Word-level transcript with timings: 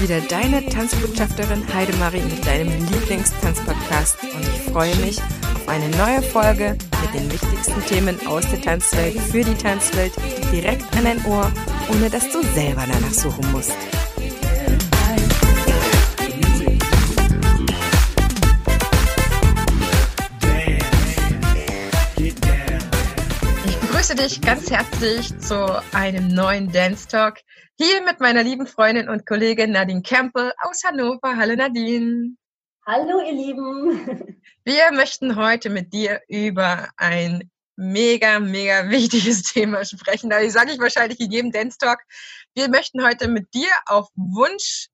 wieder 0.00 0.20
deine 0.20 0.64
Tanzbotschafterin 0.64 1.62
Heidemarie 1.74 2.20
mit 2.20 2.46
deinem 2.46 2.68
Lieblingstanzpodcast 2.92 4.22
und 4.22 4.42
ich 4.42 4.72
freue 4.72 4.94
mich 4.96 5.18
auf 5.20 5.68
eine 5.68 5.88
neue 5.96 6.22
Folge 6.22 6.76
mit 7.02 7.14
den 7.14 7.32
wichtigsten 7.32 7.84
Themen 7.86 8.26
aus 8.26 8.48
der 8.48 8.60
Tanzwelt 8.60 9.18
für 9.18 9.42
die 9.42 9.54
Tanzwelt 9.54 10.12
direkt 10.52 10.84
an 10.96 11.04
dein 11.04 11.24
Ohr, 11.24 11.50
ohne 11.90 12.08
dass 12.10 12.30
du 12.30 12.42
selber 12.54 12.84
danach 12.86 13.12
suchen 13.12 13.50
musst. 13.50 13.72
Ich 23.66 23.76
begrüße 23.78 24.14
dich 24.14 24.40
ganz 24.40 24.70
herzlich 24.70 25.36
zu 25.40 25.82
einem 25.92 26.28
neuen 26.28 26.70
Dance 26.70 27.08
Talk 27.08 27.38
hier 27.80 28.02
mit 28.02 28.18
meiner 28.18 28.42
lieben 28.42 28.66
Freundin 28.66 29.08
und 29.08 29.24
Kollegin 29.24 29.70
Nadine 29.70 30.02
Campbell 30.02 30.52
aus 30.62 30.82
Hannover. 30.82 31.36
Hallo 31.36 31.54
Nadine. 31.54 32.36
Hallo 32.84 33.20
ihr 33.20 33.32
Lieben. 33.32 34.42
Wir 34.64 34.90
möchten 34.92 35.36
heute 35.36 35.70
mit 35.70 35.92
dir 35.92 36.20
über 36.26 36.88
ein 36.96 37.48
mega, 37.76 38.40
mega 38.40 38.90
wichtiges 38.90 39.44
Thema 39.44 39.84
sprechen. 39.84 40.28
Da 40.28 40.46
sage 40.50 40.72
ich 40.72 40.80
wahrscheinlich 40.80 41.20
in 41.20 41.30
jedem 41.30 41.52
Dance 41.52 41.78
Talk. 41.78 42.00
Wir 42.56 42.68
möchten 42.68 43.04
heute 43.04 43.28
mit 43.28 43.54
dir 43.54 43.70
auf 43.86 44.08
Wunsch 44.16 44.88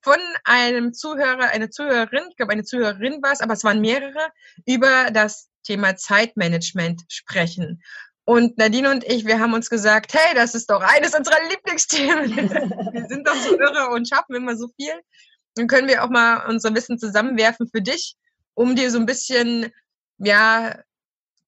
von 0.00 0.18
einem 0.44 0.94
Zuhörer, 0.94 1.50
eine 1.50 1.68
Zuhörerin, 1.68 2.24
ich 2.30 2.36
glaube 2.36 2.52
eine 2.52 2.64
Zuhörerin 2.64 3.22
war 3.22 3.32
es, 3.32 3.42
aber 3.42 3.52
es 3.52 3.64
waren 3.64 3.82
mehrere, 3.82 4.30
über 4.64 5.10
das 5.12 5.50
Thema 5.62 5.94
Zeitmanagement 5.94 7.02
sprechen. 7.08 7.82
Und 8.24 8.58
Nadine 8.58 8.90
und 8.90 9.04
ich, 9.04 9.26
wir 9.26 9.40
haben 9.40 9.54
uns 9.54 9.70
gesagt, 9.70 10.14
hey, 10.14 10.34
das 10.34 10.54
ist 10.54 10.70
doch 10.70 10.82
eines 10.82 11.14
unserer 11.14 11.38
Lieblingsthemen. 11.48 12.36
wir 12.92 13.06
sind 13.08 13.26
doch 13.26 13.34
so 13.34 13.58
irre 13.58 13.88
und 13.90 14.08
schaffen 14.08 14.36
immer 14.36 14.56
so 14.56 14.68
viel. 14.76 14.92
Dann 15.54 15.66
können 15.66 15.88
wir 15.88 16.04
auch 16.04 16.10
mal 16.10 16.46
unser 16.48 16.74
Wissen 16.74 16.98
zusammenwerfen 16.98 17.68
für 17.68 17.82
dich, 17.82 18.16
um 18.54 18.76
dir 18.76 18.90
so 18.90 18.98
ein 18.98 19.06
bisschen, 19.06 19.72
ja, 20.18 20.78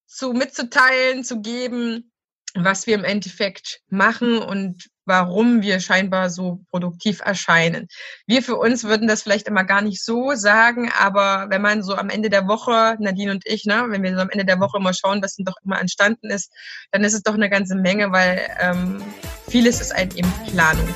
zu 0.07 0.33
mitzuteilen, 0.33 1.23
zu 1.23 1.41
geben, 1.41 2.11
was 2.55 2.87
wir 2.87 2.95
im 2.95 3.03
Endeffekt 3.03 3.81
machen 3.89 4.37
und 4.37 4.89
warum 5.05 5.61
wir 5.61 5.79
scheinbar 5.79 6.29
so 6.29 6.61
produktiv 6.69 7.21
erscheinen. 7.21 7.87
Wir 8.25 8.41
für 8.41 8.55
uns 8.55 8.83
würden 8.83 9.07
das 9.07 9.23
vielleicht 9.23 9.47
immer 9.47 9.63
gar 9.63 9.81
nicht 9.81 10.03
so 10.03 10.33
sagen, 10.35 10.91
aber 10.97 11.47
wenn 11.49 11.61
man 11.61 11.83
so 11.83 11.95
am 11.95 12.09
Ende 12.09 12.29
der 12.29 12.47
Woche, 12.47 12.95
Nadine 12.99 13.31
und 13.31 13.45
ich, 13.45 13.65
ne, 13.65 13.85
wenn 13.89 14.03
wir 14.03 14.15
so 14.15 14.21
am 14.21 14.29
Ende 14.29 14.45
der 14.45 14.59
Woche 14.59 14.77
immer 14.77 14.93
schauen, 14.93 15.21
was 15.21 15.35
denn 15.35 15.45
doch 15.45 15.55
immer 15.65 15.79
entstanden 15.79 16.29
ist, 16.29 16.51
dann 16.91 17.03
ist 17.03 17.13
es 17.13 17.23
doch 17.23 17.33
eine 17.33 17.49
ganze 17.49 17.75
Menge, 17.75 18.11
weil 18.11 18.47
ähm, 18.59 19.01
vieles 19.49 19.81
ist 19.81 19.93
halt 19.93 20.15
eben 20.15 20.31
Planung. 20.47 20.87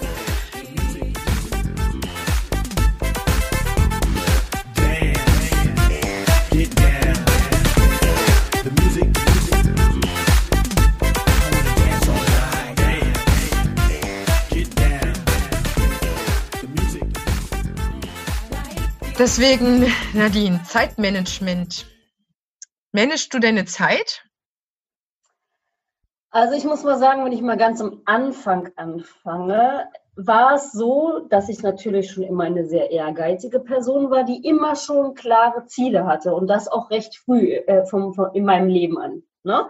Deswegen, 19.20 19.92
Nadine, 20.14 20.62
Zeitmanagement. 20.64 21.88
Managst 22.92 23.34
du 23.34 23.40
deine 23.40 23.66
Zeit? 23.66 24.24
Also 26.30 26.54
ich 26.54 26.66
muss 26.66 26.84
mal 26.84 27.00
sagen, 27.00 27.26
wenn 27.26 27.32
ich 27.32 27.42
mal 27.42 27.58
ganz 27.58 27.82
am 27.82 28.04
Anfang 28.06 28.70
anfange, 28.76 29.90
war 30.16 30.54
es 30.54 30.72
so, 30.72 31.26
dass 31.30 31.50
ich 31.50 31.64
natürlich 31.64 32.12
schon 32.12 32.26
immer 32.26 32.44
eine 32.44 32.68
sehr 32.68 32.92
ehrgeizige 32.92 33.60
Person 33.60 34.12
war, 34.12 34.24
die 34.24 34.46
immer 34.48 34.76
schon 34.76 35.16
klare 35.16 35.66
Ziele 35.66 36.06
hatte 36.06 36.36
und 36.36 36.46
das 36.46 36.68
auch 36.68 36.92
recht 36.92 37.18
früh 37.18 37.54
äh, 37.54 37.88
vom, 37.88 38.14
vom, 38.14 38.30
in 38.34 38.46
meinem 38.46 38.68
Leben 38.68 39.00
an. 39.00 39.24
Ne? 39.44 39.68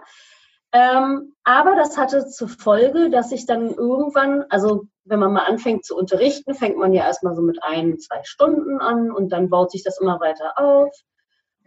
Ähm, 0.72 1.34
aber 1.44 1.76
das 1.76 1.96
hatte 1.96 2.26
zur 2.26 2.48
Folge, 2.48 3.10
dass 3.10 3.32
ich 3.32 3.46
dann 3.46 3.70
irgendwann, 3.70 4.44
also 4.50 4.84
wenn 5.04 5.18
man 5.18 5.32
mal 5.32 5.46
anfängt 5.46 5.84
zu 5.84 5.96
unterrichten, 5.96 6.54
fängt 6.54 6.76
man 6.76 6.92
ja 6.92 7.04
erstmal 7.04 7.34
so 7.34 7.40
mit 7.40 7.62
ein, 7.62 7.98
zwei 7.98 8.22
Stunden 8.24 8.78
an 8.80 9.10
und 9.10 9.30
dann 9.30 9.48
baut 9.48 9.70
sich 9.70 9.82
das 9.82 9.98
immer 9.98 10.20
weiter 10.20 10.58
auf. 10.58 10.90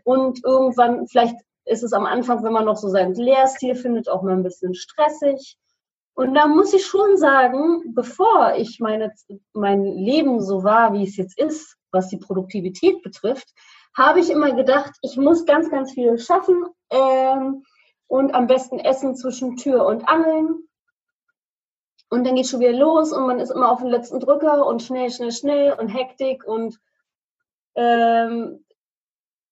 Und 0.03 0.43
irgendwann, 0.43 1.07
vielleicht 1.07 1.35
ist 1.65 1.83
es 1.83 1.93
am 1.93 2.05
Anfang, 2.05 2.43
wenn 2.43 2.53
man 2.53 2.65
noch 2.65 2.77
so 2.77 2.89
seinen 2.89 3.15
Lehrstil 3.15 3.75
findet, 3.75 4.09
auch 4.09 4.21
mal 4.21 4.33
ein 4.33 4.43
bisschen 4.43 4.75
stressig. 4.75 5.57
Und 6.13 6.35
da 6.35 6.47
muss 6.47 6.73
ich 6.73 6.85
schon 6.85 7.17
sagen, 7.17 7.93
bevor 7.95 8.53
ich 8.57 8.79
meine, 8.79 9.11
mein 9.53 9.83
Leben 9.83 10.41
so 10.41 10.63
war, 10.63 10.93
wie 10.93 11.03
es 11.03 11.17
jetzt 11.17 11.39
ist, 11.39 11.77
was 11.91 12.09
die 12.09 12.17
Produktivität 12.17 13.01
betrifft, 13.01 13.49
habe 13.97 14.19
ich 14.19 14.29
immer 14.29 14.53
gedacht, 14.53 14.91
ich 15.01 15.17
muss 15.17 15.45
ganz, 15.45 15.69
ganz 15.69 15.91
viel 15.93 16.17
schaffen 16.19 16.65
ähm, 16.89 17.63
und 18.11 18.35
am 18.35 18.47
besten 18.47 18.77
essen 18.77 19.15
zwischen 19.15 19.55
Tür 19.55 19.85
und 19.85 20.05
Angeln 20.09 20.67
und 22.09 22.25
dann 22.25 22.35
geht 22.35 22.47
schon 22.47 22.59
wieder 22.59 22.73
los 22.73 23.13
und 23.13 23.25
man 23.25 23.39
ist 23.39 23.51
immer 23.51 23.71
auf 23.71 23.79
dem 23.79 23.87
letzten 23.87 24.19
Drücker 24.19 24.65
und 24.67 24.83
schnell, 24.83 25.09
schnell, 25.09 25.31
schnell 25.31 25.73
und 25.79 25.87
Hektik 25.87 26.43
und 26.45 26.77
ähm, 27.75 28.65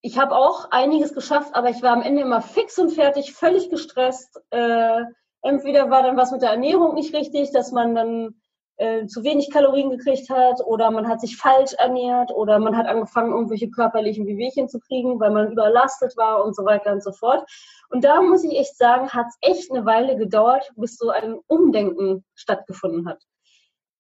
ich 0.02 0.20
habe 0.20 0.36
auch 0.36 0.72
einiges 0.72 1.14
geschafft, 1.14 1.56
aber 1.56 1.70
ich 1.70 1.82
war 1.82 1.94
am 1.94 2.02
Ende 2.02 2.22
immer 2.22 2.42
fix 2.42 2.78
und 2.78 2.90
fertig, 2.92 3.34
völlig 3.34 3.70
gestresst. 3.70 4.42
Äh, 4.50 5.04
entweder 5.42 5.90
war 5.90 6.04
dann 6.04 6.18
was 6.18 6.32
mit 6.32 6.42
der 6.42 6.52
Ernährung 6.52 6.96
nicht 6.96 7.16
richtig, 7.16 7.52
dass 7.52 7.72
man 7.72 7.96
dann 7.96 8.42
äh, 8.80 9.08
zu 9.08 9.24
wenig 9.24 9.52
Kalorien 9.52 9.90
gekriegt 9.90 10.30
hat 10.30 10.62
oder 10.66 10.90
man 10.90 11.08
hat 11.08 11.20
sich 11.20 11.36
falsch 11.36 11.74
ernährt 11.74 12.32
oder 12.32 12.60
man 12.60 12.78
hat 12.78 12.88
angefangen, 12.88 13.34
irgendwelche 13.34 13.70
körperlichen 13.70 14.26
Wehwehchen 14.26 14.70
zu 14.70 14.80
kriegen, 14.80 15.20
weil 15.20 15.32
man 15.32 15.52
überlastet 15.52 16.16
war 16.16 16.46
und 16.46 16.56
so 16.56 16.64
weiter 16.64 16.94
und 16.94 17.04
so 17.04 17.12
fort. 17.12 17.46
Und 17.90 18.06
da 18.06 18.22
muss 18.22 18.44
ich 18.46 18.58
echt 18.58 18.78
sagen, 18.78 19.10
hat 19.10 19.28
es 19.28 19.38
echt 19.42 19.72
eine 19.72 19.86
Weile 19.86 20.16
gedauert, 20.16 20.72
bis 20.78 20.98
so 20.98 21.10
ein 21.10 21.38
Umdenken 21.48 22.24
stattgefunden 22.36 23.06
hat. 23.06 23.22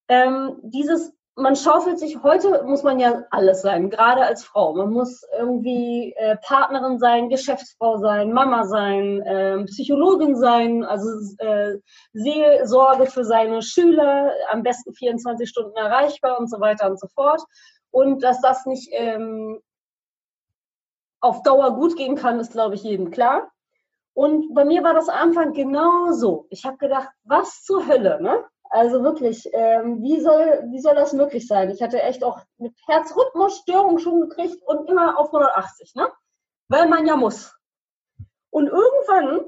Ähm, 0.07 0.55
dieses 0.63 1.13
man 1.39 1.55
schaufelt 1.55 1.99
sich, 1.99 2.21
heute 2.21 2.63
muss 2.63 2.83
man 2.83 2.99
ja 2.99 3.23
alles 3.31 3.61
sein, 3.61 3.89
gerade 3.89 4.23
als 4.23 4.43
Frau. 4.43 4.73
Man 4.73 4.91
muss 4.91 5.23
irgendwie 5.37 6.13
äh, 6.17 6.37
Partnerin 6.37 6.99
sein, 6.99 7.29
Geschäftsfrau 7.29 7.97
sein, 7.97 8.31
Mama 8.33 8.65
sein, 8.65 9.21
äh, 9.21 9.63
Psychologin 9.65 10.35
sein, 10.35 10.83
also 10.83 11.09
äh, 11.39 11.77
Seelsorge 12.13 13.07
für 13.07 13.23
seine 13.23 13.61
Schüler, 13.61 14.31
am 14.51 14.63
besten 14.63 14.93
24 14.93 15.49
Stunden 15.49 15.75
erreichbar 15.77 16.39
und 16.39 16.49
so 16.49 16.59
weiter 16.59 16.89
und 16.89 16.99
so 16.99 17.07
fort. 17.07 17.41
Und 17.91 18.23
dass 18.23 18.41
das 18.41 18.65
nicht 18.65 18.89
ähm, 18.91 19.59
auf 21.21 21.41
Dauer 21.43 21.75
gut 21.75 21.95
gehen 21.95 22.15
kann, 22.15 22.39
ist, 22.39 22.51
glaube 22.51 22.75
ich, 22.75 22.83
jedem 22.83 23.11
klar. 23.11 23.49
Und 24.13 24.53
bei 24.53 24.65
mir 24.65 24.83
war 24.83 24.93
das 24.93 25.07
am 25.09 25.29
Anfang 25.29 25.53
genau 25.53 26.11
so. 26.11 26.47
Ich 26.49 26.65
habe 26.65 26.77
gedacht, 26.77 27.09
was 27.23 27.63
zur 27.63 27.87
Hölle, 27.87 28.21
ne? 28.21 28.43
Also 28.69 29.03
wirklich, 29.03 29.49
ähm, 29.53 30.03
wie, 30.03 30.19
soll, 30.21 30.67
wie 30.69 30.79
soll 30.79 30.93
das 30.93 31.13
möglich 31.13 31.47
sein? 31.47 31.71
Ich 31.71 31.81
hatte 31.81 32.01
echt 32.03 32.23
auch 32.23 32.39
mit 32.57 32.73
Herzrhythmusstörung 32.87 33.97
schon 33.97 34.21
gekriegt 34.21 34.61
und 34.65 34.87
immer 34.87 35.17
auf 35.17 35.27
180, 35.27 35.95
ne? 35.95 36.07
Weil 36.67 36.87
man 36.87 37.07
ja 37.07 37.15
muss. 37.15 37.55
Und 38.51 38.67
irgendwann 38.67 39.45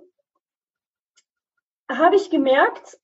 habe 1.90 2.16
ich 2.16 2.32
gemerkt, 2.32 3.00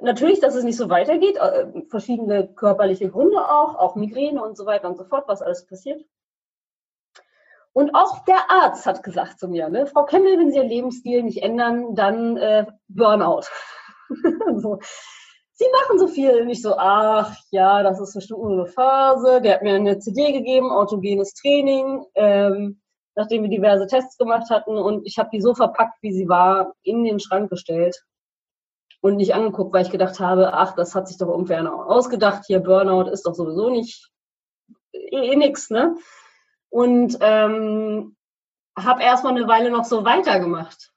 natürlich, 0.00 0.38
dass 0.38 0.54
es 0.54 0.64
nicht 0.64 0.76
so 0.76 0.88
weitergeht, 0.88 1.36
äh, 1.36 1.66
verschiedene 1.88 2.46
körperliche 2.54 3.10
Gründe 3.10 3.38
auch, 3.38 3.74
auch 3.76 3.96
Migräne 3.96 4.42
und 4.42 4.56
so 4.56 4.66
weiter 4.66 4.88
und 4.88 4.96
so 4.96 5.04
fort, 5.04 5.24
was 5.26 5.42
alles 5.42 5.66
passiert. 5.66 6.04
Und 7.72 7.94
auch 7.94 8.24
der 8.24 8.50
Arzt 8.50 8.84
hat 8.84 9.02
gesagt 9.02 9.38
zu 9.40 9.48
mir, 9.48 9.68
ne, 9.68 9.86
Frau 9.86 10.04
Kemmel, 10.04 10.38
wenn 10.38 10.50
Sie 10.50 10.58
Ihr 10.58 10.64
Lebensstil 10.64 11.22
nicht 11.22 11.42
ändern, 11.42 11.94
dann 11.94 12.36
äh, 12.36 12.66
Burnout. 12.88 13.46
so. 14.60 14.78
Sie 15.54 15.66
machen 15.70 15.98
so 15.98 16.08
viel. 16.08 16.42
Und 16.42 16.48
ich 16.48 16.62
so, 16.62 16.76
ach 16.76 17.36
ja, 17.50 17.82
das 17.82 18.00
ist 18.00 18.14
bestimmt 18.14 18.40
nur 18.40 18.52
eine 18.52 18.66
Phase. 18.66 19.40
Der 19.42 19.54
hat 19.54 19.62
mir 19.62 19.74
eine 19.74 19.98
CD 19.98 20.32
gegeben, 20.32 20.70
autogenes 20.70 21.34
Training, 21.34 22.04
ähm, 22.14 22.80
nachdem 23.14 23.42
wir 23.42 23.50
diverse 23.50 23.86
Tests 23.86 24.16
gemacht 24.16 24.50
hatten. 24.50 24.76
Und 24.76 25.06
ich 25.06 25.18
habe 25.18 25.30
die 25.32 25.40
so 25.40 25.54
verpackt, 25.54 26.02
wie 26.02 26.12
sie 26.12 26.28
war, 26.28 26.74
in 26.82 27.04
den 27.04 27.20
Schrank 27.20 27.50
gestellt 27.50 28.02
und 29.02 29.16
nicht 29.16 29.34
angeguckt, 29.34 29.74
weil 29.74 29.84
ich 29.84 29.90
gedacht 29.90 30.20
habe, 30.20 30.54
ach, 30.54 30.74
das 30.74 30.94
hat 30.94 31.08
sich 31.08 31.18
doch 31.18 31.28
irgendwer 31.28 31.72
ausgedacht. 31.86 32.44
Hier 32.46 32.60
Burnout 32.60 33.10
ist 33.10 33.26
doch 33.26 33.34
sowieso 33.34 33.68
nicht 33.68 34.10
eh, 34.92 35.32
eh 35.32 35.36
nix, 35.36 35.70
ne? 35.70 35.96
Und 36.70 37.18
ähm, 37.20 38.16
habe 38.78 39.02
erstmal 39.02 39.36
eine 39.36 39.46
Weile 39.48 39.70
noch 39.70 39.84
so 39.84 40.04
weitergemacht. 40.04 40.91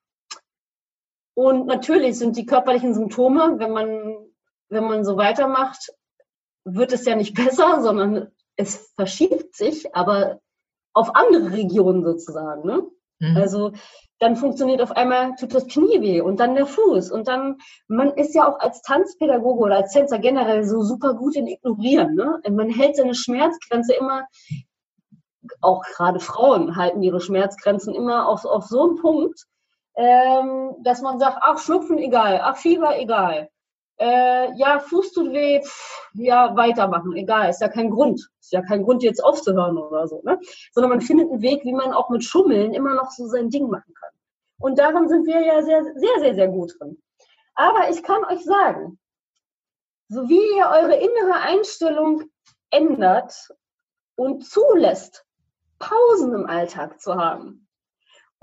Und 1.35 1.67
natürlich 1.67 2.17
sind 2.17 2.37
die 2.37 2.45
körperlichen 2.45 2.93
Symptome, 2.93 3.59
wenn 3.59 3.71
man, 3.71 4.15
wenn 4.69 4.85
man 4.85 5.03
so 5.03 5.17
weitermacht, 5.17 5.93
wird 6.63 6.93
es 6.93 7.05
ja 7.05 7.15
nicht 7.15 7.35
besser, 7.45 7.81
sondern 7.81 8.31
es 8.55 8.91
verschiebt 8.95 9.55
sich, 9.55 9.93
aber 9.95 10.39
auf 10.93 11.13
andere 11.15 11.51
Regionen 11.51 12.03
sozusagen. 12.03 12.65
Ne? 12.65 12.83
Mhm. 13.19 13.37
Also 13.37 13.73
dann 14.19 14.37
funktioniert 14.37 14.81
auf 14.81 14.91
einmal, 14.91 15.35
tut 15.35 15.53
das 15.53 15.67
Knie 15.67 15.99
weh 16.01 16.21
und 16.21 16.39
dann 16.39 16.55
der 16.55 16.65
Fuß. 16.65 17.11
Und 17.11 17.27
dann, 17.27 17.57
man 17.87 18.13
ist 18.13 18.33
ja 18.33 18.47
auch 18.47 18.59
als 18.59 18.81
Tanzpädagoge 18.81 19.59
oder 19.59 19.75
als 19.77 19.91
Tänzer 19.91 20.19
generell 20.19 20.63
so 20.63 20.81
super 20.81 21.15
gut 21.15 21.35
in 21.35 21.47
Ignorieren. 21.47 22.15
Ne? 22.15 22.41
Man 22.49 22.69
hält 22.69 22.95
seine 22.95 23.13
Schmerzgrenze 23.13 23.93
immer, 23.93 24.25
auch 25.59 25.83
gerade 25.83 26.21
Frauen 26.21 26.77
halten 26.77 27.03
ihre 27.03 27.19
Schmerzgrenzen 27.19 27.93
immer 27.93 28.27
auf, 28.27 28.45
auf 28.45 28.65
so 28.65 28.83
einen 28.83 28.95
Punkt, 28.95 29.45
ähm, 29.95 30.75
dass 30.79 31.01
man 31.01 31.19
sagt, 31.19 31.37
ach, 31.41 31.59
Schnupfen 31.59 31.97
egal, 31.97 32.39
ach, 32.43 32.57
Fieber 32.57 32.99
egal. 32.99 33.49
Äh, 33.97 34.53
ja, 34.57 34.79
Fuß 34.79 35.13
tut 35.13 35.31
weh, 35.31 35.61
pff, 35.61 36.09
ja, 36.15 36.55
weitermachen, 36.55 37.13
egal, 37.15 37.49
ist 37.49 37.61
ja 37.61 37.69
kein 37.69 37.89
Grund. 37.89 38.29
Ist 38.41 38.51
ja 38.51 38.61
kein 38.61 38.83
Grund, 38.83 39.03
jetzt 39.03 39.23
aufzuhören 39.23 39.77
oder 39.77 40.07
so, 40.07 40.21
ne? 40.23 40.39
Sondern 40.73 40.89
man 40.89 41.01
findet 41.01 41.31
einen 41.31 41.41
Weg, 41.41 41.63
wie 41.63 41.73
man 41.73 41.93
auch 41.93 42.09
mit 42.09 42.23
Schummeln 42.23 42.73
immer 42.73 42.93
noch 42.93 43.09
so 43.11 43.27
sein 43.27 43.49
Ding 43.49 43.69
machen 43.69 43.93
kann. 43.93 44.11
Und 44.59 44.79
daran 44.79 45.07
sind 45.07 45.25
wir 45.25 45.41
ja 45.41 45.63
sehr, 45.63 45.83
sehr, 45.95 46.19
sehr, 46.19 46.35
sehr 46.35 46.47
gut 46.49 46.73
drin. 46.77 47.01
Aber 47.55 47.89
ich 47.89 48.03
kann 48.03 48.23
euch 48.25 48.43
sagen, 48.43 48.99
so 50.09 50.27
wie 50.27 50.57
ihr 50.57 50.67
eure 50.67 50.95
innere 50.95 51.39
Einstellung 51.41 52.23
ändert 52.69 53.33
und 54.15 54.45
zulässt, 54.45 55.25
Pausen 55.79 56.33
im 56.33 56.45
Alltag 56.45 56.99
zu 56.99 57.15
haben, 57.15 57.64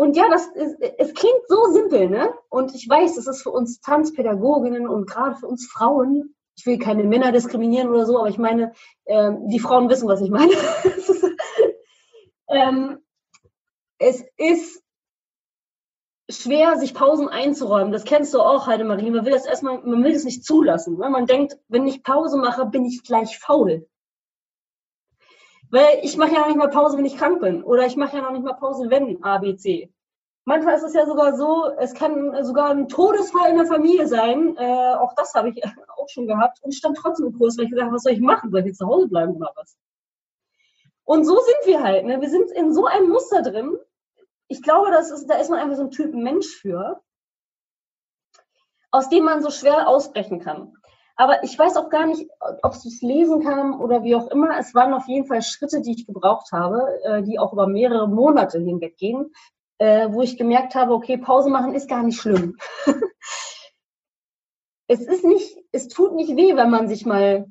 und 0.02 0.16
ja, 0.16 0.28
das 0.28 0.48
ist, 0.48 0.80
es 0.98 1.14
klingt 1.14 1.46
so 1.46 1.66
simpel, 1.66 2.10
ne? 2.10 2.34
Und 2.48 2.74
ich 2.74 2.88
weiß, 2.88 3.16
es 3.18 3.28
ist 3.28 3.44
für 3.44 3.52
uns 3.52 3.80
Tanzpädagoginnen 3.80 4.88
und 4.88 5.08
gerade 5.08 5.36
für 5.36 5.46
uns 5.46 5.68
Frauen, 5.70 6.34
ich 6.56 6.66
will 6.66 6.76
keine 6.80 7.04
Männer 7.04 7.30
diskriminieren 7.30 7.88
oder 7.88 8.04
so, 8.04 8.18
aber 8.18 8.28
ich 8.28 8.36
meine, 8.36 8.72
ähm, 9.06 9.46
die 9.46 9.60
Frauen 9.60 9.88
wissen, 9.88 10.08
was 10.08 10.20
ich 10.20 10.30
meine. 10.30 10.50
ähm, 12.48 12.98
es 13.98 14.24
ist 14.38 14.82
schwer, 16.28 16.78
sich 16.78 16.94
Pausen 16.94 17.28
einzuräumen. 17.28 17.92
Das 17.92 18.02
kennst 18.02 18.34
du 18.34 18.40
auch, 18.40 18.66
Heidemarie. 18.66 19.08
Man 19.08 19.24
will 19.24 19.32
das 19.32 19.46
erstmal, 19.46 19.82
man 19.82 20.02
will 20.02 20.14
das 20.14 20.24
nicht 20.24 20.44
zulassen. 20.44 20.98
Ne? 20.98 21.10
Man 21.10 21.26
denkt, 21.26 21.58
wenn 21.68 21.86
ich 21.86 22.02
Pause 22.02 22.38
mache, 22.38 22.66
bin 22.66 22.84
ich 22.84 23.04
gleich 23.04 23.38
faul. 23.38 23.88
Weil 25.72 26.00
ich 26.02 26.18
mache 26.18 26.34
ja 26.34 26.40
noch 26.40 26.48
nicht 26.48 26.58
mal 26.58 26.68
Pause, 26.68 26.98
wenn 26.98 27.06
ich 27.06 27.16
krank 27.16 27.40
bin. 27.40 27.64
Oder 27.64 27.86
ich 27.86 27.96
mache 27.96 28.16
ja 28.16 28.22
noch 28.22 28.32
nicht 28.32 28.44
mal 28.44 28.52
Pause, 28.52 28.90
wenn 28.90 29.24
A, 29.24 29.38
B, 29.38 29.56
C. 29.56 29.90
Manchmal 30.44 30.74
ist 30.74 30.82
es 30.82 30.92
ja 30.92 31.06
sogar 31.06 31.34
so, 31.34 31.70
es 31.78 31.94
kann 31.94 32.44
sogar 32.44 32.70
ein 32.70 32.88
Todesfall 32.88 33.52
in 33.52 33.56
der 33.56 33.66
Familie 33.66 34.06
sein. 34.06 34.54
Äh, 34.58 34.94
auch 34.94 35.14
das 35.14 35.32
habe 35.32 35.48
ich 35.48 35.62
auch 35.96 36.08
schon 36.10 36.26
gehabt. 36.26 36.62
Und 36.62 36.72
ich 36.72 36.76
stand 36.76 36.98
trotzdem 36.98 37.28
im 37.28 37.38
Kurs, 37.38 37.56
weil 37.56 37.64
ich 37.64 37.70
gesagt 37.70 37.86
habe, 37.86 37.94
was 37.94 38.02
soll 38.02 38.12
ich 38.12 38.20
machen? 38.20 38.50
Soll 38.50 38.60
ich 38.60 38.66
jetzt 38.66 38.78
zu 38.78 38.86
Hause 38.86 39.08
bleiben 39.08 39.34
oder 39.34 39.50
was? 39.56 39.78
Und 41.04 41.24
so 41.24 41.38
sind 41.38 41.66
wir 41.66 41.82
halt. 41.82 42.04
Ne? 42.04 42.20
Wir 42.20 42.28
sind 42.28 42.50
in 42.50 42.74
so 42.74 42.84
einem 42.84 43.08
Muster 43.08 43.40
drin. 43.40 43.78
Ich 44.48 44.60
glaube, 44.60 44.90
das 44.90 45.10
ist, 45.10 45.26
da 45.26 45.36
ist 45.36 45.48
man 45.48 45.58
einfach 45.58 45.76
so 45.76 45.84
ein 45.84 45.90
Typ 45.90 46.12
Mensch 46.12 46.48
für, 46.48 47.00
aus 48.90 49.08
dem 49.08 49.24
man 49.24 49.42
so 49.42 49.48
schwer 49.48 49.88
ausbrechen 49.88 50.38
kann. 50.38 50.76
Aber 51.22 51.44
ich 51.44 51.56
weiß 51.56 51.76
auch 51.76 51.88
gar 51.88 52.06
nicht, 52.06 52.28
ob 52.64 52.72
es 52.72 53.00
lesen 53.00 53.44
kam 53.44 53.80
oder 53.80 54.02
wie 54.02 54.16
auch 54.16 54.26
immer. 54.32 54.58
Es 54.58 54.74
waren 54.74 54.92
auf 54.92 55.06
jeden 55.06 55.24
Fall 55.24 55.40
Schritte, 55.40 55.80
die 55.80 55.92
ich 55.92 56.04
gebraucht 56.04 56.50
habe, 56.50 56.98
äh, 57.04 57.22
die 57.22 57.38
auch 57.38 57.52
über 57.52 57.68
mehrere 57.68 58.08
Monate 58.08 58.58
hinweg 58.58 58.96
gingen, 58.96 59.32
äh, 59.78 60.08
wo 60.10 60.22
ich 60.22 60.36
gemerkt 60.36 60.74
habe, 60.74 60.92
okay, 60.92 61.16
Pause 61.16 61.48
machen 61.48 61.76
ist 61.76 61.88
gar 61.88 62.02
nicht 62.02 62.20
schlimm. 62.20 62.56
es 64.88 65.00
ist 65.00 65.24
nicht, 65.24 65.56
es 65.70 65.86
tut 65.86 66.12
nicht 66.16 66.34
weh, 66.34 66.56
wenn 66.56 66.70
man 66.70 66.88
sich 66.88 67.06
mal 67.06 67.46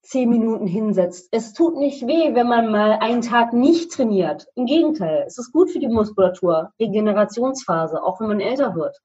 zehn 0.00 0.30
Minuten 0.30 0.66
hinsetzt. 0.66 1.28
Es 1.32 1.52
tut 1.52 1.76
nicht 1.76 2.06
weh, 2.06 2.34
wenn 2.34 2.48
man 2.48 2.72
mal 2.72 2.92
einen 2.92 3.20
Tag 3.20 3.52
nicht 3.52 3.92
trainiert. 3.92 4.46
Im 4.54 4.64
Gegenteil, 4.64 5.24
es 5.26 5.36
ist 5.36 5.52
gut 5.52 5.70
für 5.70 5.80
die 5.80 5.88
Muskulatur, 5.88 6.72
Regenerationsphase, 6.80 8.02
auch 8.02 8.20
wenn 8.20 8.28
man 8.28 8.40
älter 8.40 8.74
wird 8.74 8.98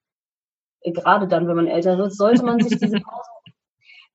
gerade 0.92 1.28
dann, 1.28 1.48
wenn 1.48 1.56
man 1.56 1.68
älter 1.68 1.98
wird, 1.98 2.14
sollte 2.14 2.44
man 2.44 2.60
sich 2.60 2.78
diese 2.80 3.00
Pause, 3.00 3.30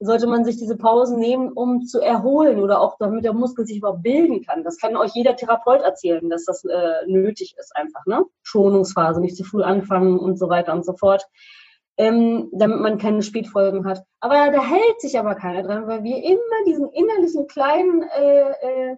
sollte 0.01 0.27
man 0.27 0.45
sich 0.45 0.57
diese 0.57 0.77
Pausen 0.77 1.19
nehmen, 1.19 1.53
um 1.53 1.85
zu 1.85 2.01
erholen 2.01 2.61
oder 2.61 2.81
auch 2.81 2.97
damit 2.99 3.25
der 3.25 3.33
Muskel 3.33 3.67
sich 3.67 3.79
überhaupt 3.79 4.03
bilden 4.03 4.45
kann. 4.45 4.63
Das 4.63 4.79
kann 4.79 4.97
euch 4.97 5.13
jeder 5.15 5.35
Therapeut 5.35 5.83
erzählen, 5.83 6.29
dass 6.31 6.45
das 6.45 6.65
äh, 6.65 7.07
nötig 7.07 7.57
ist 7.59 7.75
einfach, 7.75 8.07
ne? 8.07 8.25
Schonungsphase, 8.43 9.21
nicht 9.21 9.37
zu 9.37 9.45
früh 9.45 9.63
anfangen 9.63 10.19
und 10.19 10.39
so 10.39 10.49
weiter 10.49 10.73
und 10.73 10.85
so 10.85 10.93
fort. 10.93 11.27
Ähm, 11.97 12.49
damit 12.53 12.79
man 12.79 12.99
keine 12.99 13.23
Spätfolgen 13.23 13.85
hat. 13.85 14.05
Aber 14.21 14.53
da 14.53 14.63
hält 14.63 15.01
sich 15.01 15.19
aber 15.19 15.35
keiner 15.35 15.65
dran, 15.65 15.89
weil 15.89 16.05
wir 16.05 16.23
immer 16.23 16.65
diesen 16.65 16.89
innerlichen 16.91 17.49
kleinen, 17.49 18.03
äh, 18.03 18.51
äh, 18.51 18.97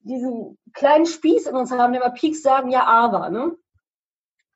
diesen 0.00 0.58
kleinen 0.74 1.06
Spieß 1.06 1.46
in 1.46 1.56
uns 1.56 1.72
haben, 1.72 1.94
der 1.94 2.02
immer 2.02 2.12
Peaks 2.12 2.42
sagen, 2.42 2.68
ja, 2.70 2.84
aber, 2.84 3.30
ne? 3.30 3.56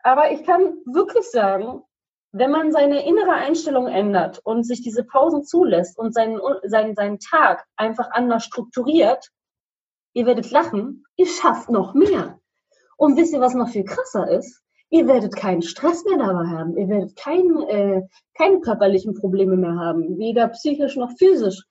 Aber 0.03 0.31
ich 0.33 0.45
kann 0.45 0.75
wirklich 0.85 1.31
sagen, 1.31 1.83
wenn 2.33 2.51
man 2.51 2.71
seine 2.71 3.05
innere 3.07 3.33
Einstellung 3.33 3.89
ändert 3.89 4.41
und 4.45 4.65
sich 4.65 4.83
diese 4.83 5.05
Pausen 5.05 5.45
zulässt 5.45 5.99
und 5.99 6.15
seinen, 6.15 6.41
seinen, 6.65 6.95
seinen 6.95 7.19
Tag 7.19 7.67
einfach 7.77 8.11
anders 8.13 8.45
strukturiert, 8.45 9.31
ihr 10.13 10.27
werdet 10.27 10.51
lachen, 10.51 11.05
ihr 11.17 11.27
schafft 11.27 11.71
noch 11.71 11.95
mehr. 11.95 12.39
Und 12.97 13.17
wisst 13.17 13.33
ihr, 13.33 13.41
was 13.41 13.55
noch 13.55 13.69
viel 13.69 13.85
krasser 13.85 14.31
ist? 14.31 14.63
Ihr 14.91 15.07
werdet 15.07 15.37
keinen 15.37 15.63
Stress 15.63 16.05
mehr 16.05 16.19
dabei 16.19 16.47
haben. 16.49 16.77
Ihr 16.77 16.89
werdet 16.89 17.17
kein, 17.17 17.63
äh, 17.69 18.03
keine 18.37 18.61
körperlichen 18.61 19.15
Probleme 19.15 19.57
mehr 19.57 19.77
haben, 19.77 20.19
weder 20.19 20.49
psychisch 20.49 20.97
noch 20.97 21.13
physisch, 21.17 21.65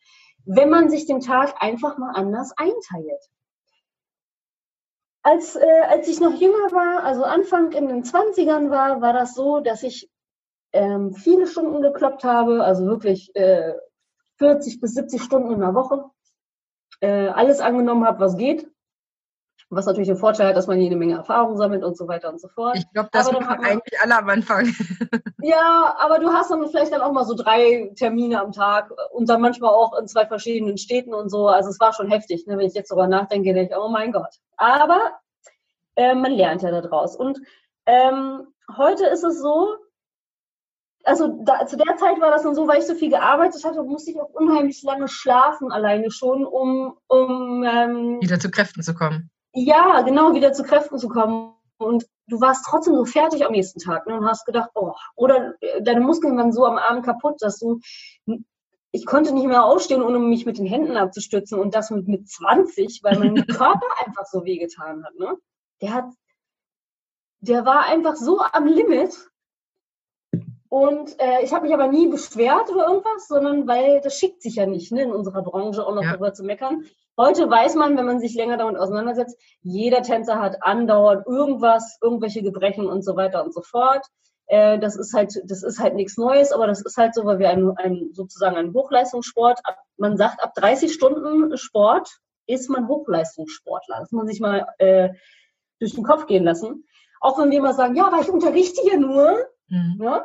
wenn 0.46 0.70
man 0.70 0.90
sich 0.90 1.06
den 1.06 1.20
Tag 1.20 1.56
einfach 1.60 1.98
mal 1.98 2.14
anders 2.16 2.54
einteilt. 2.58 3.30
Als, 5.22 5.56
äh, 5.56 5.82
als 5.90 6.08
ich 6.08 6.22
noch 6.22 6.34
jünger 6.34 6.72
war, 6.72 7.04
also 7.04 7.24
Anfang 7.24 7.74
in 7.74 7.90
den 7.90 8.04
20ern 8.04 8.70
war, 8.70 9.02
war 9.02 9.14
das 9.14 9.36
so, 9.36 9.60
dass 9.60 9.84
ich 9.84 10.10
ähm, 10.74 11.14
viele 11.14 11.48
Stunden 11.48 11.82
gekloppt 11.82 12.24
habe, 12.24 12.64
also 12.64 12.86
wirklich 12.86 13.36
äh, 13.36 13.74
40 14.38 14.80
bis 14.82 14.94
70 14.94 15.22
Stunden 15.22 15.52
in 15.52 15.60
der 15.60 15.74
Woche. 15.74 16.06
Äh, 17.02 17.28
alles 17.28 17.60
angenommen 17.60 18.06
habe, 18.06 18.20
was 18.20 18.38
geht. 18.38 18.70
Was 19.72 19.86
natürlich 19.86 20.08
den 20.08 20.18
Vorteil 20.18 20.48
hat, 20.48 20.58
dass 20.58 20.66
man 20.66 20.80
jede 20.80 20.96
Menge 20.96 21.14
Erfahrung 21.14 21.56
sammelt 21.56 21.84
und 21.84 21.96
so 21.96 22.08
weiter 22.08 22.30
und 22.30 22.42
so 22.42 22.48
fort. 22.48 22.76
Ich 22.76 22.92
glaube, 22.92 23.10
das 23.12 23.32
machen 23.32 23.64
eigentlich 23.64 24.02
alle 24.02 24.18
am 24.18 24.28
Anfang. 24.28 24.66
ja, 25.44 25.96
aber 26.00 26.18
du 26.18 26.30
hast 26.30 26.50
dann 26.50 26.68
vielleicht 26.68 26.92
dann 26.92 27.02
auch 27.02 27.12
mal 27.12 27.26
so 27.26 27.36
drei 27.36 27.92
Termine 27.96 28.42
am 28.42 28.52
Tag 28.52 28.92
und 29.12 29.30
dann 29.30 29.42
manchmal 29.42 29.70
auch 29.70 29.96
in 30.00 30.08
zwei 30.08 30.26
verschiedenen 30.26 30.80
Städten 30.80 31.14
und 31.14 31.30
so. 31.30 31.48
Also 31.48 31.70
es 31.70 31.80
war 31.80 31.94
schon 31.94 32.10
heftig, 32.10 32.48
ne? 32.48 32.58
wenn 32.58 32.66
ich 32.66 32.74
jetzt 32.74 32.90
darüber 32.90 33.08
nachdenke, 33.08 33.54
denke 33.54 33.74
ich, 33.74 33.80
oh 33.80 33.90
mein 33.90 34.12
Gott. 34.12 34.40
Aber 34.58 35.20
äh, 35.96 36.16
man 36.16 36.32
lernt 36.32 36.64
ja 36.64 36.72
daraus. 36.72 37.16
Und 37.16 37.40
ähm, 37.86 38.48
heute 38.76 39.06
ist 39.06 39.24
es 39.24 39.40
so, 39.40 39.76
also 41.04 41.42
da, 41.44 41.66
zu 41.66 41.78
der 41.78 41.98
Zeit 41.98 42.20
war 42.20 42.32
das 42.32 42.44
dann 42.44 42.56
so, 42.56 42.68
weil 42.68 42.80
ich 42.80 42.88
so 42.88 42.96
viel 42.96 43.10
gearbeitet 43.10 43.64
hatte, 43.64 43.84
musste 43.84 44.12
ich 44.12 44.20
auch 44.20 44.30
unheimlich 44.32 44.84
lange 44.84 45.08
schlafen 45.08 45.72
alleine 45.72 46.12
schon, 46.12 46.46
um, 46.46 46.98
um 47.08 47.64
ähm, 47.64 48.20
wieder 48.22 48.40
zu 48.40 48.52
Kräften 48.52 48.84
zu 48.84 48.94
kommen. 48.94 49.30
Ja, 49.54 50.02
genau, 50.02 50.34
wieder 50.34 50.54
zu 50.54 50.64
Kräften 50.64 50.98
zu 50.98 51.10
kommen. 51.10 51.54
Und 51.78 52.06
du 52.28 52.42
warst 52.42 52.66
trotzdem 52.70 52.96
so 52.96 53.06
fertig 53.06 53.46
am 53.46 53.54
nächsten 53.54 53.80
Tag 53.80 54.06
ne, 54.06 54.16
und 54.18 54.26
hast 54.26 54.46
gedacht, 54.46 54.70
oh, 54.76 54.94
oder 55.16 55.54
äh, 55.62 55.82
deine 55.82 56.02
Muskeln 56.02 56.38
waren 56.38 56.52
so 56.52 56.66
am 56.66 56.78
Abend 56.78 57.06
kaputt, 57.06 57.36
dass 57.40 57.58
du, 57.58 57.80
ich 58.92 59.06
konnte 59.06 59.34
nicht 59.34 59.48
mehr 59.48 59.64
aufstehen, 59.64 60.04
ohne 60.04 60.20
mich 60.20 60.46
mit 60.46 60.58
den 60.58 60.66
Händen 60.66 60.98
abzustützen 60.98 61.58
und 61.58 61.74
das 61.76 61.90
mit, 61.90 62.08
mit 62.08 62.30
20, 62.30 63.00
weil 63.04 63.18
mein 63.18 63.36
Körper 63.48 63.88
einfach 64.06 64.26
so 64.26 64.44
wehgetan 64.44 65.06
hat. 65.06 65.16
Ne? 65.16 65.38
Der 65.82 65.94
hat, 65.94 66.06
der 67.40 67.66
war 67.66 67.86
einfach 67.86 68.18
so 68.18 68.42
am 68.42 68.66
Limit 68.66 69.30
und 70.70 71.20
äh, 71.20 71.44
ich 71.44 71.52
habe 71.52 71.66
mich 71.66 71.74
aber 71.74 71.88
nie 71.88 72.08
beschwert 72.08 72.70
oder 72.70 72.88
irgendwas, 72.88 73.28
sondern 73.28 73.68
weil 73.68 74.02
das 74.02 74.20
schickt 74.20 74.44
sich 74.44 74.56
ja 74.56 74.68
nicht, 74.68 74.92
ne, 74.92 75.02
in 75.02 75.12
unserer 75.12 75.42
Branche 75.42 75.86
auch 75.86 75.96
noch 75.96 76.04
ja. 76.04 76.12
darüber 76.12 76.32
zu 76.32 76.44
meckern. 76.44 76.84
Heute 77.18 77.50
weiß 77.50 77.74
man, 77.74 77.98
wenn 77.98 78.06
man 78.06 78.20
sich 78.20 78.36
länger 78.36 78.58
damit 78.58 78.78
auseinandersetzt, 78.78 79.38
jeder 79.62 80.04
Tänzer 80.04 80.40
hat 80.40 80.62
andauernd 80.62 81.26
irgendwas, 81.26 81.98
irgendwelche 82.02 82.44
Gebrechen 82.44 82.86
und 82.86 83.04
so 83.04 83.16
weiter 83.16 83.44
und 83.44 83.54
so 83.54 83.62
fort. 83.62 84.06
Äh, 84.46 84.78
das 84.78 84.96
ist 84.96 85.14
halt, 85.16 85.42
das 85.46 85.64
ist 85.64 85.80
halt 85.80 85.96
nichts 85.96 86.18
Neues, 86.18 86.52
aber 86.52 86.68
das 86.68 86.82
ist 86.82 86.98
halt 86.98 87.16
so, 87.16 87.26
weil 87.26 87.40
wir 87.40 87.50
ein, 87.50 87.72
ein 87.78 88.10
sozusagen 88.14 88.56
ein 88.56 88.72
Hochleistungssport, 88.72 89.60
ab, 89.64 89.80
man 89.98 90.18
sagt, 90.18 90.42
ab 90.42 90.54
30 90.54 90.94
Stunden 90.94 91.58
Sport 91.58 92.20
ist 92.46 92.70
man 92.70 92.88
Hochleistungssportler. 92.88 93.98
Das 94.00 94.12
muss 94.12 94.20
man 94.20 94.28
sich 94.28 94.40
mal 94.40 94.68
äh, 94.78 95.10
durch 95.80 95.96
den 95.96 96.04
Kopf 96.04 96.28
gehen 96.28 96.44
lassen. 96.44 96.86
Auch 97.22 97.40
wenn 97.40 97.50
wir 97.50 97.58
immer 97.58 97.74
sagen, 97.74 97.96
ja, 97.96 98.06
aber 98.06 98.22
ich 98.22 98.30
unterrichte 98.30 98.82
hier 98.82 99.00
nur, 99.00 99.48
mhm. 99.68 99.98
ja, 100.00 100.18
ne? 100.18 100.24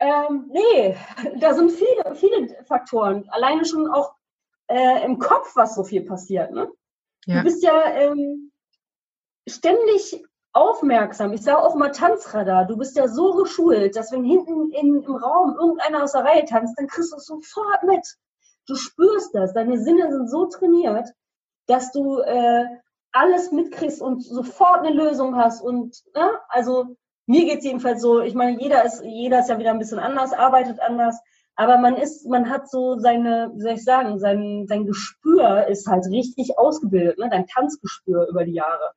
Ähm, 0.00 0.50
nee, 0.50 0.96
da 1.38 1.52
sind 1.54 1.70
viele, 1.70 2.14
viele 2.14 2.64
Faktoren. 2.64 3.28
Alleine 3.28 3.64
schon 3.66 3.86
auch 3.86 4.14
äh, 4.68 5.04
im 5.04 5.18
Kopf, 5.18 5.54
was 5.56 5.74
so 5.74 5.84
viel 5.84 6.02
passiert. 6.02 6.52
Ne? 6.52 6.70
Ja. 7.26 7.38
Du 7.38 7.44
bist 7.44 7.62
ja 7.62 7.84
ähm, 7.92 8.50
ständig 9.46 10.24
aufmerksam. 10.52 11.32
Ich 11.32 11.42
sage 11.42 11.62
auch 11.62 11.74
mal 11.74 11.90
Tanzradar. 11.90 12.66
Du 12.66 12.76
bist 12.76 12.96
ja 12.96 13.08
so 13.08 13.34
geschult, 13.34 13.94
dass 13.94 14.10
wenn 14.10 14.24
hinten 14.24 14.70
in, 14.72 15.02
im 15.02 15.14
Raum 15.16 15.56
irgendeiner 15.58 16.02
aus 16.02 16.12
der 16.12 16.24
Reihe 16.24 16.44
tanzt, 16.44 16.78
dann 16.78 16.86
kriegst 16.86 17.12
du 17.12 17.16
es 17.16 17.26
sofort 17.26 17.82
mit. 17.84 18.06
Du 18.66 18.74
spürst 18.74 19.34
das. 19.34 19.52
Deine 19.52 19.78
Sinne 19.78 20.10
sind 20.10 20.30
so 20.30 20.46
trainiert, 20.46 21.08
dass 21.66 21.92
du 21.92 22.20
äh, 22.20 22.64
alles 23.12 23.52
mitkriegst 23.52 24.00
und 24.00 24.22
sofort 24.22 24.78
eine 24.78 24.94
Lösung 24.94 25.36
hast. 25.36 25.60
Und 25.62 26.02
ne? 26.14 26.30
also 26.48 26.96
mir 27.26 27.44
geht 27.44 27.58
es 27.58 27.64
jedenfalls 27.64 28.02
so, 28.02 28.20
ich 28.20 28.34
meine, 28.34 28.60
jeder 28.60 28.84
ist, 28.84 29.02
jeder 29.04 29.40
ist 29.40 29.48
ja 29.48 29.58
wieder 29.58 29.70
ein 29.70 29.78
bisschen 29.78 29.98
anders, 29.98 30.32
arbeitet 30.32 30.80
anders, 30.80 31.20
aber 31.54 31.78
man 31.78 31.96
ist, 31.96 32.26
man 32.26 32.48
hat 32.48 32.70
so 32.70 32.98
seine, 32.98 33.52
wie 33.54 33.60
soll 33.60 33.72
ich 33.72 33.84
sagen, 33.84 34.18
sein, 34.18 34.66
sein 34.66 34.86
Gespür 34.86 35.66
ist 35.66 35.86
halt 35.86 36.06
richtig 36.06 36.58
ausgebildet, 36.58 37.18
ne? 37.18 37.28
dein 37.30 37.46
Tanzgespür 37.46 38.28
über 38.28 38.44
die 38.44 38.54
Jahre. 38.54 38.92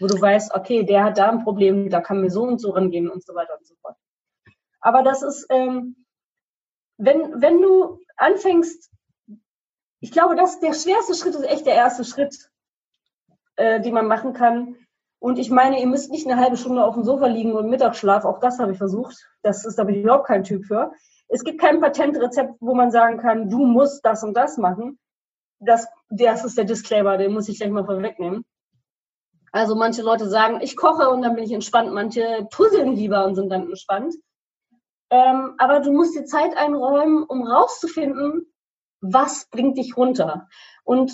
Wo 0.00 0.06
du 0.06 0.20
weißt, 0.20 0.54
okay, 0.54 0.84
der 0.84 1.04
hat 1.04 1.18
da 1.18 1.30
ein 1.30 1.44
Problem, 1.44 1.90
da 1.90 2.00
kann 2.00 2.20
mir 2.20 2.30
so 2.30 2.42
und 2.42 2.60
so 2.60 2.70
rangehen 2.70 3.08
und 3.08 3.24
so 3.24 3.34
weiter 3.34 3.56
und 3.56 3.66
so 3.66 3.74
fort. 3.80 3.96
Aber 4.80 5.02
das 5.02 5.22
ist, 5.22 5.46
ähm, 5.50 6.04
wenn, 6.96 7.40
wenn 7.40 7.62
du 7.62 8.00
anfängst, 8.16 8.90
ich 10.00 10.10
glaube, 10.10 10.34
dass 10.34 10.58
der 10.58 10.74
schwerste 10.74 11.14
Schritt 11.14 11.36
ist 11.36 11.44
echt 11.44 11.66
der 11.66 11.74
erste 11.74 12.04
Schritt, 12.04 12.50
äh, 13.56 13.80
den 13.80 13.94
man 13.94 14.08
machen 14.08 14.32
kann. 14.32 14.76
Und 15.22 15.38
ich 15.38 15.52
meine, 15.52 15.80
ihr 15.80 15.86
müsst 15.86 16.10
nicht 16.10 16.26
eine 16.26 16.40
halbe 16.40 16.56
Stunde 16.56 16.84
auf 16.84 16.94
dem 16.94 17.04
Sofa 17.04 17.26
liegen 17.26 17.52
und 17.52 17.70
Mittagsschlaf, 17.70 18.24
auch 18.24 18.40
das 18.40 18.58
habe 18.58 18.72
ich 18.72 18.78
versucht. 18.78 19.24
Das 19.42 19.64
ist 19.64 19.78
aber 19.78 19.92
überhaupt 19.92 20.26
kein 20.26 20.42
Typ 20.42 20.64
für. 20.64 20.90
Es 21.28 21.44
gibt 21.44 21.60
kein 21.60 21.80
Patentrezept, 21.80 22.54
wo 22.58 22.74
man 22.74 22.90
sagen 22.90 23.18
kann, 23.18 23.48
du 23.48 23.64
musst 23.64 24.04
das 24.04 24.24
und 24.24 24.34
das 24.34 24.58
machen. 24.58 24.98
Das, 25.60 25.86
das 26.10 26.44
ist 26.44 26.58
der 26.58 26.64
Disclaimer, 26.64 27.18
den 27.18 27.32
muss 27.32 27.48
ich 27.48 27.60
gleich 27.60 27.70
mal 27.70 27.84
vorwegnehmen. 27.84 28.44
Also 29.52 29.76
manche 29.76 30.02
Leute 30.02 30.28
sagen, 30.28 30.58
ich 30.60 30.76
koche 30.76 31.08
und 31.08 31.22
dann 31.22 31.36
bin 31.36 31.44
ich 31.44 31.52
entspannt. 31.52 31.92
Manche 31.92 32.48
puzzeln 32.50 32.96
lieber 32.96 33.24
und 33.24 33.36
sind 33.36 33.48
dann 33.48 33.68
entspannt. 33.68 34.16
Ähm, 35.10 35.54
aber 35.58 35.78
du 35.78 35.92
musst 35.92 36.16
dir 36.16 36.24
Zeit 36.24 36.56
einräumen, 36.56 37.22
um 37.22 37.46
rauszufinden, 37.46 38.52
was 39.00 39.48
bringt 39.50 39.78
dich 39.78 39.96
runter. 39.96 40.48
Und 40.82 41.12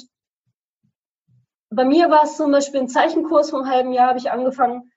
bei 1.70 1.84
mir 1.84 2.10
war 2.10 2.24
es 2.24 2.36
zum 2.36 2.50
Beispiel 2.50 2.80
ein 2.80 2.88
Zeichenkurs 2.88 3.50
vom 3.50 3.68
halben 3.68 3.92
Jahr, 3.92 4.08
habe 4.08 4.18
ich 4.18 4.30
angefangen. 4.30 4.92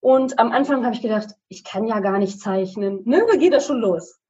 Und 0.00 0.38
am 0.38 0.52
Anfang 0.52 0.84
habe 0.84 0.94
ich 0.94 1.02
gedacht, 1.02 1.34
ich 1.48 1.64
kann 1.64 1.86
ja 1.86 2.00
gar 2.00 2.18
nicht 2.18 2.40
zeichnen. 2.40 3.02
Ne, 3.04 3.24
da 3.30 3.36
geht 3.36 3.52
das 3.52 3.66
schon 3.66 3.80
los. 3.80 4.20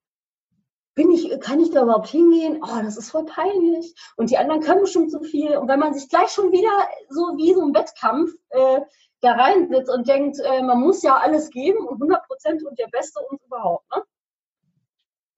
Bin 0.94 1.10
ich, 1.10 1.38
kann 1.40 1.60
ich 1.60 1.70
da 1.70 1.82
überhaupt 1.82 2.08
hingehen? 2.08 2.62
Oh, 2.62 2.82
das 2.82 2.96
ist 2.96 3.10
voll 3.10 3.26
peinlich. 3.26 3.94
Und 4.16 4.30
die 4.30 4.38
anderen 4.38 4.62
können 4.62 4.80
bestimmt 4.80 5.10
so 5.10 5.20
viel. 5.20 5.56
Und 5.56 5.68
wenn 5.68 5.78
man 5.78 5.92
sich 5.92 6.08
gleich 6.08 6.30
schon 6.30 6.52
wieder 6.52 6.70
so 7.10 7.36
wie 7.36 7.52
so 7.52 7.62
ein 7.62 7.74
Wettkampf 7.74 8.32
äh, 8.48 8.80
da 9.20 9.32
reinsitzt 9.32 9.90
und 9.90 10.08
denkt, 10.08 10.38
äh, 10.38 10.62
man 10.62 10.80
muss 10.80 11.02
ja 11.02 11.16
alles 11.16 11.50
geben 11.50 11.86
und 11.86 11.96
100 11.96 12.26
Prozent 12.26 12.64
und 12.64 12.78
der 12.78 12.88
Beste 12.88 13.20
und 13.28 13.42
überhaupt. 13.44 13.84
Ne? 13.94 14.02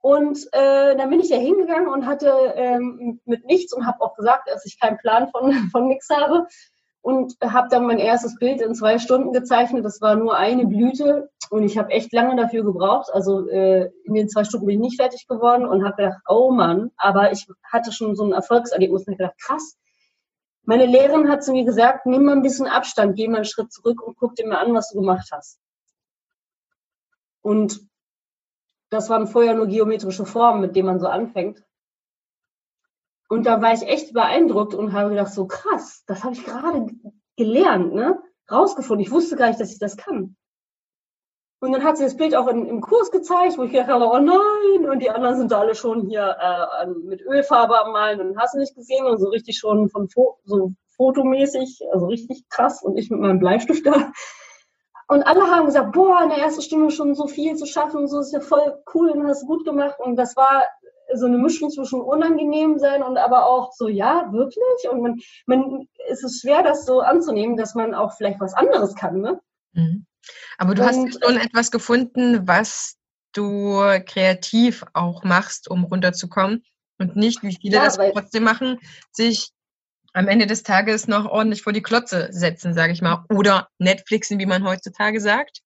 Und 0.01 0.39
äh, 0.53 0.97
dann 0.97 1.11
bin 1.11 1.21
ich 1.21 1.29
ja 1.29 1.39
hingegangen 1.39 1.89
und 1.89 2.07
hatte 2.07 2.31
ähm, 2.55 3.21
mit 3.25 3.45
nichts 3.47 3.73
und 3.73 3.87
habe 3.87 4.01
auch 4.01 4.15
gesagt, 4.15 4.49
dass 4.49 4.65
ich 4.65 4.79
keinen 4.81 4.99
Plan 4.99 5.29
von, 5.31 5.53
von 5.73 5.89
nichts 5.89 6.09
habe. 6.11 6.47
Und 7.01 7.37
habe 7.43 7.69
dann 7.71 7.87
mein 7.87 7.99
erstes 7.99 8.37
Bild 8.39 8.61
in 8.61 8.75
zwei 8.75 8.99
Stunden 8.99 9.33
gezeichnet. 9.33 9.85
Das 9.85 10.01
war 10.01 10.17
nur 10.17 10.37
eine 10.37 10.67
Blüte 10.67 11.31
und 11.49 11.63
ich 11.63 11.79
habe 11.79 11.91
echt 11.91 12.13
lange 12.13 12.37
dafür 12.37 12.65
gebraucht. 12.65 13.09
Also 13.13 13.49
äh, 13.49 13.91
in 14.05 14.15
den 14.15 14.29
zwei 14.29 14.45
Stunden 14.45 14.67
bin 14.67 14.75
ich 14.77 14.91
nicht 14.91 15.01
fertig 15.01 15.27
geworden 15.27 15.65
und 15.67 15.85
habe 15.85 15.97
gedacht, 15.97 16.21
oh 16.29 16.51
Mann, 16.51 16.91
aber 16.97 17.33
ich 17.33 17.47
hatte 17.63 17.93
schon 17.93 18.15
so 18.15 18.25
ein 18.25 18.33
Erfolgserlebnis 18.33 19.07
und 19.07 19.15
habe 19.15 19.17
gedacht, 19.17 19.41
krass. 19.41 19.79
Meine 20.65 20.85
Lehrerin 20.85 21.31
hat 21.31 21.43
zu 21.43 21.53
mir 21.53 21.65
gesagt, 21.65 22.05
nimm 22.05 22.25
mal 22.25 22.33
ein 22.33 22.43
bisschen 22.43 22.67
Abstand, 22.67 23.17
geh 23.17 23.27
mal 23.27 23.37
einen 23.37 23.45
Schritt 23.47 23.73
zurück 23.73 24.03
und 24.03 24.19
guck 24.19 24.35
dir 24.35 24.47
mal 24.47 24.59
an, 24.59 24.75
was 24.75 24.91
du 24.91 25.01
gemacht 25.01 25.31
hast. 25.33 25.59
Und 27.41 27.88
das 28.91 29.11
waren 29.11 29.27
vorher 29.27 29.55
nur 29.55 29.67
geometrische 29.67 30.27
Formen, 30.27 30.61
mit 30.61 30.77
denen 30.77 30.87
man 30.87 31.01
so 31.01 31.07
anfängt. 31.07 31.63
Und 33.29 33.45
da 33.45 33.61
war 33.61 33.75
ich 33.75 33.83
echt 33.83 34.15
beeindruckt 34.15 34.75
und 34.75 34.93
habe 34.93 35.11
gedacht, 35.11 35.33
so 35.33 35.47
krass, 35.47 36.05
das 36.07 36.25
habe 36.25 36.35
ich 36.35 36.45
gerade 36.45 36.87
gelernt, 37.37 37.95
ne? 37.95 38.23
Rausgefunden. 38.51 39.05
Ich 39.05 39.11
wusste 39.11 39.37
gar 39.37 39.49
nicht, 39.49 39.61
dass 39.61 39.73
ich 39.73 39.79
das 39.79 39.99
kann. 39.99 40.37
Und 41.61 41.73
dann 41.73 41.83
hat 41.83 41.99
sie 41.99 42.05
das 42.05 42.17
Bild 42.17 42.37
auch 42.37 42.47
in, 42.47 42.67
im 42.67 42.81
Kurs 42.81 43.11
gezeigt, 43.11 43.59
wo 43.59 43.65
ich 43.65 43.73
gedacht 43.73 43.89
habe, 43.89 44.07
oh 44.07 44.19
nein, 44.19 44.89
und 44.89 45.01
die 45.01 45.11
anderen 45.11 45.37
sind 45.37 45.51
da 45.51 45.61
alle 45.61 45.75
schon 45.75 46.07
hier 46.07 46.37
äh, 46.41 46.87
mit 46.87 47.21
Ölfarbe 47.21 47.79
am 47.79 47.93
Malen 47.93 48.21
und 48.21 48.39
hast 48.39 48.55
du 48.55 48.59
nicht 48.59 48.77
gesehen 48.77 49.05
und 49.07 49.19
so 49.19 49.29
richtig 49.29 49.59
schon 49.59 49.89
von 49.91 50.09
Fo 50.09 50.39
so 50.45 50.73
fotomäßig, 50.97 51.81
also 51.93 52.07
richtig 52.07 52.49
krass 52.49 52.83
und 52.83 52.97
ich 52.97 53.11
mit 53.11 53.21
meinem 53.21 53.41
Bleistift 53.41 53.85
da. 53.87 54.13
Und 55.09 55.23
alle 55.27 55.51
haben 55.51 55.67
gesagt, 55.67 55.93
boah, 55.93 56.23
in 56.23 56.29
der 56.29 56.39
ersten 56.39 56.63
Stunde 56.63 56.91
schon 56.91 57.15
so 57.15 57.27
viel 57.27 57.57
zu 57.57 57.67
schaffen, 57.67 58.07
so 58.09 58.21
ist 58.21 58.33
ja 58.33 58.41
voll 58.41 58.83
cool 58.95 59.11
und 59.11 59.27
hast 59.27 59.47
gut 59.47 59.65
gemacht. 59.65 59.97
Und 59.99 60.17
das 60.17 60.37
war 60.37 60.65
so 61.15 61.25
eine 61.25 61.39
Mischung 61.39 61.71
zwischen 61.71 62.03
unangenehm 62.03 62.79
sein 62.79 63.03
und 63.03 63.17
aber 63.17 63.47
auch 63.47 63.73
so, 63.73 63.89
ja, 63.89 64.29
wirklich. 64.33 64.91
Und 64.91 65.01
man, 65.01 65.19
man, 65.47 65.89
es 66.11 66.23
ist 66.23 66.43
schwer, 66.43 66.63
das 66.63 66.85
so 66.85 67.01
anzunehmen, 67.01 67.57
dass 67.57 67.75
man 67.75 67.95
auch 67.95 68.13
vielleicht 68.17 68.39
was 68.39 68.53
anderes 68.53 68.95
kann, 68.95 69.21
ne? 69.21 69.41
Mhm. 69.73 70.05
Aber 70.59 70.75
du 70.75 70.83
und, 70.83 70.89
hast 70.89 71.25
schon 71.25 71.39
etwas 71.39 71.71
gefunden, 71.71 72.47
was 72.47 72.97
du 73.33 73.81
kreativ 74.05 74.85
auch 74.93 75.25
machst, 75.25 75.71
um 75.71 75.85
runterzukommen 75.85 76.65
und 76.99 77.17
nicht, 77.17 77.43
wie 77.43 77.57
viele 77.57 77.77
ja, 77.77 77.85
das 77.85 77.97
trotzdem 77.97 78.45
machen, 78.45 78.79
sich 79.13 79.53
am 80.13 80.29
Ende 80.29 80.47
des 80.47 80.63
Tages 80.63 81.09
noch 81.09 81.27
ordentlich 81.27 81.63
vor 81.63 81.73
die 81.73 81.83
Klotze 81.83 82.29
setzen, 82.31 82.75
sage 82.75 82.93
ich 82.93 83.03
mal, 83.03 83.25
oder 83.31 83.69
Netflixen, 83.79 84.39
wie 84.39 84.47
man 84.47 84.65
heutzutage 84.65 85.21
sagt. 85.21 85.61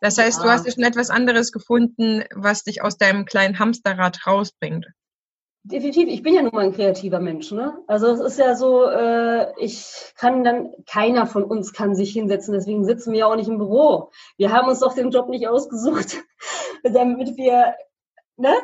Das 0.00 0.18
heißt, 0.18 0.38
ja. 0.38 0.44
du 0.44 0.50
hast 0.50 0.66
ja 0.66 0.72
schon 0.72 0.84
etwas 0.84 1.10
anderes 1.10 1.52
gefunden, 1.52 2.24
was 2.34 2.64
dich 2.64 2.82
aus 2.82 2.98
deinem 2.98 3.24
kleinen 3.24 3.58
Hamsterrad 3.58 4.26
rausbringt. 4.26 4.86
Definitiv, 5.64 6.08
ich 6.08 6.24
bin 6.24 6.34
ja 6.34 6.42
nun 6.42 6.50
mal 6.52 6.64
ein 6.64 6.72
kreativer 6.72 7.20
Mensch. 7.20 7.52
Ne? 7.52 7.78
Also 7.86 8.08
es 8.08 8.18
ist 8.18 8.38
ja 8.38 8.56
so, 8.56 8.84
äh, 8.84 9.52
ich 9.60 10.12
kann 10.16 10.42
dann, 10.42 10.72
keiner 10.90 11.26
von 11.26 11.44
uns 11.44 11.72
kann 11.72 11.94
sich 11.94 12.12
hinsetzen, 12.12 12.52
deswegen 12.52 12.84
sitzen 12.84 13.12
wir 13.12 13.20
ja 13.20 13.26
auch 13.26 13.36
nicht 13.36 13.48
im 13.48 13.58
Büro. 13.58 14.10
Wir 14.36 14.50
haben 14.50 14.68
uns 14.68 14.80
doch 14.80 14.94
den 14.94 15.10
Job 15.10 15.28
nicht 15.28 15.46
ausgesucht, 15.46 16.16
damit 16.82 17.36
wir 17.36 17.76
ne, 18.36 18.54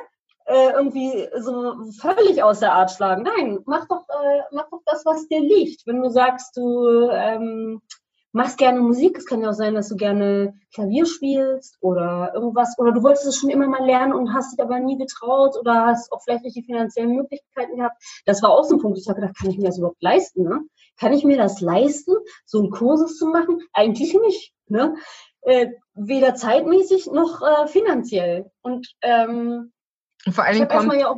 äh, 0.49 0.71
irgendwie 0.73 1.29
so 1.39 1.75
völlig 2.01 2.43
aus 2.43 2.61
der 2.61 2.73
Art 2.73 2.91
schlagen. 2.91 3.23
Nein, 3.23 3.61
mach 3.67 3.87
doch, 3.87 4.09
äh, 4.09 4.41
mach 4.51 4.69
doch 4.71 4.81
das, 4.87 5.05
was 5.05 5.29
dir 5.29 5.41
liegt. 5.41 5.87
Wenn 5.87 6.01
du 6.01 6.09
sagst, 6.09 6.57
du 6.57 7.11
ähm, 7.11 7.83
machst 8.33 8.57
gerne 8.57 8.81
Musik, 8.81 9.19
es 9.19 9.27
kann 9.27 9.43
ja 9.43 9.51
auch 9.51 9.55
sein, 9.55 9.75
dass 9.75 9.91
du 9.91 9.97
gerne 9.97 10.55
Klavier 10.73 11.05
spielst 11.05 11.77
oder 11.83 12.33
irgendwas, 12.35 12.79
oder 12.79 12.93
du 12.93 13.03
wolltest 13.03 13.27
es 13.27 13.37
schon 13.37 13.51
immer 13.51 13.67
mal 13.67 13.85
lernen 13.85 14.15
und 14.15 14.33
hast 14.33 14.53
dich 14.53 14.65
aber 14.65 14.81
nie 14.81 14.97
getraut 14.97 15.55
oder 15.59 15.87
hast 15.87 16.11
auch 16.13 16.23
vielleicht 16.23 16.45
nicht 16.45 16.57
die 16.57 16.65
finanziellen 16.65 17.15
Möglichkeiten 17.15 17.77
gehabt. 17.77 18.03
Das 18.25 18.43
war 18.43 18.51
auch 18.51 18.65
so 18.65 18.77
ein 18.77 18.81
Punkt. 18.81 18.99
Ich 18.99 19.09
habe 19.09 19.21
gedacht, 19.21 19.37
kann 19.39 19.51
ich 19.51 19.59
mir 19.59 19.67
das 19.67 19.77
überhaupt 19.77 20.03
leisten? 20.03 20.45
Ne? 20.45 20.61
Kann 20.99 21.13
ich 21.13 21.25
mir 21.25 21.37
das 21.37 21.61
leisten, 21.61 22.15
so 22.47 22.63
ein 22.63 22.71
Kurses 22.71 23.19
zu 23.19 23.27
machen? 23.27 23.61
Eigentlich 23.75 24.15
nicht. 24.15 24.55
Ne? 24.67 24.95
Äh, 25.43 25.73
weder 25.95 26.35
zeitmäßig 26.35 27.07
noch 27.07 27.43
äh, 27.43 27.67
finanziell. 27.67 28.51
Und 28.63 28.89
ähm, 29.03 29.73
und 30.27 30.33
vor 30.33 30.45
allen, 30.45 30.55
Dingen 30.55 30.69
kommt, 30.69 30.93
ja 30.95 31.15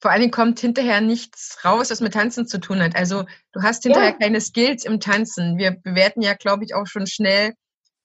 vor 0.00 0.10
allen 0.10 0.20
Dingen 0.20 0.32
kommt 0.32 0.60
hinterher 0.60 1.00
nichts 1.00 1.58
raus, 1.64 1.90
was 1.90 2.00
mit 2.00 2.14
Tanzen 2.14 2.46
zu 2.46 2.58
tun 2.58 2.80
hat. 2.82 2.94
Also 2.94 3.24
du 3.52 3.62
hast 3.62 3.82
hinterher 3.82 4.10
ja. 4.10 4.16
keine 4.16 4.40
Skills 4.40 4.84
im 4.84 5.00
Tanzen. 5.00 5.56
Wir 5.56 5.72
bewerten 5.72 6.22
ja, 6.22 6.34
glaube 6.34 6.64
ich, 6.64 6.74
auch 6.74 6.86
schon 6.86 7.06
schnell, 7.06 7.54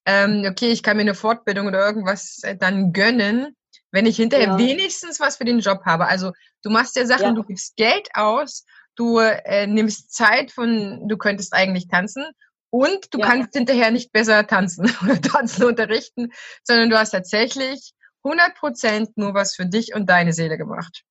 ähm, 0.05 0.45
okay, 0.50 0.71
ich 0.71 0.83
kann 0.83 0.97
mir 0.97 1.01
eine 1.01 1.13
Fortbildung 1.13 1.67
oder 1.67 1.85
irgendwas 1.85 2.39
äh, 2.43 2.55
dann 2.55 2.93
gönnen, 2.93 3.55
wenn 3.91 4.05
ich 4.05 4.15
hinterher 4.15 4.47
ja. 4.47 4.57
wenigstens 4.57 5.19
was 5.19 5.38
für 5.38 5.45
den 5.45 5.59
Job 5.59 5.81
habe. 5.85 6.07
Also 6.07 6.31
du 6.63 6.69
machst 6.69 6.95
ja 6.95 7.05
Sachen, 7.05 7.23
ja. 7.23 7.33
du 7.33 7.43
gibst 7.43 7.75
Geld 7.75 8.07
aus, 8.13 8.65
du 8.95 9.19
äh, 9.19 9.67
nimmst 9.67 10.13
Zeit 10.13 10.51
von, 10.51 11.07
du 11.07 11.17
könntest 11.17 11.53
eigentlich 11.53 11.88
tanzen 11.88 12.25
und 12.71 13.13
du 13.13 13.19
kannst 13.19 13.53
hinterher 13.53 13.91
nicht 13.91 14.11
besser 14.11 14.47
tanzen 14.47 14.91
oder 15.03 15.21
tanzen 15.21 15.65
unterrichten, 15.65 16.31
sondern 16.63 16.89
du 16.89 16.97
hast 16.97 17.11
tatsächlich 17.11 17.93
100% 18.23 19.13
nur 19.15 19.33
was 19.33 19.55
für 19.55 19.65
dich 19.65 19.95
und 19.95 20.09
deine 20.09 20.33
Seele 20.33 20.57
gemacht. 20.57 21.03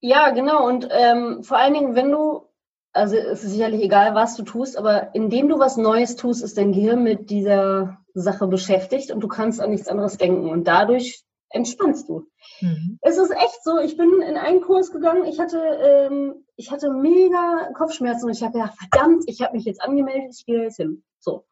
Ja, 0.00 0.30
genau. 0.30 0.66
Und 0.66 0.88
ähm, 0.90 1.42
vor 1.42 1.58
allen 1.58 1.74
Dingen, 1.74 1.94
wenn 1.94 2.10
du, 2.10 2.46
also 2.92 3.16
es 3.16 3.44
ist 3.44 3.52
sicherlich 3.52 3.82
egal, 3.82 4.14
was 4.14 4.36
du 4.36 4.42
tust, 4.42 4.76
aber 4.76 5.14
indem 5.14 5.48
du 5.48 5.58
was 5.58 5.76
Neues 5.76 6.16
tust, 6.16 6.42
ist 6.42 6.56
dein 6.56 6.72
Gehirn 6.72 7.02
mit 7.02 7.30
dieser 7.30 7.98
Sache 8.14 8.46
beschäftigt 8.46 9.10
und 9.10 9.20
du 9.20 9.28
kannst 9.28 9.60
an 9.60 9.70
nichts 9.70 9.88
anderes 9.88 10.16
denken. 10.16 10.48
Und 10.48 10.64
dadurch 10.64 11.24
entspannst 11.50 12.08
du. 12.08 12.28
Mhm. 12.60 12.98
Es 13.02 13.16
ist 13.16 13.30
echt 13.30 13.64
so, 13.64 13.78
ich 13.78 13.96
bin 13.96 14.22
in 14.22 14.36
einen 14.36 14.60
Kurs 14.60 14.92
gegangen, 14.92 15.24
ich 15.24 15.40
hatte, 15.40 15.58
ähm, 15.58 16.44
ich 16.56 16.70
hatte 16.70 16.90
mega 16.90 17.70
Kopfschmerzen 17.74 18.26
und 18.26 18.32
ich 18.32 18.42
habe 18.42 18.52
gedacht, 18.52 18.76
verdammt, 18.78 19.24
ich 19.26 19.40
habe 19.42 19.56
mich 19.56 19.64
jetzt 19.64 19.82
angemeldet, 19.82 20.34
ich 20.36 20.46
gehe 20.46 20.62
jetzt 20.62 20.76
hin. 20.76 21.02
So. 21.20 21.44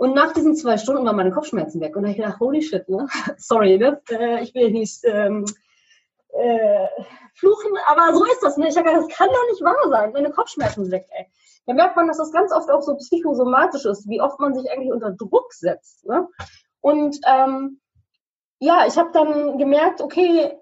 Und 0.00 0.14
nach 0.14 0.32
diesen 0.32 0.56
zwei 0.56 0.78
Stunden 0.78 1.04
waren 1.04 1.16
meine 1.16 1.30
Kopfschmerzen 1.30 1.78
weg. 1.82 1.94
Und 1.94 2.04
da 2.04 2.08
ich 2.08 2.16
gedacht, 2.16 2.40
holy 2.40 2.62
shit, 2.62 2.88
ne? 2.88 3.06
Sorry, 3.36 3.76
ne? 3.76 4.00
Äh, 4.10 4.42
ich 4.42 4.54
will 4.54 4.70
nicht 4.70 5.04
ähm, 5.04 5.44
äh, 6.28 6.86
fluchen, 7.34 7.70
aber 7.86 8.16
so 8.16 8.24
ist 8.24 8.42
das. 8.42 8.56
Ne? 8.56 8.68
Ich 8.68 8.78
habe 8.78 8.88
gedacht, 8.88 9.10
das 9.10 9.14
kann 9.18 9.28
doch 9.28 9.46
nicht 9.50 9.62
wahr 9.62 9.90
sein. 9.90 10.12
Meine 10.12 10.30
Kopfschmerzen 10.30 10.84
sind 10.84 10.92
weg, 10.92 11.06
ey. 11.10 11.26
Da 11.66 11.74
merkt 11.74 11.96
man, 11.96 12.08
dass 12.08 12.16
das 12.16 12.32
ganz 12.32 12.50
oft 12.50 12.70
auch 12.70 12.80
so 12.80 12.96
psychosomatisch 12.96 13.84
ist, 13.84 14.08
wie 14.08 14.22
oft 14.22 14.40
man 14.40 14.54
sich 14.54 14.70
eigentlich 14.70 14.90
unter 14.90 15.10
Druck 15.10 15.52
setzt. 15.52 16.06
Ne? 16.06 16.26
Und 16.80 17.20
ähm, 17.26 17.78
ja, 18.58 18.86
ich 18.86 18.96
habe 18.96 19.10
dann 19.12 19.58
gemerkt, 19.58 20.00
okay, 20.00 20.56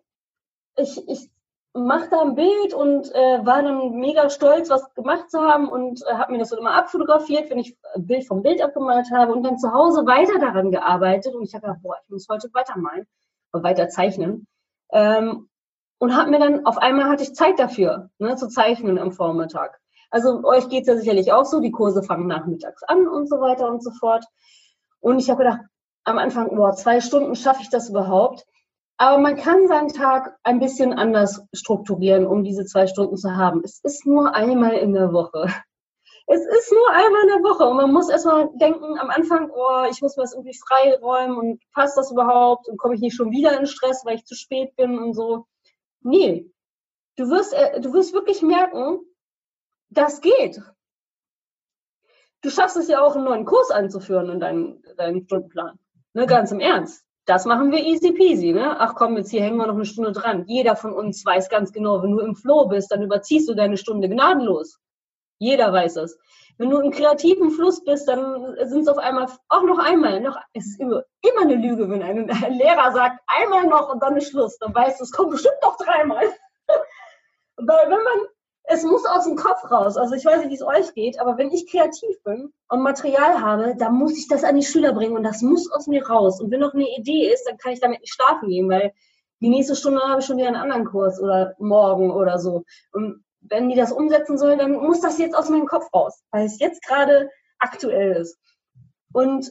ich, 0.75 1.09
ich 1.09 1.31
mache 1.75 2.09
da 2.11 2.23
ein 2.23 2.35
Bild 2.35 2.75
und 2.75 3.15
äh, 3.15 3.45
war 3.45 3.63
dann 3.63 3.93
mega 3.99 4.31
stolz, 4.31 4.71
was 4.71 4.93
gemacht 4.95 5.31
zu 5.31 5.41
haben 5.41 5.69
und 5.69 6.03
äh, 6.07 6.15
habe 6.15 6.33
mir 6.33 6.39
das 6.39 6.51
dann 6.51 6.59
immer 6.59 6.75
abfotografiert, 6.75 7.51
wenn 7.51 7.59
ich 7.59 7.77
ein 7.95 8.07
Bild 8.07 8.27
vom 8.27 8.43
Bild 8.43 8.63
abgemalt 8.63 9.11
habe 9.13 9.33
und 9.33 9.43
dann 9.43 9.59
zu 9.59 9.73
Hause 9.73 10.07
weiter 10.07 10.39
daran 10.39 10.71
gearbeitet 10.71 11.35
und 11.35 11.43
ich 11.43 11.55
habe 11.55 11.67
gedacht, 11.67 11.83
boah, 11.83 11.97
ich 12.03 12.11
muss 12.11 12.27
heute 12.29 12.49
weitermalen 12.53 13.07
und 13.53 13.63
weiter 13.63 13.89
zeichnen. 13.89 14.47
Ähm, 14.93 15.49
und 15.99 16.17
habe 16.17 16.31
mir 16.31 16.39
dann, 16.39 16.65
auf 16.65 16.79
einmal 16.79 17.09
hatte 17.09 17.25
ich 17.25 17.35
Zeit 17.35 17.59
dafür, 17.59 18.11
ne, 18.19 18.37
zu 18.37 18.49
zeichnen 18.49 18.99
am 18.99 19.13
Vormittag. 19.13 19.81
Also 20.11 20.43
euch 20.45 20.69
geht's 20.69 20.89
ja 20.89 20.97
sicherlich 20.97 21.33
auch 21.33 21.45
so, 21.45 21.61
die 21.61 21.73
Kurse 21.73 22.03
fangen 22.03 22.29
nachmittags 22.29 22.83
an 22.85 23.09
und 23.09 23.29
so 23.29 23.41
weiter 23.41 23.69
und 23.69 23.83
so 23.83 23.91
fort. 23.91 24.25
Und 25.01 25.19
ich 25.19 25.29
habe 25.29 25.45
gedacht, 25.45 25.61
am 26.05 26.19
Anfang, 26.19 26.55
boah, 26.57 26.73
zwei 26.73 27.01
Stunden 27.01 27.35
schaffe 27.35 27.63
ich 27.63 27.69
das 27.69 27.91
überhaupt? 27.91 28.47
Aber 29.01 29.19
man 29.19 29.37
kann 29.37 29.69
seinen 29.69 29.89
Tag 29.89 30.37
ein 30.43 30.59
bisschen 30.59 30.93
anders 30.93 31.41
strukturieren, 31.55 32.27
um 32.27 32.43
diese 32.43 32.65
zwei 32.65 32.89
Stunden 32.89 33.17
zu 33.17 33.37
haben. 33.37 33.63
Es 33.65 33.81
ist 33.85 34.05
nur 34.07 34.35
einmal 34.35 34.75
in 34.75 34.93
der 34.93 35.13
Woche. 35.13 35.47
Es 36.31 36.41
ist 36.45 36.73
nur 36.73 36.91
einmal 36.91 37.23
in 37.23 37.29
der 37.29 37.43
Woche 37.43 37.65
und 37.65 37.77
man 37.79 37.91
muss 37.91 38.11
erstmal 38.11 38.51
denken 38.57 38.99
am 38.99 39.09
Anfang, 39.09 39.51
oh, 39.51 39.87
ich 39.91 40.03
muss 40.03 40.15
mir 40.17 40.25
das 40.25 40.35
irgendwie 40.35 40.59
freiräumen 40.59 41.39
und 41.39 41.63
passt 41.73 41.97
das 41.97 42.11
überhaupt 42.11 42.69
und 42.69 42.77
komme 42.77 42.97
ich 42.97 43.01
nicht 43.01 43.17
schon 43.17 43.31
wieder 43.31 43.59
in 43.59 43.67
Stress, 43.67 44.05
weil 44.05 44.17
ich 44.17 44.27
zu 44.27 44.35
spät 44.35 44.77
bin 44.77 44.99
und 44.99 45.15
so. 45.15 45.47
Nee, 46.03 46.53
du 47.17 47.31
wirst, 47.31 47.55
äh, 47.55 47.81
du 47.81 47.95
wirst 47.95 48.13
wirklich 48.13 48.43
merken, 48.43 49.01
das 49.89 50.21
geht. 50.21 50.61
Du 52.43 52.51
schaffst 52.51 52.77
es 52.77 52.89
ja 52.89 53.01
auch, 53.01 53.15
einen 53.15 53.25
neuen 53.25 53.47
Kurs 53.47 53.71
anzuführen 53.71 54.29
in 54.29 54.39
deinen, 54.39 54.83
deinen 54.99 55.25
Stundenplan. 55.25 55.79
Ne, 56.13 56.27
ganz 56.27 56.53
im 56.53 56.61
Ernst. 56.61 57.08
Das 57.29 57.45
machen 57.45 57.71
wir 57.73 57.85
easy 57.85 58.13
peasy, 58.13 58.55
ne? 58.55 58.81
Ach 58.81 58.95
komm, 58.95 59.19
jetzt 59.19 59.31
hier 59.31 59.43
hängen 59.43 59.59
wir 59.59 59.67
noch 59.67 59.75
eine 59.75 59.85
Stunde 59.85 60.13
dran. 60.13 60.45
Jeder 60.47 60.77
von 60.77 60.95
uns 60.95 61.27
weiß 61.27 61.51
ganz 61.51 61.73
genau, 61.73 62.03
wenn 62.03 62.13
du 62.13 62.21
im 62.21 62.35
Flow 62.35 62.67
bist, 62.69 62.91
dann 62.91 63.03
überziehst 63.03 63.47
du 63.51 63.55
deine 63.55 63.77
Stunde 63.77 64.09
gnadenlos. 64.09 64.79
Jeder 65.39 65.71
weiß 65.71 65.97
es. 65.97 66.19
Wenn 66.57 66.71
du 66.71 66.79
im 66.79 66.91
kreativen 66.91 67.51
Fluss 67.51 67.85
bist, 67.85 68.09
dann 68.09 68.57
sind 68.67 68.81
es 68.81 68.89
auf 68.89 68.97
einmal 68.97 69.27
auch 69.51 69.63
noch 69.63 69.79
einmal, 69.79 70.21
noch, 70.21 70.39
es 70.55 70.69
ist 70.69 70.81
immer, 70.81 71.03
immer 71.21 71.43
eine 71.43 71.57
Lüge, 71.57 71.91
wenn 71.91 72.03
ein 72.03 72.29
Lehrer 72.57 72.93
sagt, 72.93 73.21
einmal 73.27 73.67
noch 73.67 73.93
und 73.93 74.03
dann 74.03 74.17
ist 74.17 74.31
Schluss. 74.31 74.57
Dann 74.59 74.75
weißt 74.75 74.99
du, 74.99 75.05
es 75.05 75.13
kommt 75.13 75.33
bestimmt 75.33 75.59
noch 75.63 75.77
dreimal. 75.77 76.25
Weil 77.59 77.91
wenn 77.91 78.05
man 78.05 78.29
es 78.71 78.83
muss 78.85 79.05
aus 79.07 79.25
dem 79.25 79.37
Kopf 79.37 79.71
raus. 79.71 79.97
Also 79.97 80.15
ich 80.15 80.25
weiß 80.25 80.41
nicht, 80.41 80.51
wie 80.51 80.55
es 80.55 80.63
euch 80.63 80.93
geht, 80.95 81.19
aber 81.19 81.39
wenn 81.39 81.51
ich 81.51 81.71
kreativ 81.71 82.23
bin 82.23 82.53
und 82.69 82.83
Material 82.83 83.41
habe, 83.41 83.75
dann 83.77 83.95
muss 83.95 84.17
ich 84.17 84.29
das 84.29 84.45
an 84.45 84.57
die 84.57 84.65
Schüler 84.65 84.93
bringen 84.93 85.17
und 85.17 85.23
das 85.23 85.41
muss 85.41 85.71
aus 85.73 85.87
mir 85.87 86.07
raus. 86.07 86.41
Und 86.41 86.51
wenn 86.51 86.61
noch 86.61 86.75
eine 86.75 86.89
Idee 86.99 87.33
ist, 87.33 87.45
dann 87.49 87.57
kann 87.57 87.73
ich 87.73 87.81
damit 87.81 88.01
nicht 88.01 88.13
schlafen 88.13 88.49
gehen, 88.49 88.69
weil 88.69 88.93
die 89.41 89.49
nächste 89.49 89.75
Stunde 89.75 90.01
habe 90.01 90.21
ich 90.21 90.27
schon 90.27 90.37
wieder 90.37 90.49
einen 90.49 90.57
anderen 90.57 90.85
Kurs 90.85 91.19
oder 91.21 91.55
morgen 91.59 92.11
oder 92.11 92.39
so. 92.39 92.65
Und 92.93 93.25
wenn 93.41 93.71
die 93.71 93.77
das 93.77 93.91
umsetzen 93.91 94.37
sollen, 94.37 94.59
dann 94.59 94.73
muss 94.73 95.01
das 95.01 95.19
jetzt 95.19 95.35
aus 95.35 95.49
meinem 95.49 95.67
Kopf 95.67 95.93
raus, 95.95 96.23
weil 96.31 96.45
es 96.45 96.59
jetzt 96.59 96.83
gerade 96.85 97.31
aktuell 97.59 98.17
ist. 98.17 98.39
Und 99.13 99.51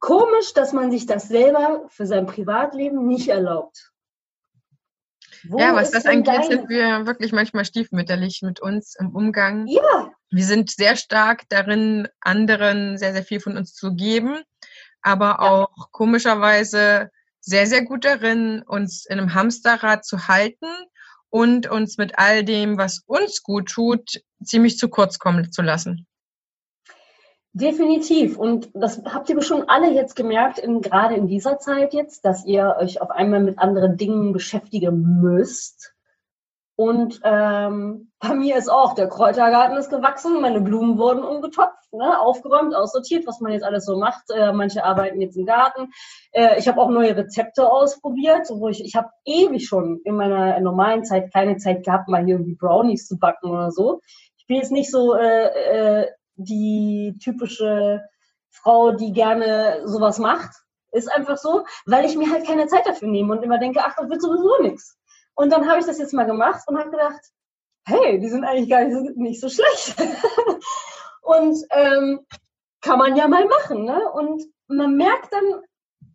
komisch, 0.00 0.54
dass 0.54 0.72
man 0.72 0.90
sich 0.90 1.04
das 1.04 1.28
selber 1.28 1.84
für 1.88 2.06
sein 2.06 2.26
Privatleben 2.26 3.06
nicht 3.06 3.28
erlaubt. 3.28 3.91
Wo 5.48 5.58
ja, 5.58 5.74
was 5.74 5.90
das 5.90 6.06
angeht, 6.06 6.44
sind 6.44 6.68
wir 6.68 7.06
wirklich 7.06 7.32
manchmal 7.32 7.64
stiefmütterlich 7.64 8.42
mit 8.42 8.60
uns 8.60 8.94
im 8.94 9.10
Umgang. 9.14 9.66
Ja. 9.66 10.12
Wir 10.30 10.44
sind 10.44 10.70
sehr 10.70 10.96
stark 10.96 11.48
darin, 11.48 12.08
anderen 12.20 12.98
sehr, 12.98 13.12
sehr 13.12 13.24
viel 13.24 13.40
von 13.40 13.56
uns 13.56 13.74
zu 13.74 13.94
geben, 13.94 14.42
aber 15.02 15.26
ja. 15.26 15.38
auch 15.40 15.90
komischerweise 15.90 17.10
sehr, 17.40 17.66
sehr 17.66 17.84
gut 17.84 18.04
darin, 18.04 18.62
uns 18.62 19.04
in 19.04 19.18
einem 19.18 19.34
Hamsterrad 19.34 20.04
zu 20.04 20.28
halten 20.28 20.66
und 21.28 21.66
uns 21.66 21.98
mit 21.98 22.18
all 22.18 22.44
dem, 22.44 22.78
was 22.78 23.02
uns 23.06 23.42
gut 23.42 23.70
tut, 23.70 24.22
ziemlich 24.44 24.78
zu 24.78 24.88
kurz 24.88 25.18
kommen 25.18 25.50
zu 25.50 25.62
lassen. 25.62 26.06
Definitiv. 27.54 28.38
Und 28.38 28.70
das 28.72 29.02
habt 29.04 29.28
ihr 29.28 29.42
schon 29.42 29.68
alle 29.68 29.92
jetzt 29.92 30.16
gemerkt, 30.16 30.58
in, 30.58 30.80
gerade 30.80 31.14
in 31.16 31.26
dieser 31.26 31.58
Zeit 31.58 31.92
jetzt, 31.92 32.24
dass 32.24 32.46
ihr 32.46 32.76
euch 32.78 33.02
auf 33.02 33.10
einmal 33.10 33.40
mit 33.40 33.58
anderen 33.58 33.98
Dingen 33.98 34.32
beschäftigen 34.32 35.20
müsst. 35.20 35.94
Und 36.76 37.20
ähm, 37.22 38.10
bei 38.18 38.34
mir 38.34 38.56
ist 38.56 38.70
auch, 38.70 38.94
der 38.94 39.08
Kräutergarten 39.08 39.76
ist 39.76 39.90
gewachsen, 39.90 40.40
meine 40.40 40.62
Blumen 40.62 40.96
wurden 40.96 41.22
umgetopft, 41.22 41.92
ne, 41.92 42.18
aufgeräumt, 42.18 42.74
aussortiert, 42.74 43.26
was 43.26 43.40
man 43.40 43.52
jetzt 43.52 43.64
alles 43.64 43.84
so 43.84 43.98
macht. 43.98 44.30
Äh, 44.34 44.54
manche 44.54 44.82
arbeiten 44.82 45.20
jetzt 45.20 45.36
im 45.36 45.44
Garten. 45.44 45.90
Äh, 46.32 46.58
ich 46.58 46.66
habe 46.68 46.80
auch 46.80 46.88
neue 46.88 47.14
Rezepte 47.14 47.70
ausprobiert, 47.70 48.48
wo 48.48 48.68
ich, 48.68 48.82
ich 48.82 48.96
habe 48.96 49.10
ewig 49.26 49.68
schon 49.68 50.00
in 50.04 50.16
meiner 50.16 50.58
normalen 50.60 51.04
Zeit 51.04 51.30
keine 51.34 51.58
Zeit 51.58 51.84
gehabt, 51.84 52.08
mal 52.08 52.24
hier 52.24 52.36
irgendwie 52.36 52.54
Brownies 52.54 53.06
zu 53.06 53.18
backen 53.18 53.50
oder 53.50 53.70
so. 53.70 54.00
Ich 54.38 54.46
bin 54.46 54.56
jetzt 54.56 54.72
nicht 54.72 54.90
so 54.90 55.14
äh, 55.14 56.00
äh, 56.02 56.06
die 56.36 57.16
typische 57.22 58.02
Frau, 58.50 58.92
die 58.92 59.12
gerne 59.12 59.82
sowas 59.84 60.18
macht. 60.18 60.50
Ist 60.92 61.10
einfach 61.10 61.38
so, 61.38 61.64
weil 61.86 62.04
ich 62.04 62.16
mir 62.16 62.30
halt 62.30 62.46
keine 62.46 62.66
Zeit 62.66 62.86
dafür 62.86 63.08
nehme 63.08 63.32
und 63.32 63.42
immer 63.42 63.58
denke, 63.58 63.80
ach, 63.82 63.94
das 63.96 64.10
wird 64.10 64.20
sowieso 64.20 64.62
nichts. 64.62 64.98
Und 65.34 65.50
dann 65.50 65.68
habe 65.68 65.80
ich 65.80 65.86
das 65.86 65.98
jetzt 65.98 66.12
mal 66.12 66.26
gemacht 66.26 66.62
und 66.66 66.78
habe 66.78 66.90
gedacht, 66.90 67.20
hey, 67.84 68.20
die 68.20 68.28
sind 68.28 68.44
eigentlich 68.44 68.68
gar 68.68 68.84
nicht 68.84 68.94
so, 68.94 69.20
nicht 69.20 69.40
so 69.40 69.48
schlecht. 69.48 69.96
und 71.22 71.56
ähm, 71.70 72.26
kann 72.82 72.98
man 72.98 73.16
ja 73.16 73.26
mal 73.28 73.46
machen. 73.46 73.84
Ne? 73.84 74.10
Und 74.12 74.42
man 74.68 74.96
merkt 74.96 75.32
dann, 75.32 75.62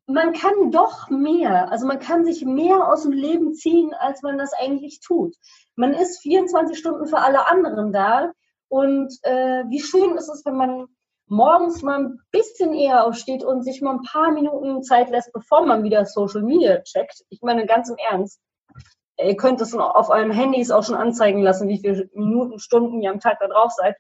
man 0.05 0.33
kann 0.33 0.71
doch 0.71 1.09
mehr. 1.09 1.71
Also 1.71 1.85
man 1.85 1.99
kann 1.99 2.25
sich 2.25 2.45
mehr 2.45 2.87
aus 2.87 3.03
dem 3.03 3.11
Leben 3.11 3.53
ziehen, 3.53 3.93
als 3.93 4.21
man 4.21 4.37
das 4.37 4.53
eigentlich 4.53 5.01
tut. 5.01 5.35
Man 5.75 5.93
ist 5.93 6.21
24 6.21 6.77
Stunden 6.77 7.07
für 7.07 7.19
alle 7.19 7.47
anderen 7.47 7.91
da. 7.91 8.31
Und 8.69 9.13
äh, 9.23 9.63
wie 9.69 9.79
schön 9.79 10.15
ist 10.15 10.29
es, 10.29 10.45
wenn 10.45 10.57
man 10.57 10.87
morgens 11.27 11.81
mal 11.81 11.99
ein 11.99 12.19
bisschen 12.31 12.73
eher 12.73 13.05
aufsteht 13.05 13.43
und 13.43 13.63
sich 13.63 13.81
mal 13.81 13.95
ein 13.95 14.01
paar 14.01 14.31
Minuten 14.31 14.83
Zeit 14.83 15.09
lässt, 15.09 15.31
bevor 15.33 15.65
man 15.65 15.83
wieder 15.83 16.05
Social 16.05 16.41
Media 16.41 16.81
checkt. 16.81 17.23
Ich 17.29 17.41
meine 17.41 17.65
ganz 17.65 17.89
im 17.89 17.97
Ernst. 17.97 18.39
Ihr 19.19 19.35
könnt 19.35 19.61
es 19.61 19.73
auf 19.73 20.09
euren 20.09 20.31
Handys 20.31 20.71
auch 20.71 20.83
schon 20.83 20.95
anzeigen 20.95 21.41
lassen, 21.41 21.67
wie 21.67 21.79
viele 21.79 22.09
Minuten, 22.13 22.59
Stunden 22.59 23.01
ihr 23.01 23.09
am 23.09 23.19
Tag 23.19 23.39
da 23.39 23.47
drauf 23.47 23.71
seid, 23.71 23.95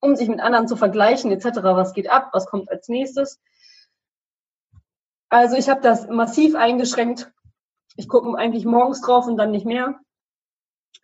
um 0.00 0.16
sich 0.16 0.28
mit 0.28 0.40
anderen 0.40 0.66
zu 0.66 0.76
vergleichen 0.76 1.30
etc. 1.30 1.58
Was 1.62 1.92
geht 1.92 2.10
ab? 2.10 2.30
Was 2.32 2.46
kommt 2.46 2.68
als 2.70 2.88
nächstes? 2.88 3.40
Also 5.28 5.56
ich 5.56 5.68
habe 5.68 5.80
das 5.82 6.08
massiv 6.08 6.56
eingeschränkt. 6.56 7.30
Ich 7.96 8.08
gucke 8.08 8.36
eigentlich 8.36 8.64
morgens 8.64 9.02
drauf 9.02 9.26
und 9.26 9.36
dann 9.36 9.50
nicht 9.50 9.66
mehr. 9.66 10.00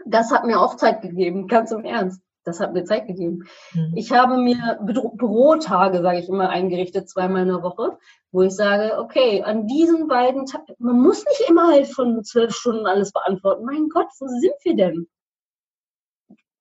Das 0.06 0.32
hat 0.32 0.44
mir 0.44 0.60
auch 0.60 0.76
Zeit 0.76 1.02
gegeben, 1.02 1.46
ganz 1.46 1.70
im 1.70 1.84
Ernst. 1.84 2.20
Das 2.44 2.60
hat 2.60 2.74
mir 2.74 2.84
Zeit 2.84 3.06
gegeben. 3.06 3.46
Mhm. 3.72 3.92
Ich 3.96 4.12
habe 4.12 4.36
mir 4.36 4.78
Bürotage, 4.82 6.02
sage 6.02 6.18
ich 6.18 6.28
immer, 6.28 6.50
eingerichtet, 6.50 7.08
zweimal 7.08 7.42
in 7.42 7.48
der 7.48 7.62
Woche, 7.62 7.98
wo 8.32 8.42
ich 8.42 8.54
sage, 8.54 8.98
okay, 8.98 9.42
an 9.42 9.66
diesen 9.66 10.08
beiden 10.08 10.44
Tagen, 10.46 10.74
man 10.78 11.00
muss 11.00 11.24
nicht 11.24 11.48
immer 11.48 11.68
halt 11.68 11.86
von 11.86 12.22
zwölf 12.22 12.54
Stunden 12.54 12.86
alles 12.86 13.12
beantworten. 13.12 13.64
Mein 13.64 13.88
Gott, 13.88 14.08
wo 14.20 14.26
sind 14.26 14.54
wir 14.62 14.76
denn? 14.76 15.08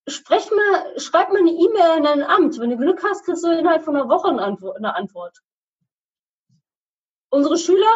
Sprech 0.08 0.50
mal, 0.52 1.00
schreib 1.00 1.30
mal 1.30 1.40
eine 1.40 1.52
E-Mail 1.52 1.98
in 1.98 2.08
ein 2.08 2.24
Amt. 2.24 2.60
Wenn 2.60 2.72
du 2.72 2.78
Glück 2.78 3.04
hast, 3.04 3.26
kriegst 3.26 3.44
du 3.44 3.52
innerhalb 3.52 3.84
von 3.84 3.96
einer 3.96 4.10
Woche 4.10 4.30
eine 4.30 4.42
Antwort. 4.42 4.78
Eine 4.78 4.96
Antwort. 4.96 5.38
Unsere 7.30 7.58
Schüler 7.58 7.94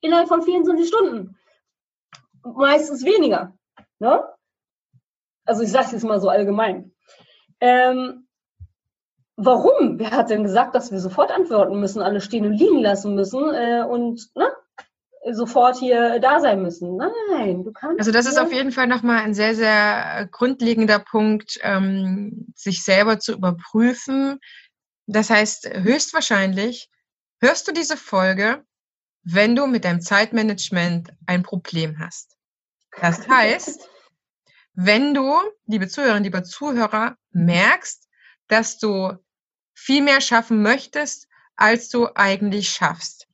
innerhalb 0.00 0.28
von 0.28 0.42
24 0.42 0.88
Stunden. 0.88 1.38
Meistens 2.42 3.04
weniger. 3.04 3.56
Ne? 3.98 4.35
Also 5.46 5.62
ich 5.62 5.70
sage 5.70 5.86
es 5.86 5.92
jetzt 5.92 6.04
mal 6.04 6.20
so 6.20 6.28
allgemein. 6.28 6.92
Ähm, 7.60 8.26
warum? 9.36 9.98
Wer 9.98 10.10
hat 10.10 10.30
denn 10.30 10.42
gesagt, 10.42 10.74
dass 10.74 10.90
wir 10.90 11.00
sofort 11.00 11.30
antworten 11.30 11.80
müssen, 11.80 12.02
alle 12.02 12.20
stehen 12.20 12.46
und 12.46 12.54
liegen 12.54 12.80
lassen 12.80 13.14
müssen 13.14 13.54
äh, 13.54 13.84
und 13.88 14.28
ne, 14.34 14.50
sofort 15.32 15.78
hier 15.78 16.18
da 16.20 16.40
sein 16.40 16.62
müssen? 16.62 16.96
Nein, 16.96 17.64
du 17.64 17.72
kannst. 17.72 18.00
Also 18.00 18.12
das 18.12 18.26
ist 18.26 18.38
auf 18.38 18.52
jeden 18.52 18.72
Fall 18.72 18.86
nochmal 18.86 19.22
ein 19.22 19.34
sehr, 19.34 19.54
sehr 19.54 20.28
grundlegender 20.30 20.98
Punkt, 20.98 21.58
ähm, 21.62 22.52
sich 22.54 22.84
selber 22.84 23.18
zu 23.18 23.32
überprüfen. 23.32 24.40
Das 25.06 25.30
heißt, 25.30 25.70
höchstwahrscheinlich 25.72 26.90
hörst 27.40 27.68
du 27.68 27.72
diese 27.72 27.96
Folge, 27.96 28.64
wenn 29.22 29.54
du 29.54 29.66
mit 29.66 29.84
deinem 29.84 30.00
Zeitmanagement 30.00 31.10
ein 31.26 31.42
Problem 31.42 31.98
hast. 31.98 32.36
Das 33.00 33.28
heißt, 33.28 33.88
wenn 34.76 35.14
du, 35.14 35.34
liebe 35.66 35.88
Zuhörerinnen, 35.88 36.24
lieber 36.24 36.44
Zuhörer, 36.44 37.16
merkst, 37.30 38.08
dass 38.46 38.78
du 38.78 39.12
viel 39.74 40.02
mehr 40.02 40.20
schaffen 40.20 40.62
möchtest, 40.62 41.28
als 41.56 41.88
du 41.88 42.08
eigentlich 42.14 42.68
schaffst. 42.68 43.26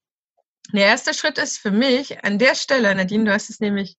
Der 0.73 0.87
erste 0.87 1.13
Schritt 1.13 1.39
ist 1.39 1.59
für 1.59 1.73
mich 1.73 2.25
an 2.25 2.39
der 2.39 2.55
Stelle, 2.55 2.95
Nadine, 2.95 3.25
du 3.25 3.33
hast 3.33 3.51
es 3.51 3.59
nämlich 3.61 3.99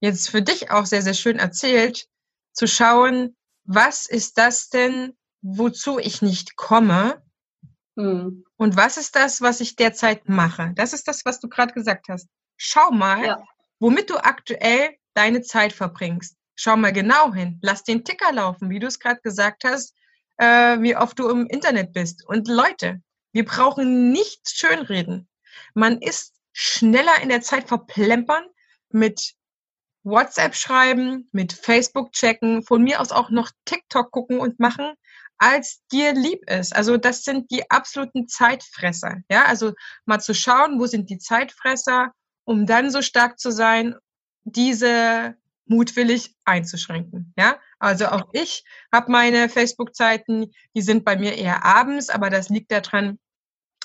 jetzt 0.00 0.28
für 0.28 0.42
dich 0.42 0.70
auch 0.70 0.84
sehr, 0.84 1.00
sehr 1.00 1.14
schön 1.14 1.38
erzählt, 1.38 2.06
zu 2.52 2.66
schauen, 2.66 3.34
was 3.64 4.06
ist 4.06 4.36
das 4.36 4.68
denn, 4.68 5.16
wozu 5.40 5.98
ich 5.98 6.20
nicht 6.20 6.56
komme? 6.56 7.22
Hm. 7.96 8.44
Und 8.56 8.76
was 8.76 8.98
ist 8.98 9.16
das, 9.16 9.40
was 9.40 9.60
ich 9.60 9.76
derzeit 9.76 10.28
mache? 10.28 10.72
Das 10.76 10.92
ist 10.92 11.08
das, 11.08 11.24
was 11.24 11.40
du 11.40 11.48
gerade 11.48 11.72
gesagt 11.72 12.08
hast. 12.08 12.28
Schau 12.56 12.90
mal, 12.90 13.24
ja. 13.24 13.42
womit 13.78 14.10
du 14.10 14.16
aktuell 14.16 14.96
deine 15.14 15.40
Zeit 15.40 15.72
verbringst. 15.72 16.36
Schau 16.56 16.76
mal 16.76 16.92
genau 16.92 17.32
hin. 17.32 17.58
Lass 17.62 17.82
den 17.82 18.04
Ticker 18.04 18.32
laufen, 18.32 18.70
wie 18.70 18.78
du 18.78 18.86
es 18.86 18.98
gerade 18.98 19.20
gesagt 19.22 19.64
hast, 19.64 19.94
äh, 20.36 20.80
wie 20.80 20.96
oft 20.96 21.18
du 21.18 21.28
im 21.28 21.46
Internet 21.46 21.92
bist. 21.92 22.26
Und 22.26 22.48
Leute, 22.48 23.02
wir 23.32 23.44
brauchen 23.44 24.12
nicht 24.12 24.48
schönreden. 24.48 25.28
Man 25.74 25.98
ist 26.00 26.34
schneller 26.52 27.20
in 27.22 27.28
der 27.28 27.40
Zeit 27.40 27.68
verplempern 27.68 28.44
mit 28.90 29.34
WhatsApp 30.04 30.54
schreiben, 30.54 31.28
mit 31.32 31.52
Facebook 31.52 32.12
checken, 32.12 32.62
von 32.62 32.82
mir 32.82 33.00
aus 33.00 33.10
auch 33.10 33.30
noch 33.30 33.50
TikTok 33.64 34.10
gucken 34.10 34.38
und 34.38 34.60
machen, 34.60 34.94
als 35.38 35.82
dir 35.90 36.12
lieb 36.12 36.48
ist. 36.48 36.74
Also 36.74 36.96
das 36.96 37.24
sind 37.24 37.50
die 37.50 37.68
absoluten 37.70 38.28
Zeitfresser. 38.28 39.18
Ja, 39.28 39.46
also 39.46 39.72
mal 40.04 40.20
zu 40.20 40.34
schauen, 40.34 40.78
wo 40.78 40.86
sind 40.86 41.10
die 41.10 41.18
Zeitfresser, 41.18 42.12
um 42.44 42.66
dann 42.66 42.90
so 42.90 43.02
stark 43.02 43.38
zu 43.38 43.50
sein, 43.50 43.96
diese 44.44 45.34
mutwillig 45.66 46.34
einzuschränken. 46.44 47.32
Ja, 47.38 47.58
also 47.78 48.06
auch 48.06 48.28
ich 48.32 48.64
habe 48.92 49.10
meine 49.10 49.48
Facebook-Zeiten, 49.48 50.52
die 50.74 50.82
sind 50.82 51.04
bei 51.04 51.16
mir 51.16 51.36
eher 51.36 51.64
abends, 51.64 52.10
aber 52.10 52.30
das 52.30 52.48
liegt 52.48 52.70
daran, 52.70 53.18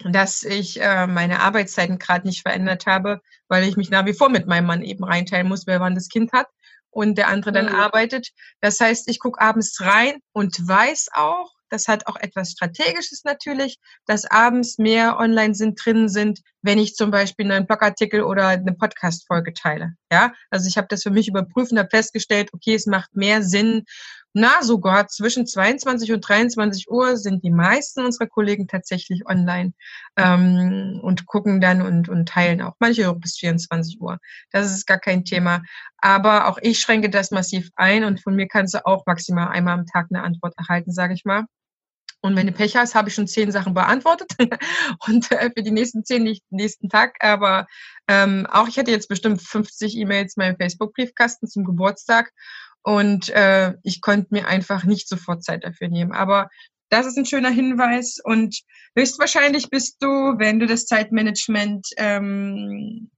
dass 0.06 0.44
ich 0.44 0.82
äh, 0.82 1.08
meine 1.08 1.42
Arbeitszeiten 1.42 2.00
gerade 2.00 2.28
nicht 2.28 2.42
verändert 2.42 2.86
habe, 2.86 3.22
weil 3.48 3.64
ich 3.64 3.76
mich 3.76 3.90
nach 3.90 4.06
wie 4.06 4.14
vor 4.14 4.30
mit 4.30 4.48
meinem 4.48 4.68
Mann 4.68 4.82
eben 4.82 5.04
reinteilen 5.04 5.48
muss, 5.48 5.68
wer 5.68 5.80
wann 5.80 5.96
das 5.96 6.10
Kind 6.10 6.32
hat 6.32 6.48
und 6.90 7.18
der 7.18 7.28
andere 7.28 7.52
dann 7.52 7.68
mhm. 7.68 7.76
arbeitet. 7.76 8.30
Das 8.62 8.80
heißt, 8.80 9.10
ich 9.10 9.20
gucke 9.20 9.42
abends 9.42 9.80
rein 9.82 10.20
und 10.32 10.56
weiß 10.68 11.10
auch, 11.14 11.52
das 11.70 11.88
hat 11.88 12.08
auch 12.08 12.16
etwas 12.18 12.52
Strategisches 12.52 13.24
natürlich, 13.24 13.80
dass 14.06 14.26
abends 14.26 14.78
mehr 14.78 15.18
online 15.18 15.56
sind, 15.56 15.80
drin 15.84 16.10
sind, 16.10 16.42
wenn 16.62 16.78
ich 16.78 16.96
zum 16.96 17.12
Beispiel 17.12 17.52
einen 17.52 17.68
Blogartikel 17.68 18.24
oder 18.24 18.48
eine 18.48 18.74
Podcast-Folge 18.74 19.54
teile. 19.54 19.94
Ja, 20.12 20.34
also 20.50 20.68
ich 20.68 20.78
habe 20.78 20.88
das 20.90 21.04
für 21.04 21.12
mich 21.12 21.28
überprüft 21.28 21.72
und 21.72 21.80
habe 21.80 21.90
festgestellt, 21.90 22.50
okay, 22.54 22.76
es 22.76 22.86
macht 22.86 23.16
mehr 23.16 23.42
Sinn, 23.44 23.86
na, 24.34 24.62
sogar 24.62 25.08
zwischen 25.08 25.48
22 25.48 26.12
und 26.12 26.22
23 26.22 26.90
Uhr 26.90 27.18
sind 27.18 27.44
die 27.44 27.50
meisten 27.50 28.06
unserer 28.06 28.28
Kollegen 28.28 28.68
tatsächlich 28.68 29.26
online 29.28 29.74
ähm, 30.18 31.00
und 31.02 31.26
gucken 31.26 31.60
dann 31.62 31.82
und, 31.82 32.10
und 32.10 32.30
teilen 32.30 32.62
auch. 32.62 32.76
Manche 32.80 33.12
bis 33.16 33.38
24 33.38 34.00
Uhr. 34.00 34.20
Das 34.52 34.72
ist 34.72 34.86
gar 34.86 35.00
kein 35.00 35.26
Thema. 35.26 35.64
Aber 35.98 36.48
auch 36.48 36.60
ich 36.62 36.80
schränke 36.80 37.10
das 37.10 37.32
massiv 37.32 37.70
ein 37.76 38.04
und 38.04 38.22
von 38.22 38.36
mir 38.36 38.48
kannst 38.48 38.76
du 38.76 38.86
auch 38.86 39.06
maximal 39.08 39.48
einmal 39.48 39.74
am 39.80 39.88
Tag 39.88 40.08
eine 40.12 40.24
Antwort 40.24 40.54
erhalten, 40.58 40.92
sage 40.92 41.16
ich 41.16 41.26
mal. 41.26 41.46
Und 42.22 42.36
wenn 42.36 42.48
du 42.48 42.54
Pech 42.54 42.76
hast, 42.76 42.96
habe 42.96 43.10
ich 43.10 43.16
schon 43.16 43.28
zehn 43.28 43.52
Sachen 43.52 43.74
beantwortet 43.74 44.32
und 45.08 45.32
äh, 45.32 45.52
für 45.56 45.64
die 45.64 45.72
nächsten 45.72 46.04
zehn 46.04 46.24
nicht 46.24 46.44
nächsten 46.50 46.90
Tag. 46.90 47.16
Aber 47.22 47.68
ähm, 48.08 48.46
auch 48.52 48.68
ich 48.68 48.78
hätte 48.78 48.92
jetzt 48.92 49.08
bestimmt 49.08 49.42
50 49.42 49.96
E-Mails 49.96 50.36
in 50.36 50.44
meinem 50.44 50.58
Facebook-Briefkasten 50.58 51.48
zum 51.48 51.64
Geburtstag 51.64 52.32
und 52.82 53.30
äh, 53.30 53.74
ich 53.84 54.02
konnte 54.02 54.28
mir 54.32 54.48
einfach 54.48 54.84
nicht 54.84 55.08
sofort 55.08 55.44
Zeit 55.44 55.64
dafür 55.64 55.88
nehmen. 55.88 56.12
Aber 56.12 56.50
das 56.90 57.06
ist 57.06 57.18
ein 57.18 57.26
schöner 57.26 57.52
Hinweis 57.52 58.18
und 58.24 58.62
höchstwahrscheinlich 58.98 59.70
bist 59.70 59.98
du, 60.02 60.08
wenn 60.08 60.60
du 60.60 60.66
das 60.66 60.86
Zeitmanagement 60.88 61.88
ähm, 61.98 63.12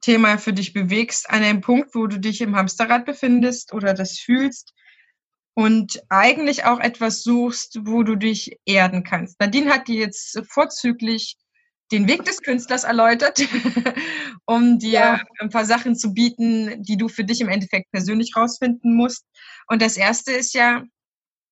Thema 0.00 0.38
für 0.38 0.52
dich 0.52 0.72
bewegst, 0.72 1.28
an 1.28 1.42
einem 1.42 1.60
Punkt, 1.60 1.94
wo 1.94 2.06
du 2.06 2.18
dich 2.18 2.40
im 2.40 2.56
Hamsterrad 2.56 3.04
befindest 3.04 3.72
oder 3.72 3.94
das 3.94 4.18
fühlst 4.18 4.72
und 5.58 6.00
eigentlich 6.08 6.66
auch 6.66 6.78
etwas 6.78 7.24
suchst, 7.24 7.80
wo 7.82 8.04
du 8.04 8.14
dich 8.14 8.56
erden 8.64 9.02
kannst. 9.02 9.40
Nadine 9.40 9.72
hat 9.74 9.88
dir 9.88 9.96
jetzt 9.96 10.40
vorzüglich 10.48 11.36
den 11.90 12.06
Weg 12.06 12.24
des 12.24 12.42
Künstlers 12.42 12.84
erläutert, 12.84 13.40
um 14.46 14.78
dir 14.78 14.92
ja. 14.92 15.20
ein 15.40 15.50
paar 15.50 15.64
Sachen 15.64 15.96
zu 15.96 16.14
bieten, 16.14 16.80
die 16.84 16.96
du 16.96 17.08
für 17.08 17.24
dich 17.24 17.40
im 17.40 17.48
Endeffekt 17.48 17.90
persönlich 17.90 18.36
rausfinden 18.36 18.94
musst. 18.94 19.24
Und 19.66 19.82
das 19.82 19.96
erste 19.96 20.30
ist 20.30 20.54
ja, 20.54 20.84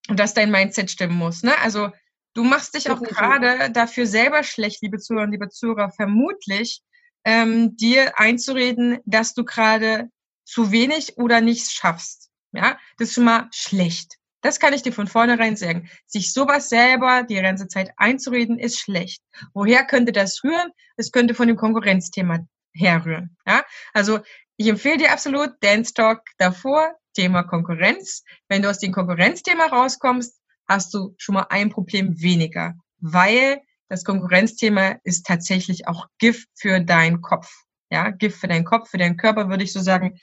dass 0.06 0.34
dein 0.34 0.52
Mindset 0.52 0.88
stimmen 0.88 1.16
muss. 1.16 1.42
Ne? 1.42 1.58
Also 1.58 1.90
du 2.34 2.44
machst 2.44 2.76
dich 2.76 2.88
auch 2.90 3.02
gerade 3.02 3.72
dafür 3.72 4.06
selber 4.06 4.44
schlecht, 4.44 4.82
liebe 4.82 4.98
Zuhörer 4.98 5.24
und 5.24 5.32
liebe 5.32 5.48
Zuhörer, 5.48 5.90
vermutlich 5.90 6.80
ähm, 7.24 7.76
dir 7.76 8.16
einzureden, 8.20 9.00
dass 9.04 9.34
du 9.34 9.44
gerade 9.44 10.10
zu 10.44 10.70
wenig 10.70 11.18
oder 11.18 11.40
nichts 11.40 11.72
schaffst. 11.72 12.25
Ja, 12.52 12.78
das 12.98 13.08
ist 13.08 13.14
schon 13.14 13.24
mal 13.24 13.48
schlecht. 13.52 14.16
Das 14.42 14.60
kann 14.60 14.72
ich 14.72 14.82
dir 14.82 14.92
von 14.92 15.08
vornherein 15.08 15.56
sagen. 15.56 15.88
Sich 16.06 16.32
sowas 16.32 16.68
selber 16.68 17.24
die 17.24 17.34
ganze 17.34 17.68
Zeit 17.68 17.90
einzureden, 17.96 18.58
ist 18.58 18.78
schlecht. 18.78 19.22
Woher 19.54 19.84
könnte 19.84 20.12
das 20.12 20.42
rühren? 20.44 20.70
Es 20.96 21.10
könnte 21.10 21.34
von 21.34 21.48
dem 21.48 21.56
Konkurrenzthema 21.56 22.46
herrühren. 22.72 23.36
Ja? 23.46 23.64
Also 23.92 24.20
ich 24.56 24.68
empfehle 24.68 24.98
dir 24.98 25.12
absolut 25.12 25.50
Dance 25.60 25.92
Talk 25.94 26.22
davor, 26.38 26.94
Thema 27.14 27.42
Konkurrenz. 27.42 28.22
Wenn 28.48 28.62
du 28.62 28.70
aus 28.70 28.78
dem 28.78 28.92
Konkurrenzthema 28.92 29.66
rauskommst, 29.66 30.40
hast 30.68 30.94
du 30.94 31.14
schon 31.18 31.34
mal 31.34 31.46
ein 31.50 31.70
Problem 31.70 32.20
weniger, 32.20 32.74
weil 32.98 33.60
das 33.88 34.04
Konkurrenzthema 34.04 34.96
ist 35.04 35.26
tatsächlich 35.26 35.88
auch 35.88 36.06
Gift 36.18 36.48
für 36.54 36.80
deinen 36.80 37.20
Kopf. 37.20 37.50
Ja, 37.90 38.10
Gift 38.10 38.40
für 38.40 38.48
deinen 38.48 38.64
Kopf, 38.64 38.90
für 38.90 38.98
deinen 38.98 39.16
Körper 39.16 39.48
würde 39.48 39.64
ich 39.64 39.72
so 39.72 39.80
sagen. 39.80 40.18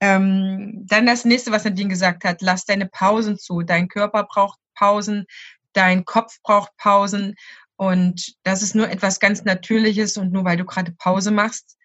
Ähm, 0.00 0.86
dann 0.86 1.06
das 1.06 1.24
nächste, 1.24 1.52
was 1.52 1.64
Nadine 1.64 1.90
gesagt 1.90 2.24
hat, 2.24 2.40
lass 2.40 2.64
deine 2.64 2.86
Pausen 2.86 3.38
zu. 3.38 3.62
Dein 3.62 3.88
Körper 3.88 4.24
braucht 4.24 4.58
Pausen, 4.74 5.26
dein 5.72 6.04
Kopf 6.04 6.38
braucht 6.42 6.76
Pausen. 6.78 7.34
Und 7.76 8.34
das 8.42 8.62
ist 8.62 8.74
nur 8.74 8.88
etwas 8.88 9.20
ganz 9.20 9.44
Natürliches. 9.44 10.16
Und 10.16 10.32
nur 10.32 10.44
weil 10.44 10.56
du 10.56 10.64
gerade 10.64 10.92
Pause 10.92 11.30
machst, 11.30 11.76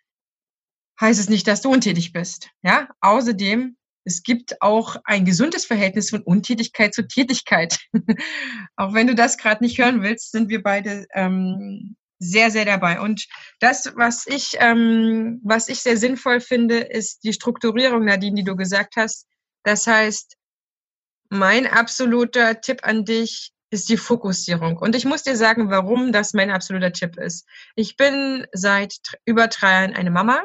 heißt 0.99 1.19
es 1.19 1.29
nicht, 1.29 1.47
dass 1.47 1.61
du 1.61 1.71
untätig 1.71 2.13
bist. 2.13 2.49
Ja, 2.63 2.87
außerdem, 3.01 3.75
es 4.05 4.23
gibt 4.23 4.61
auch 4.61 4.97
ein 5.03 5.25
gesundes 5.25 5.65
Verhältnis 5.65 6.09
von 6.09 6.21
Untätigkeit 6.21 6.93
zu 6.93 7.07
Tätigkeit. 7.07 7.79
auch 8.75 8.93
wenn 8.93 9.07
du 9.07 9.15
das 9.15 9.37
gerade 9.37 9.63
nicht 9.63 9.77
hören 9.77 10.01
willst, 10.03 10.31
sind 10.31 10.49
wir 10.49 10.61
beide 10.63 11.05
ähm, 11.13 11.95
sehr, 12.19 12.51
sehr 12.51 12.65
dabei. 12.65 12.99
Und 12.99 13.27
das, 13.59 13.91
was 13.95 14.25
ich, 14.27 14.55
ähm, 14.59 15.41
was 15.43 15.69
ich 15.69 15.81
sehr 15.81 15.97
sinnvoll 15.97 16.39
finde, 16.39 16.79
ist 16.79 17.23
die 17.23 17.33
Strukturierung, 17.33 18.05
Nadine, 18.05 18.35
die 18.35 18.43
du 18.43 18.55
gesagt 18.55 18.95
hast. 18.95 19.27
Das 19.63 19.87
heißt, 19.87 20.35
mein 21.29 21.67
absoluter 21.67 22.61
Tipp 22.61 22.81
an 22.83 23.05
dich 23.05 23.51
ist 23.69 23.89
die 23.89 23.97
Fokussierung. 23.97 24.77
Und 24.77 24.95
ich 24.95 25.05
muss 25.05 25.23
dir 25.23 25.35
sagen, 25.35 25.69
warum 25.69 26.11
das 26.11 26.33
mein 26.33 26.51
absoluter 26.51 26.93
Tipp 26.93 27.17
ist. 27.17 27.47
Ich 27.75 27.97
bin 27.97 28.47
seit 28.53 28.95
über 29.25 29.47
drei 29.47 29.71
Jahren 29.71 29.95
eine 29.95 30.11
Mama. 30.11 30.43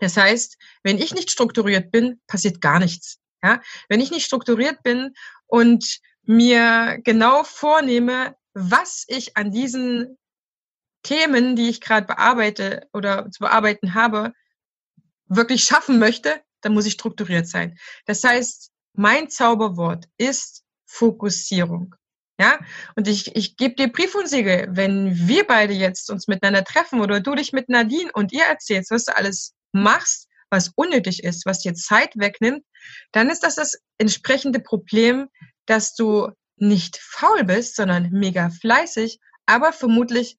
Das 0.00 0.16
heißt, 0.16 0.58
wenn 0.82 0.98
ich 0.98 1.14
nicht 1.14 1.30
strukturiert 1.30 1.90
bin, 1.90 2.20
passiert 2.26 2.60
gar 2.60 2.78
nichts. 2.78 3.18
Ja? 3.42 3.60
Wenn 3.88 4.00
ich 4.00 4.10
nicht 4.10 4.26
strukturiert 4.26 4.82
bin 4.82 5.14
und 5.46 6.00
mir 6.22 6.98
genau 7.02 7.42
vornehme, 7.44 8.36
was 8.52 9.04
ich 9.08 9.36
an 9.36 9.50
diesen 9.50 10.18
Themen, 11.06 11.54
die 11.54 11.68
ich 11.68 11.80
gerade 11.80 12.06
bearbeite 12.06 12.88
oder 12.92 13.30
zu 13.30 13.38
bearbeiten 13.38 13.94
habe, 13.94 14.32
wirklich 15.28 15.64
schaffen 15.64 15.98
möchte, 15.98 16.40
dann 16.62 16.74
muss 16.74 16.86
ich 16.86 16.94
strukturiert 16.94 17.46
sein. 17.46 17.78
Das 18.06 18.24
heißt, 18.24 18.72
mein 18.94 19.30
Zauberwort 19.30 20.06
ist 20.18 20.64
Fokussierung. 20.84 21.94
Ja, 22.38 22.58
und 22.96 23.08
ich, 23.08 23.34
ich 23.34 23.56
gebe 23.56 23.76
dir 23.76 23.90
Brief 23.90 24.14
und 24.14 24.28
Siegel, 24.28 24.66
wenn 24.70 25.26
wir 25.26 25.46
beide 25.46 25.72
jetzt 25.72 26.10
uns 26.10 26.26
miteinander 26.26 26.64
treffen 26.64 27.00
oder 27.00 27.20
du 27.20 27.34
dich 27.34 27.52
mit 27.52 27.68
Nadine 27.68 28.10
und 28.12 28.32
ihr 28.32 28.44
erzählst, 28.44 28.90
was 28.90 29.04
du 29.04 29.16
alles 29.16 29.54
machst, 29.72 30.28
was 30.50 30.72
unnötig 30.74 31.24
ist, 31.24 31.46
was 31.46 31.60
dir 31.60 31.74
Zeit 31.74 32.10
wegnimmt, 32.16 32.62
dann 33.12 33.30
ist 33.30 33.42
das 33.42 33.54
das 33.54 33.78
entsprechende 33.96 34.60
Problem, 34.60 35.28
dass 35.64 35.94
du 35.94 36.30
nicht 36.56 36.98
faul 36.98 37.44
bist, 37.44 37.76
sondern 37.76 38.10
mega 38.10 38.50
fleißig, 38.50 39.18
aber 39.46 39.72
vermutlich 39.72 40.36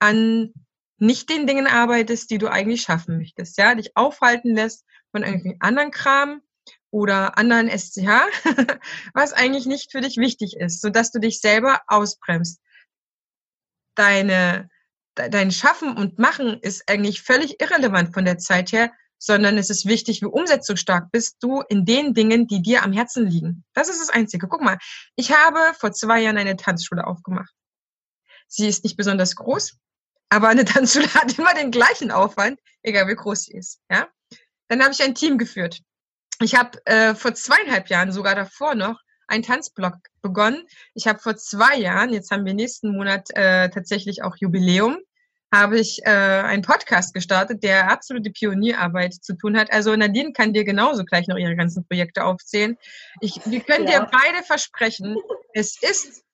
an 0.00 0.52
nicht 0.98 1.30
den 1.30 1.46
Dingen 1.46 1.66
arbeitest, 1.66 2.30
die 2.30 2.38
du 2.38 2.48
eigentlich 2.48 2.82
schaffen 2.82 3.18
möchtest, 3.18 3.56
ja, 3.58 3.74
dich 3.74 3.96
aufhalten 3.96 4.54
lässt 4.54 4.84
von 5.12 5.22
irgendwelchen 5.22 5.60
anderen 5.60 5.90
Kram 5.90 6.42
oder 6.90 7.38
anderen 7.38 7.68
SCH, 7.68 8.08
was 9.14 9.32
eigentlich 9.32 9.66
nicht 9.66 9.92
für 9.92 10.00
dich 10.00 10.18
wichtig 10.18 10.56
ist, 10.56 10.82
so 10.82 10.90
dass 10.90 11.10
du 11.10 11.18
dich 11.20 11.40
selber 11.40 11.80
ausbremst. 11.86 12.60
Deine, 13.94 14.68
dein 15.14 15.50
Schaffen 15.50 15.96
und 15.96 16.18
Machen 16.18 16.58
ist 16.60 16.88
eigentlich 16.88 17.22
völlig 17.22 17.60
irrelevant 17.60 18.12
von 18.12 18.24
der 18.24 18.38
Zeit 18.38 18.72
her, 18.72 18.92
sondern 19.18 19.58
es 19.58 19.70
ist 19.70 19.86
wichtig, 19.86 20.22
wie 20.22 20.26
umsetzungsstark 20.26 21.10
bist 21.12 21.36
du 21.40 21.62
in 21.68 21.84
den 21.84 22.14
Dingen, 22.14 22.46
die 22.46 22.62
dir 22.62 22.82
am 22.82 22.92
Herzen 22.92 23.26
liegen. 23.26 23.64
Das 23.74 23.88
ist 23.88 24.00
das 24.00 24.10
Einzige. 24.10 24.48
Guck 24.48 24.62
mal, 24.62 24.78
ich 25.14 25.32
habe 25.32 25.58
vor 25.78 25.92
zwei 25.92 26.22
Jahren 26.22 26.38
eine 26.38 26.56
Tanzschule 26.56 27.06
aufgemacht. 27.06 27.52
Sie 28.48 28.66
ist 28.66 28.82
nicht 28.82 28.96
besonders 28.96 29.36
groß, 29.36 29.78
aber 30.30 30.48
eine 30.48 30.64
Tanzschule 30.64 31.12
hat 31.14 31.36
immer 31.38 31.52
den 31.54 31.70
gleichen 31.70 32.10
Aufwand, 32.10 32.58
egal 32.82 33.06
wie 33.08 33.14
groß 33.14 33.44
sie 33.44 33.52
ist. 33.52 33.80
Ja? 33.90 34.08
Dann 34.68 34.82
habe 34.82 34.92
ich 34.92 35.02
ein 35.02 35.14
Team 35.14 35.36
geführt. 35.36 35.80
Ich 36.40 36.54
habe 36.54 36.78
äh, 36.86 37.14
vor 37.14 37.34
zweieinhalb 37.34 37.88
Jahren, 37.88 38.12
sogar 38.12 38.34
davor 38.34 38.74
noch, 38.74 38.98
einen 39.28 39.42
Tanzblog 39.42 39.94
begonnen. 40.22 40.66
Ich 40.94 41.06
habe 41.06 41.18
vor 41.18 41.36
zwei 41.36 41.76
Jahren, 41.76 42.12
jetzt 42.12 42.30
haben 42.30 42.44
wir 42.44 42.54
nächsten 42.54 42.92
Monat 42.92 43.28
äh, 43.34 43.68
tatsächlich 43.68 44.22
auch 44.22 44.36
Jubiläum, 44.36 44.98
habe 45.52 45.78
ich 45.78 46.00
äh, 46.04 46.10
einen 46.10 46.62
Podcast 46.62 47.14
gestartet, 47.14 47.62
der 47.62 47.90
absolute 47.90 48.30
Pionierarbeit 48.30 49.14
zu 49.14 49.36
tun 49.36 49.56
hat. 49.58 49.72
Also 49.72 49.94
Nadine 49.94 50.32
kann 50.32 50.52
dir 50.52 50.64
genauso 50.64 51.04
gleich 51.04 51.26
noch 51.28 51.36
ihre 51.36 51.56
ganzen 51.56 51.84
Projekte 51.86 52.24
aufzählen. 52.24 52.76
Ich, 53.20 53.40
wir 53.44 53.60
können 53.60 53.86
ja. 53.86 54.00
dir 54.00 54.10
beide 54.10 54.44
versprechen, 54.44 55.16
es 55.52 55.80
ist 55.82 56.24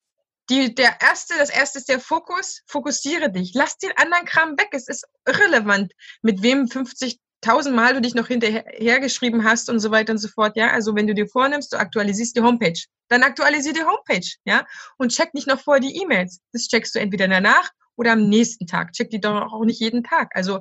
die, 0.50 0.74
der 0.74 1.00
erste, 1.00 1.34
das 1.38 1.50
erste 1.50 1.78
ist 1.78 1.88
der 1.88 2.00
Fokus. 2.00 2.62
Fokussiere 2.66 3.30
dich. 3.30 3.52
Lass 3.54 3.78
den 3.78 3.92
anderen 3.96 4.24
Kram 4.26 4.50
weg. 4.58 4.68
Es 4.72 4.88
ist 4.88 5.04
irrelevant, 5.26 5.92
mit 6.22 6.42
wem 6.42 6.68
50 6.68 7.18
tausendmal 7.40 7.94
du 7.94 8.00
dich 8.00 8.14
noch 8.14 8.28
hinterher 8.28 9.00
geschrieben 9.00 9.44
hast 9.44 9.68
und 9.68 9.78
so 9.78 9.90
weiter 9.90 10.12
und 10.12 10.18
so 10.18 10.28
fort, 10.28 10.56
ja. 10.56 10.70
Also 10.70 10.94
wenn 10.94 11.06
du 11.06 11.14
dir 11.14 11.28
vornimmst, 11.28 11.72
du 11.72 11.78
aktualisierst 11.78 12.36
die 12.36 12.42
Homepage, 12.42 12.80
dann 13.08 13.22
aktualisier 13.22 13.72
die 13.72 13.84
Homepage, 13.84 14.26
ja. 14.44 14.66
Und 14.98 15.12
check 15.12 15.34
nicht 15.34 15.46
noch 15.46 15.60
vorher 15.60 15.80
die 15.80 16.00
E-Mails. 16.00 16.40
Das 16.52 16.66
checkst 16.68 16.94
du 16.94 16.98
entweder 16.98 17.28
danach 17.28 17.70
oder 17.96 18.12
am 18.12 18.28
nächsten 18.28 18.66
Tag. 18.66 18.92
Check 18.92 19.10
die 19.10 19.20
doch 19.20 19.52
auch 19.52 19.64
nicht 19.64 19.80
jeden 19.80 20.04
Tag. 20.04 20.30
Also 20.34 20.60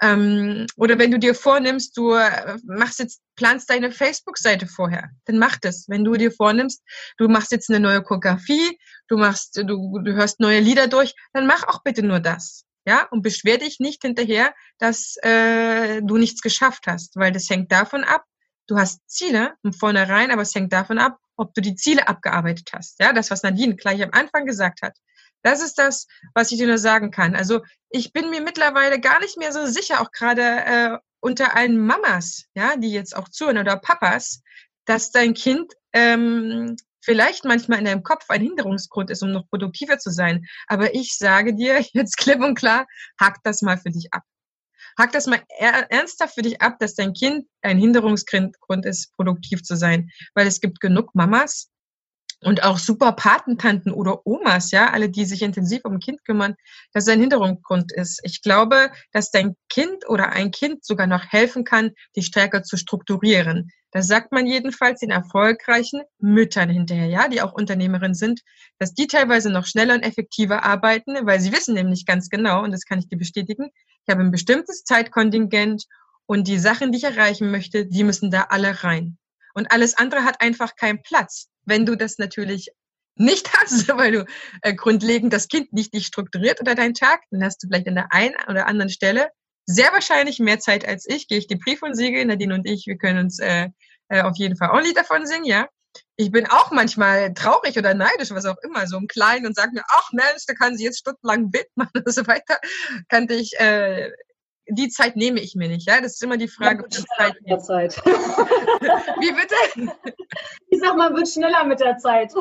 ähm, 0.00 0.66
oder 0.76 0.98
wenn 0.98 1.10
du 1.10 1.18
dir 1.18 1.34
vornimmst, 1.34 1.96
du 1.96 2.14
äh, 2.14 2.56
machst 2.64 2.98
jetzt 2.98 3.22
planst 3.36 3.70
deine 3.70 3.90
Facebook-Seite 3.90 4.66
vorher, 4.66 5.10
dann 5.24 5.38
mach 5.38 5.56
das. 5.58 5.86
Wenn 5.88 6.04
du 6.04 6.14
dir 6.14 6.32
vornimmst, 6.32 6.82
du 7.18 7.28
machst 7.28 7.52
jetzt 7.52 7.70
eine 7.70 7.80
neue 7.80 8.02
Choreografie, 8.02 8.78
du 9.08 9.16
machst, 9.16 9.56
du, 9.56 9.98
du 9.98 10.12
hörst 10.12 10.40
neue 10.40 10.60
Lieder 10.60 10.88
durch, 10.88 11.14
dann 11.32 11.46
mach 11.46 11.66
auch 11.68 11.82
bitte 11.82 12.02
nur 12.02 12.20
das 12.20 12.66
ja, 12.84 13.06
und 13.10 13.22
beschwer 13.22 13.58
dich 13.58 13.78
nicht 13.78 14.02
hinterher, 14.02 14.54
dass 14.78 15.16
äh, 15.22 16.02
du 16.02 16.16
nichts 16.16 16.40
geschafft 16.40 16.86
hast, 16.86 17.16
weil 17.16 17.32
das 17.32 17.48
hängt 17.48 17.70
davon 17.70 18.04
ab, 18.04 18.24
du 18.66 18.76
hast 18.76 19.00
Ziele 19.08 19.54
von 19.62 19.72
vornherein, 19.72 20.30
aber 20.30 20.42
es 20.42 20.54
hängt 20.54 20.72
davon 20.72 20.98
ab, 20.98 21.18
ob 21.36 21.54
du 21.54 21.60
die 21.60 21.74
Ziele 21.74 22.08
abgearbeitet 22.08 22.70
hast. 22.72 22.98
Ja, 23.00 23.12
das, 23.12 23.30
was 23.30 23.42
Nadine 23.42 23.76
gleich 23.76 24.02
am 24.02 24.10
Anfang 24.12 24.46
gesagt 24.46 24.82
hat. 24.82 24.96
Das 25.42 25.62
ist 25.62 25.78
das, 25.78 26.06
was 26.34 26.52
ich 26.52 26.58
dir 26.58 26.66
nur 26.66 26.78
sagen 26.78 27.10
kann. 27.10 27.34
Also 27.34 27.60
ich 27.90 28.12
bin 28.12 28.30
mir 28.30 28.40
mittlerweile 28.40 29.00
gar 29.00 29.20
nicht 29.20 29.36
mehr 29.36 29.52
so 29.52 29.66
sicher, 29.66 30.00
auch 30.00 30.10
gerade 30.12 30.42
äh, 30.42 30.98
unter 31.20 31.56
allen 31.56 31.78
Mamas, 31.78 32.44
ja, 32.54 32.76
die 32.76 32.90
jetzt 32.90 33.16
auch 33.16 33.28
zuhören 33.28 33.58
oder 33.58 33.76
Papas, 33.76 34.42
dass 34.84 35.12
dein 35.12 35.34
Kind 35.34 35.72
ähm, 35.92 36.76
vielleicht 37.00 37.44
manchmal 37.44 37.78
in 37.78 37.84
deinem 37.84 38.02
Kopf 38.02 38.24
ein 38.28 38.40
Hinderungsgrund 38.40 39.10
ist, 39.10 39.22
um 39.22 39.32
noch 39.32 39.48
produktiver 39.48 39.98
zu 39.98 40.10
sein. 40.10 40.46
Aber 40.66 40.94
ich 40.94 41.16
sage 41.16 41.54
dir 41.54 41.80
jetzt 41.92 42.16
klipp 42.16 42.40
und 42.40 42.54
klar, 42.54 42.86
hack 43.20 43.38
das 43.44 43.62
mal 43.62 43.78
für 43.78 43.90
dich 43.90 44.12
ab. 44.12 44.22
Hack 44.98 45.12
das 45.12 45.26
mal 45.26 45.40
ernsthaft 45.58 46.34
für 46.34 46.42
dich 46.42 46.60
ab, 46.60 46.78
dass 46.78 46.94
dein 46.94 47.14
Kind 47.14 47.46
ein 47.62 47.78
Hinderungsgrund 47.78 48.84
ist, 48.84 49.14
produktiv 49.16 49.62
zu 49.62 49.74
sein. 49.74 50.10
Weil 50.34 50.46
es 50.46 50.60
gibt 50.60 50.80
genug 50.80 51.14
Mamas, 51.14 51.71
und 52.42 52.64
auch 52.64 52.78
super 52.78 53.12
Patentanten 53.12 53.92
oder 53.92 54.26
Omas, 54.26 54.70
ja, 54.70 54.90
alle, 54.90 55.08
die 55.08 55.24
sich 55.24 55.42
intensiv 55.42 55.82
um 55.84 55.94
ein 55.94 56.00
Kind 56.00 56.24
kümmern, 56.24 56.54
dass 56.92 57.04
es 57.04 57.12
ein 57.12 57.20
Hintergrund 57.20 57.92
ist. 57.92 58.20
Ich 58.24 58.42
glaube, 58.42 58.90
dass 59.12 59.30
dein 59.30 59.56
Kind 59.68 60.08
oder 60.08 60.30
ein 60.30 60.50
Kind 60.50 60.84
sogar 60.84 61.06
noch 61.06 61.24
helfen 61.30 61.64
kann, 61.64 61.92
dich 62.16 62.26
stärker 62.26 62.62
zu 62.62 62.76
strukturieren. 62.76 63.70
Das 63.92 64.06
sagt 64.06 64.32
man 64.32 64.46
jedenfalls 64.46 65.00
den 65.00 65.10
erfolgreichen 65.10 66.00
Müttern 66.18 66.70
hinterher, 66.70 67.06
ja, 67.06 67.28
die 67.28 67.42
auch 67.42 67.52
Unternehmerinnen 67.52 68.14
sind, 68.14 68.40
dass 68.78 68.94
die 68.94 69.06
teilweise 69.06 69.50
noch 69.50 69.66
schneller 69.66 69.94
und 69.94 70.02
effektiver 70.02 70.64
arbeiten, 70.64 71.26
weil 71.26 71.40
sie 71.40 71.52
wissen 71.52 71.74
nämlich 71.74 72.06
ganz 72.06 72.30
genau, 72.30 72.64
und 72.64 72.72
das 72.72 72.86
kann 72.86 72.98
ich 72.98 73.08
dir 73.08 73.18
bestätigen, 73.18 73.70
ich 74.06 74.10
habe 74.10 74.22
ein 74.22 74.30
bestimmtes 74.30 74.84
Zeitkontingent 74.84 75.84
und 76.24 76.48
die 76.48 76.58
Sachen, 76.58 76.90
die 76.90 76.98
ich 76.98 77.04
erreichen 77.04 77.50
möchte, 77.50 77.84
die 77.84 78.04
müssen 78.04 78.30
da 78.30 78.46
alle 78.48 78.82
rein. 78.82 79.18
Und 79.54 79.70
alles 79.70 79.98
andere 79.98 80.24
hat 80.24 80.40
einfach 80.40 80.74
keinen 80.76 81.02
Platz. 81.02 81.51
Wenn 81.64 81.86
du 81.86 81.96
das 81.96 82.18
natürlich 82.18 82.70
nicht 83.16 83.52
hast, 83.58 83.88
weil 83.96 84.12
du 84.12 84.26
äh, 84.62 84.74
grundlegend 84.74 85.32
das 85.32 85.48
Kind 85.48 85.72
nicht, 85.72 85.92
nicht 85.94 86.06
strukturiert 86.06 86.60
unter 86.60 86.74
deinen 86.74 86.94
Tag, 86.94 87.22
dann 87.30 87.44
hast 87.44 87.62
du 87.62 87.68
vielleicht 87.68 87.88
an 87.88 87.94
der 87.94 88.12
einen 88.12 88.34
oder 88.48 88.66
anderen 88.66 88.90
Stelle 88.90 89.30
sehr 89.66 89.92
wahrscheinlich 89.92 90.38
mehr 90.38 90.58
Zeit 90.58 90.86
als 90.86 91.06
ich. 91.08 91.28
Gehe 91.28 91.38
ich 91.38 91.46
die 91.46 91.56
Brief 91.56 91.82
und 91.82 91.94
Siegel, 91.94 92.24
Nadine 92.24 92.54
und 92.54 92.66
ich, 92.66 92.86
wir 92.86 92.96
können 92.96 93.18
uns 93.18 93.38
äh, 93.38 93.68
äh, 94.08 94.22
auf 94.22 94.36
jeden 94.36 94.56
Fall 94.56 94.70
auch 94.70 94.78
ein 94.78 94.84
Lied 94.84 94.96
davon 94.96 95.26
singen, 95.26 95.44
ja. 95.44 95.68
Ich 96.16 96.30
bin 96.30 96.46
auch 96.46 96.70
manchmal 96.70 97.34
traurig 97.34 97.76
oder 97.76 97.94
neidisch, 97.94 98.30
was 98.30 98.46
auch 98.46 98.56
immer, 98.62 98.86
so 98.86 98.96
im 98.96 99.08
Kleinen 99.08 99.46
und 99.46 99.56
sage 99.56 99.72
mir, 99.72 99.82
ach 99.88 100.10
Mensch, 100.12 100.46
da 100.46 100.54
kann 100.54 100.76
sie 100.76 100.84
jetzt 100.84 101.00
stundenlang 101.00 101.50
machen 101.74 101.90
und 102.06 102.12
so 102.12 102.26
weiter. 102.26 102.58
Kannte 103.08 103.34
ich 103.34 103.58
äh, 103.60 104.10
die 104.68 104.88
Zeit 104.88 105.16
nehme 105.16 105.40
ich 105.40 105.54
mir 105.54 105.68
nicht. 105.68 105.86
Ja, 105.86 106.00
das 106.00 106.14
ist 106.14 106.22
immer 106.22 106.36
die 106.36 106.48
Frage, 106.48 106.86
ja, 106.90 107.04
Zeit, 107.16 107.34
mit 107.40 107.50
der 107.50 107.58
Zeit. 107.58 107.96
Wie 108.04 109.32
bitte? 109.32 109.92
Ich 110.68 110.80
sag 110.80 110.96
mal, 110.96 111.14
wird 111.14 111.28
schneller 111.28 111.64
mit 111.64 111.80
der 111.80 111.98
Zeit. 111.98 112.32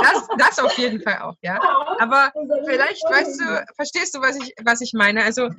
Das, 0.00 0.28
das 0.38 0.58
auf 0.60 0.78
jeden 0.78 1.00
Fall 1.00 1.18
auch, 1.18 1.34
ja. 1.42 1.58
Aber 1.98 2.32
vielleicht 2.64 3.02
weißt 3.02 3.40
du, 3.40 3.66
verstehst 3.74 4.14
du, 4.14 4.20
was 4.20 4.36
ich, 4.36 4.54
was 4.62 4.80
ich 4.80 4.92
meine? 4.92 5.24
Also 5.24 5.50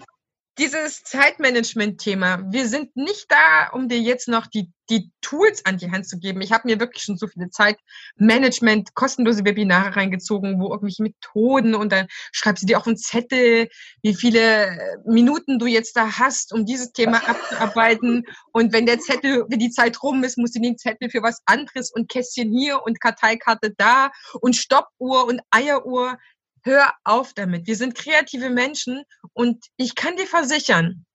dieses 0.57 1.03
Zeitmanagement-Thema, 1.03 2.43
wir 2.49 2.67
sind 2.67 2.95
nicht 2.95 3.25
da, 3.29 3.69
um 3.73 3.89
dir 3.89 3.99
jetzt 3.99 4.27
noch 4.29 4.47
die, 4.47 4.71
die 4.89 5.11
Tools 5.21 5.65
an 5.65 5.77
die 5.77 5.91
Hand 5.91 6.07
zu 6.07 6.17
geben. 6.17 6.41
Ich 6.41 6.53
habe 6.53 6.67
mir 6.67 6.79
wirklich 6.79 7.03
schon 7.03 7.17
so 7.17 7.27
viele 7.27 7.49
Zeitmanagement, 7.49 8.93
kostenlose 8.93 9.43
Webinare 9.43 9.95
reingezogen, 9.95 10.59
wo 10.59 10.69
irgendwelche 10.69 11.03
Methoden 11.03 11.75
und 11.75 11.91
dann 11.91 12.07
schreibst 12.31 12.63
du 12.63 12.67
dir 12.67 12.77
auf 12.77 12.87
einen 12.87 12.95
Zettel, 12.95 13.67
wie 14.01 14.15
viele 14.15 14.67
äh, 14.67 14.97
Minuten 15.05 15.59
du 15.59 15.65
jetzt 15.65 15.97
da 15.97 16.19
hast, 16.19 16.53
um 16.53 16.65
dieses 16.65 16.93
Thema 16.93 17.17
abzuarbeiten. 17.27 18.23
Und 18.53 18.71
wenn 18.71 18.85
der 18.85 18.99
Zettel, 18.99 19.45
wenn 19.49 19.59
die 19.59 19.71
Zeit 19.71 20.01
rum 20.03 20.23
ist, 20.23 20.37
musst 20.37 20.55
du 20.55 20.61
den 20.61 20.77
Zettel 20.77 21.09
für 21.09 21.21
was 21.21 21.41
anderes 21.45 21.91
und 21.91 22.07
Kästchen 22.07 22.51
hier 22.51 22.81
und 22.83 23.01
Karteikarte 23.01 23.73
da 23.77 24.11
und 24.39 24.55
Stoppuhr 24.55 25.25
und 25.25 25.41
Eieruhr 25.49 26.17
hör 26.65 26.91
auf 27.03 27.33
damit. 27.33 27.67
Wir 27.67 27.75
sind 27.75 27.95
kreative 27.95 28.49
Menschen 28.49 29.03
und 29.33 29.65
ich 29.77 29.95
kann 29.95 30.17
dir 30.17 30.27
versichern, 30.27 31.05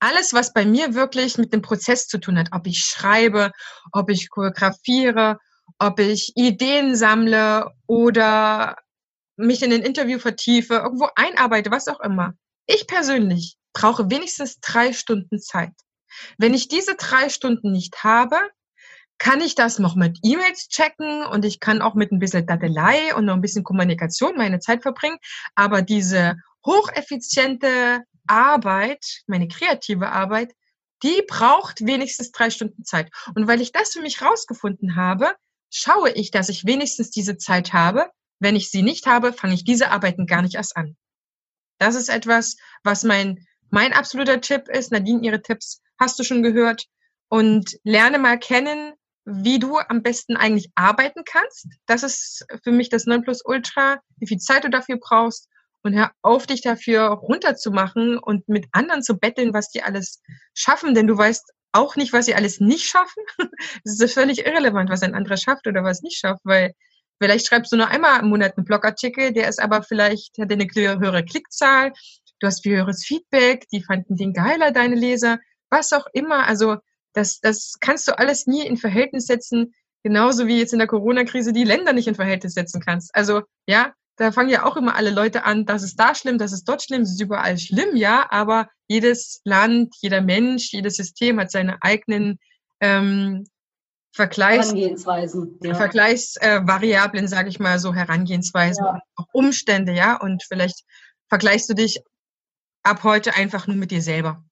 alles, 0.00 0.32
was 0.32 0.52
bei 0.52 0.64
mir 0.64 0.94
wirklich 0.94 1.38
mit 1.38 1.52
dem 1.52 1.62
Prozess 1.62 2.06
zu 2.06 2.18
tun 2.18 2.38
hat, 2.38 2.48
ob 2.52 2.66
ich 2.66 2.78
schreibe, 2.80 3.52
ob 3.92 4.10
ich 4.10 4.28
choreografiere, 4.28 5.38
ob 5.78 5.98
ich 6.00 6.32
Ideen 6.36 6.94
sammle 6.94 7.72
oder 7.86 8.76
mich 9.36 9.62
in 9.62 9.72
ein 9.72 9.82
Interview 9.82 10.18
vertiefe, 10.18 10.74
irgendwo 10.74 11.08
einarbeite, 11.14 11.70
was 11.70 11.88
auch 11.88 12.00
immer. 12.00 12.34
Ich 12.66 12.86
persönlich 12.86 13.56
brauche 13.72 14.10
wenigstens 14.10 14.60
drei 14.60 14.92
Stunden 14.92 15.40
Zeit. 15.40 15.72
Wenn 16.36 16.54
ich 16.54 16.68
diese 16.68 16.96
drei 16.96 17.28
Stunden 17.28 17.72
nicht 17.72 18.02
habe, 18.02 18.36
kann 19.18 19.40
ich 19.40 19.54
das 19.54 19.78
noch 19.78 19.96
mit 19.96 20.18
E-Mails 20.22 20.68
checken 20.68 21.24
und 21.24 21.44
ich 21.44 21.60
kann 21.60 21.82
auch 21.82 21.94
mit 21.94 22.12
ein 22.12 22.18
bisschen 22.18 22.46
Dadelei 22.46 23.14
und 23.14 23.24
noch 23.24 23.34
ein 23.34 23.40
bisschen 23.40 23.64
Kommunikation 23.64 24.36
meine 24.36 24.60
Zeit 24.60 24.82
verbringen. 24.82 25.18
Aber 25.54 25.82
diese 25.82 26.36
hocheffiziente 26.64 28.04
Arbeit, 28.26 29.04
meine 29.26 29.48
kreative 29.48 30.10
Arbeit, 30.10 30.52
die 31.02 31.22
braucht 31.26 31.84
wenigstens 31.84 32.32
drei 32.32 32.50
Stunden 32.50 32.84
Zeit. 32.84 33.10
Und 33.34 33.46
weil 33.46 33.60
ich 33.60 33.72
das 33.72 33.92
für 33.92 34.02
mich 34.02 34.22
rausgefunden 34.22 34.96
habe, 34.96 35.34
schaue 35.70 36.10
ich, 36.10 36.30
dass 36.30 36.48
ich 36.48 36.64
wenigstens 36.64 37.10
diese 37.10 37.36
Zeit 37.36 37.72
habe. 37.72 38.10
Wenn 38.40 38.56
ich 38.56 38.70
sie 38.70 38.82
nicht 38.82 39.06
habe, 39.06 39.32
fange 39.32 39.54
ich 39.54 39.64
diese 39.64 39.90
Arbeiten 39.90 40.26
gar 40.26 40.42
nicht 40.42 40.54
erst 40.54 40.76
an. 40.76 40.96
Das 41.78 41.94
ist 41.94 42.08
etwas, 42.08 42.56
was 42.82 43.04
mein, 43.04 43.46
mein 43.70 43.92
absoluter 43.92 44.40
Tipp 44.40 44.68
ist. 44.68 44.92
Nadine, 44.92 45.22
ihre 45.22 45.42
Tipps 45.42 45.82
hast 45.98 46.18
du 46.18 46.24
schon 46.24 46.42
gehört. 46.42 46.86
Und 47.28 47.78
lerne 47.84 48.18
mal 48.18 48.38
kennen, 48.38 48.94
wie 49.30 49.58
du 49.58 49.78
am 49.78 50.02
besten 50.02 50.36
eigentlich 50.36 50.70
arbeiten 50.74 51.22
kannst. 51.24 51.66
Das 51.86 52.02
ist 52.02 52.46
für 52.64 52.72
mich 52.72 52.88
das 52.88 53.04
Nonplusultra, 53.04 53.98
wie 54.16 54.26
viel 54.26 54.38
Zeit 54.38 54.64
du 54.64 54.70
dafür 54.70 54.96
brauchst 54.98 55.48
und 55.82 55.94
hör 55.94 56.10
auf, 56.22 56.46
dich 56.46 56.62
dafür 56.62 57.08
runterzumachen 57.08 58.18
und 58.18 58.48
mit 58.48 58.66
anderen 58.72 59.02
zu 59.02 59.18
betteln, 59.18 59.52
was 59.52 59.70
die 59.70 59.82
alles 59.82 60.22
schaffen, 60.54 60.94
denn 60.94 61.06
du 61.06 61.16
weißt 61.16 61.52
auch 61.72 61.96
nicht, 61.96 62.14
was 62.14 62.24
sie 62.24 62.34
alles 62.34 62.58
nicht 62.60 62.84
schaffen. 62.84 63.22
Es 63.84 64.00
ist 64.00 64.14
völlig 64.14 64.46
irrelevant, 64.46 64.88
was 64.88 65.02
ein 65.02 65.14
anderer 65.14 65.36
schafft 65.36 65.66
oder 65.66 65.84
was 65.84 66.00
nicht 66.00 66.18
schafft, 66.18 66.40
weil 66.44 66.72
vielleicht 67.20 67.46
schreibst 67.46 67.70
du 67.70 67.76
nur 67.76 67.88
einmal 67.88 68.20
im 68.20 68.30
Monat 68.30 68.56
einen 68.56 68.64
Blogartikel, 68.64 69.32
der 69.32 69.48
ist 69.48 69.60
aber 69.60 69.82
vielleicht, 69.82 70.38
hat 70.38 70.50
eine 70.50 70.66
höhere 70.74 71.24
Klickzahl, 71.24 71.92
du 72.40 72.46
hast 72.46 72.62
viel 72.62 72.76
höheres 72.76 73.04
Feedback, 73.04 73.66
die 73.70 73.82
fanden 73.82 74.16
den 74.16 74.32
geiler, 74.32 74.70
deine 74.72 74.94
Leser, 74.94 75.38
was 75.68 75.92
auch 75.92 76.06
immer. 76.14 76.46
Also 76.46 76.78
das, 77.12 77.40
das 77.40 77.74
kannst 77.80 78.06
du 78.08 78.18
alles 78.18 78.46
nie 78.46 78.66
in 78.66 78.76
Verhältnis 78.76 79.26
setzen, 79.26 79.74
genauso 80.02 80.46
wie 80.46 80.58
jetzt 80.58 80.72
in 80.72 80.78
der 80.78 80.88
Corona-Krise 80.88 81.52
die 81.52 81.64
Länder 81.64 81.92
nicht 81.92 82.08
in 82.08 82.14
Verhältnis 82.14 82.54
setzen 82.54 82.80
kannst. 82.80 83.14
Also 83.14 83.42
ja, 83.66 83.92
da 84.16 84.32
fangen 84.32 84.50
ja 84.50 84.64
auch 84.64 84.76
immer 84.76 84.96
alle 84.96 85.10
Leute 85.10 85.44
an, 85.44 85.64
das 85.64 85.82
ist 85.82 85.96
da 85.96 86.14
schlimm, 86.14 86.38
das 86.38 86.52
ist 86.52 86.64
dort 86.68 86.82
schlimm, 86.82 87.02
das 87.02 87.12
ist 87.12 87.20
überall 87.20 87.56
schlimm, 87.56 87.96
ja, 87.96 88.26
aber 88.30 88.68
jedes 88.88 89.40
Land, 89.44 89.94
jeder 90.00 90.20
Mensch, 90.20 90.72
jedes 90.72 90.96
System 90.96 91.38
hat 91.38 91.50
seine 91.50 91.80
eigenen 91.82 92.38
ähm, 92.80 93.44
Vergleichs 94.12 94.68
Herangehensweisen, 94.68 95.58
ja. 95.62 95.74
Vergleichsvariablen, 95.74 97.26
äh, 97.26 97.28
sage 97.28 97.48
ich 97.48 97.60
mal 97.60 97.78
so, 97.78 97.94
Herangehensweisen, 97.94 98.84
ja. 98.84 98.98
auch 99.14 99.26
Umstände, 99.32 99.92
ja, 99.92 100.20
und 100.20 100.42
vielleicht 100.42 100.84
vergleichst 101.28 101.70
du 101.70 101.74
dich 101.74 102.02
ab 102.82 103.04
heute 103.04 103.34
einfach 103.34 103.66
nur 103.66 103.76
mit 103.76 103.90
dir 103.90 104.02
selber. 104.02 104.42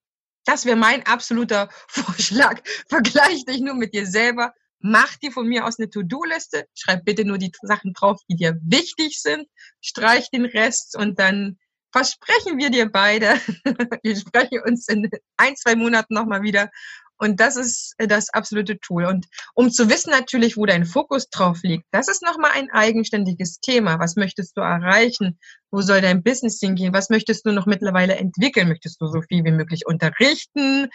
Das 0.47 0.65
wäre 0.65 0.77
mein 0.77 1.05
absoluter 1.05 1.69
Vorschlag. 1.89 2.63
Vergleich 2.89 3.45
dich 3.45 3.61
nur 3.61 3.75
mit 3.75 3.93
dir 3.93 4.07
selber. 4.07 4.55
Mach 4.79 5.17
dir 5.17 5.33
von 5.33 5.47
mir 5.47 5.67
aus 5.67 5.79
eine 5.79 5.91
To-Do-Liste. 5.91 6.67
Schreib 6.75 7.05
bitte 7.05 7.25
nur 7.25 7.39
die 7.39 7.53
Sachen 7.63 7.93
drauf, 7.93 8.21
die 8.31 8.37
dir 8.37 8.59
wichtig 8.63 9.21
sind. 9.21 9.47
Streich 9.81 10.31
den 10.31 10.47
Rest 10.47 10.97
und 10.97 11.19
dann 11.19 11.59
versprechen 11.93 12.59
wir 12.59 12.71
dir 12.71 12.91
beide, 12.91 13.41
wir 14.03 14.17
sprechen 14.17 14.61
uns 14.67 14.87
in 14.89 15.09
ein, 15.39 15.57
zwei 15.57 15.77
Monaten 15.77 16.15
nochmal 16.15 16.43
wieder 16.43 16.71
und 17.19 17.41
das 17.41 17.57
ist 17.57 17.95
äh, 17.99 18.07
das 18.07 18.29
absolute 18.31 18.79
Tool. 18.79 19.05
Und 19.07 19.27
um 19.55 19.71
zu 19.71 19.89
wissen 19.89 20.11
natürlich, 20.11 20.57
wo 20.57 20.67
dein 20.67 20.85
Fokus 20.85 21.29
drauf 21.31 21.61
liegt, 21.63 21.87
das 21.91 22.09
ist 22.09 22.23
nochmal 22.23 22.53
ein 22.55 22.71
eigenständiges 22.71 23.61
Thema. 23.61 23.99
Was 23.99 24.17
möchtest 24.17 24.57
du 24.57 24.61
erreichen? 24.61 25.39
Wo 25.71 25.81
soll 25.81 26.01
dein 26.01 26.23
Business 26.23 26.61
hingehen? 26.61 26.93
Was 26.93 27.11
möchtest 27.11 27.47
du 27.47 27.53
noch 27.53 27.67
mittlerweile 27.67 28.17
entwickeln? 28.17 28.69
Möchtest 28.69 29.01
du 29.01 29.07
so 29.07 29.23
viel 29.23 29.45
wie 29.45 29.53
möglich 29.53 29.87
unterrichten? 29.87 30.89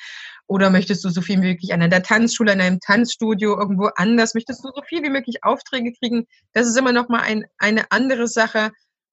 Oder 0.47 0.69
möchtest 0.69 1.03
du 1.03 1.10
so 1.10 1.21
viel 1.21 1.41
wie 1.41 1.47
möglich 1.47 1.73
an 1.73 1.81
einer 1.81 2.03
Tanzschule, 2.03 2.51
an 2.51 2.62
einem 2.62 2.79
Tanzstudio, 2.79 3.57
irgendwo 3.57 3.89
anders? 3.95 4.34
Möchtest 4.34 4.63
du 4.63 4.69
so 4.75 4.81
viel 4.84 5.03
wie 5.03 5.10
möglich 5.10 5.43
Aufträge 5.43 5.93
kriegen? 5.93 6.27
Das 6.53 6.67
ist 6.67 6.77
immer 6.77 6.91
nochmal 6.91 7.21
ein, 7.21 7.45
eine 7.57 7.91
andere 7.91 8.27
Sache 8.27 8.71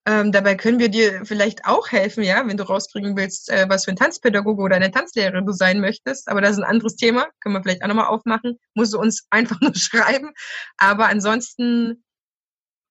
ähm, 0.09 0.33
dabei 0.33 0.55
können 0.55 0.79
wir 0.79 0.89
dir 0.89 1.27
vielleicht 1.27 1.67
auch 1.67 1.93
helfen, 1.93 2.23
ja, 2.23 2.43
wenn 2.47 2.57
du 2.57 2.67
rauskriegen 2.67 3.15
willst, 3.15 3.51
äh, 3.51 3.67
was 3.69 3.85
für 3.85 3.91
ein 3.91 3.97
Tanzpädagoge 3.97 4.63
oder 4.63 4.77
eine 4.77 4.91
Tanzlehrerin 4.91 5.45
du 5.45 5.53
sein 5.53 5.81
möchtest. 5.81 6.29
Aber 6.29 6.41
das 6.41 6.53
ist 6.53 6.59
ein 6.59 6.65
anderes 6.65 6.97
Thema, 6.97 7.29
können 7.41 7.55
wir 7.55 7.63
vielleicht 7.63 7.83
auch 7.83 7.89
nochmal 7.89 8.07
aufmachen. 8.07 8.59
Musst 8.73 8.95
du 8.95 8.99
uns 8.99 9.27
einfach 9.31 9.61
nur 9.61 9.75
schreiben. 9.75 10.33
Aber 10.79 11.09
ansonsten, 11.09 12.03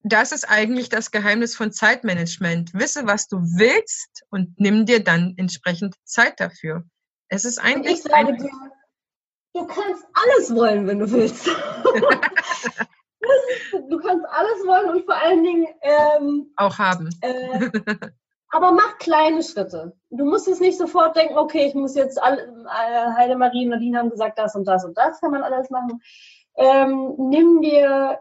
das 0.03 0.31
ist 0.31 0.47
eigentlich 0.47 0.89
das 0.89 1.09
Geheimnis 1.09 1.55
von 1.55 1.71
Zeitmanagement. 1.71 2.75
Wisse, 2.75 3.07
was 3.07 3.27
du 3.27 3.37
willst 3.37 4.23
und 4.29 4.53
nimm 4.59 4.85
dir 4.85 5.03
dann 5.03 5.33
entsprechend 5.37 5.95
Zeit 6.03 6.39
dafür. 6.39 6.83
Es 7.29 7.45
ist 7.45 7.57
eigentlich. 7.57 7.95
ich 7.95 8.03
sage 8.03 8.37
dir, 8.37 8.51
du 9.55 9.65
kannst 9.65 10.05
alles 10.13 10.53
wollen, 10.53 10.85
wenn 10.85 10.99
du 10.99 11.11
willst. 11.11 11.49
du 13.89 13.97
kannst 13.99 14.25
alles 14.29 14.65
wollen 14.65 14.89
und 14.95 15.05
vor 15.05 15.15
allen 15.15 15.43
Dingen 15.43 15.67
ähm, 15.81 16.53
auch 16.55 16.77
haben. 16.77 17.09
Äh, 17.21 17.69
aber 18.49 18.71
mach 18.71 18.97
kleine 18.97 19.43
Schritte. 19.43 19.95
Du 20.09 20.25
musst 20.25 20.47
jetzt 20.47 20.61
nicht 20.61 20.77
sofort 20.77 21.15
denken, 21.15 21.37
okay, 21.37 21.67
ich 21.67 21.75
muss 21.75 21.95
jetzt 21.95 22.21
alle, 22.21 22.41
äh, 22.41 23.11
Heidemarie 23.15 23.65
und 23.65 23.71
Nadine 23.71 23.97
haben 23.99 24.09
gesagt, 24.09 24.37
das 24.37 24.55
und 24.55 24.65
das 24.65 24.85
und 24.85 24.97
das 24.97 25.19
kann 25.19 25.31
man 25.31 25.43
alles 25.43 25.69
machen. 25.69 26.01
Ähm, 26.55 27.15
nimm 27.17 27.61
dir 27.61 28.19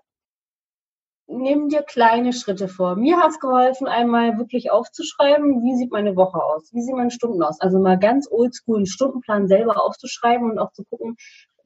nimm 1.28 1.68
dir 1.68 1.82
kleine 1.82 2.32
Schritte 2.32 2.68
vor. 2.68 2.96
Mir 2.96 3.18
hat 3.18 3.30
es 3.30 3.40
geholfen, 3.40 3.86
einmal 3.86 4.38
wirklich 4.38 4.70
aufzuschreiben, 4.70 5.62
wie 5.62 5.76
sieht 5.76 5.90
meine 5.90 6.16
Woche 6.16 6.42
aus, 6.42 6.72
wie 6.72 6.82
sehen 6.82 6.96
meine 6.96 7.10
Stunden 7.10 7.42
aus. 7.42 7.60
Also 7.60 7.78
mal 7.78 7.98
ganz 7.98 8.28
oldschool 8.30 8.76
einen 8.76 8.86
Stundenplan 8.86 9.48
selber 9.48 9.82
aufzuschreiben 9.82 10.50
und 10.50 10.58
auch 10.58 10.72
zu 10.72 10.84
gucken, 10.84 11.16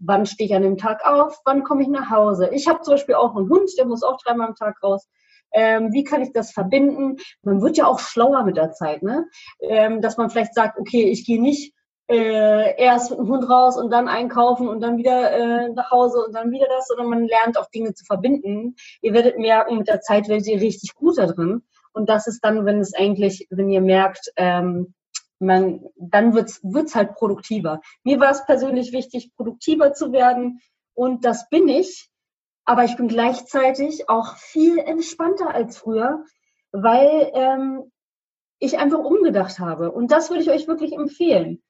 wann 0.01 0.27
stehe 0.27 0.49
ich 0.49 0.55
an 0.55 0.63
dem 0.63 0.77
Tag 0.77 1.05
auf, 1.05 1.41
wann 1.45 1.63
komme 1.63 1.83
ich 1.83 1.89
nach 1.89 2.11
Hause. 2.11 2.51
Ich 2.53 2.69
habe 2.69 2.81
zum 2.81 2.95
Beispiel 2.95 3.15
auch 3.15 3.37
einen 3.37 3.49
Hund, 3.49 3.71
der 3.79 3.87
muss 3.87 4.03
auch 4.03 4.19
dreimal 4.19 4.49
am 4.49 4.55
Tag 4.57 4.83
raus. 4.83 5.09
Ähm, 5.53 5.93
wie 5.93 6.05
kann 6.05 6.23
ich 6.23 6.33
das 6.33 6.53
verbinden? 6.53 7.17
Man 7.43 7.61
wird 7.61 7.77
ja 7.77 7.87
auch 7.87 7.99
schlauer 7.99 8.45
mit 8.45 8.57
der 8.57 8.73
Zeit, 8.73 9.03
ne? 9.03 9.27
Ähm, 9.61 10.01
dass 10.01 10.17
man 10.17 10.31
vielleicht 10.31 10.55
sagt, 10.55 10.79
okay, 10.79 11.05
ich 11.05 11.27
gehe 11.27 11.43
nicht 11.43 11.75
äh, 12.09 12.77
erst 12.77 13.11
mit 13.11 13.21
dem 13.21 13.29
Hund 13.29 13.49
raus 13.49 13.77
und 13.77 13.91
dann 13.91 14.09
einkaufen 14.09 14.69
und 14.69 14.81
dann 14.81 14.97
wieder 14.97 15.33
äh, 15.33 15.69
nach 15.71 15.91
Hause 15.91 16.25
und 16.25 16.35
dann 16.35 16.51
wieder 16.51 16.67
das, 16.69 16.87
sondern 16.89 17.09
man 17.09 17.27
lernt 17.27 17.59
auch 17.59 17.69
Dinge 17.71 17.95
zu 17.95 18.05
verbinden. 18.05 18.75
Ihr 19.01 19.13
werdet 19.13 19.39
merken, 19.39 19.79
mit 19.79 19.89
der 19.89 20.01
Zeit 20.01 20.29
werdet 20.29 20.47
ihr 20.47 20.61
richtig 20.61 20.95
gut 20.95 21.19
da 21.19 21.27
drin. 21.27 21.63
Und 21.93 22.09
das 22.09 22.27
ist 22.27 22.45
dann, 22.45 22.65
wenn 22.65 22.81
es 22.81 22.95
eigentlich, 22.95 23.47
wenn 23.51 23.71
ihr 23.71 23.81
merkt, 23.81 24.33
ähm, 24.37 24.95
man, 25.41 25.85
dann 25.97 26.35
wird's 26.35 26.61
wird's 26.63 26.95
halt 26.95 27.15
produktiver. 27.15 27.81
Mir 28.05 28.21
war 28.21 28.31
es 28.31 28.45
persönlich 28.45 28.93
wichtig, 28.93 29.35
produktiver 29.37 29.93
zu 29.93 30.13
werden 30.13 30.61
und 30.95 31.25
das 31.25 31.49
bin 31.49 31.69
ich, 31.69 32.11
aber 32.65 32.85
ich 32.85 32.97
bin 32.97 33.09
gleichzeitig 33.09 34.09
auch 34.09 34.37
viel 34.37 34.79
entspannter 34.79 35.53
als 35.53 35.79
früher, 35.79 36.25
weil 36.73 37.31
ähm, 37.35 37.91
ich 38.59 38.79
einfach 38.79 38.99
umgedacht 38.99 39.59
habe. 39.59 39.91
Und 39.91 40.13
das 40.13 40.31
würde 40.31 40.43
ich 40.43 40.51
euch 40.51 40.69
wirklich 40.69 40.93
empfehlen. 40.93 41.63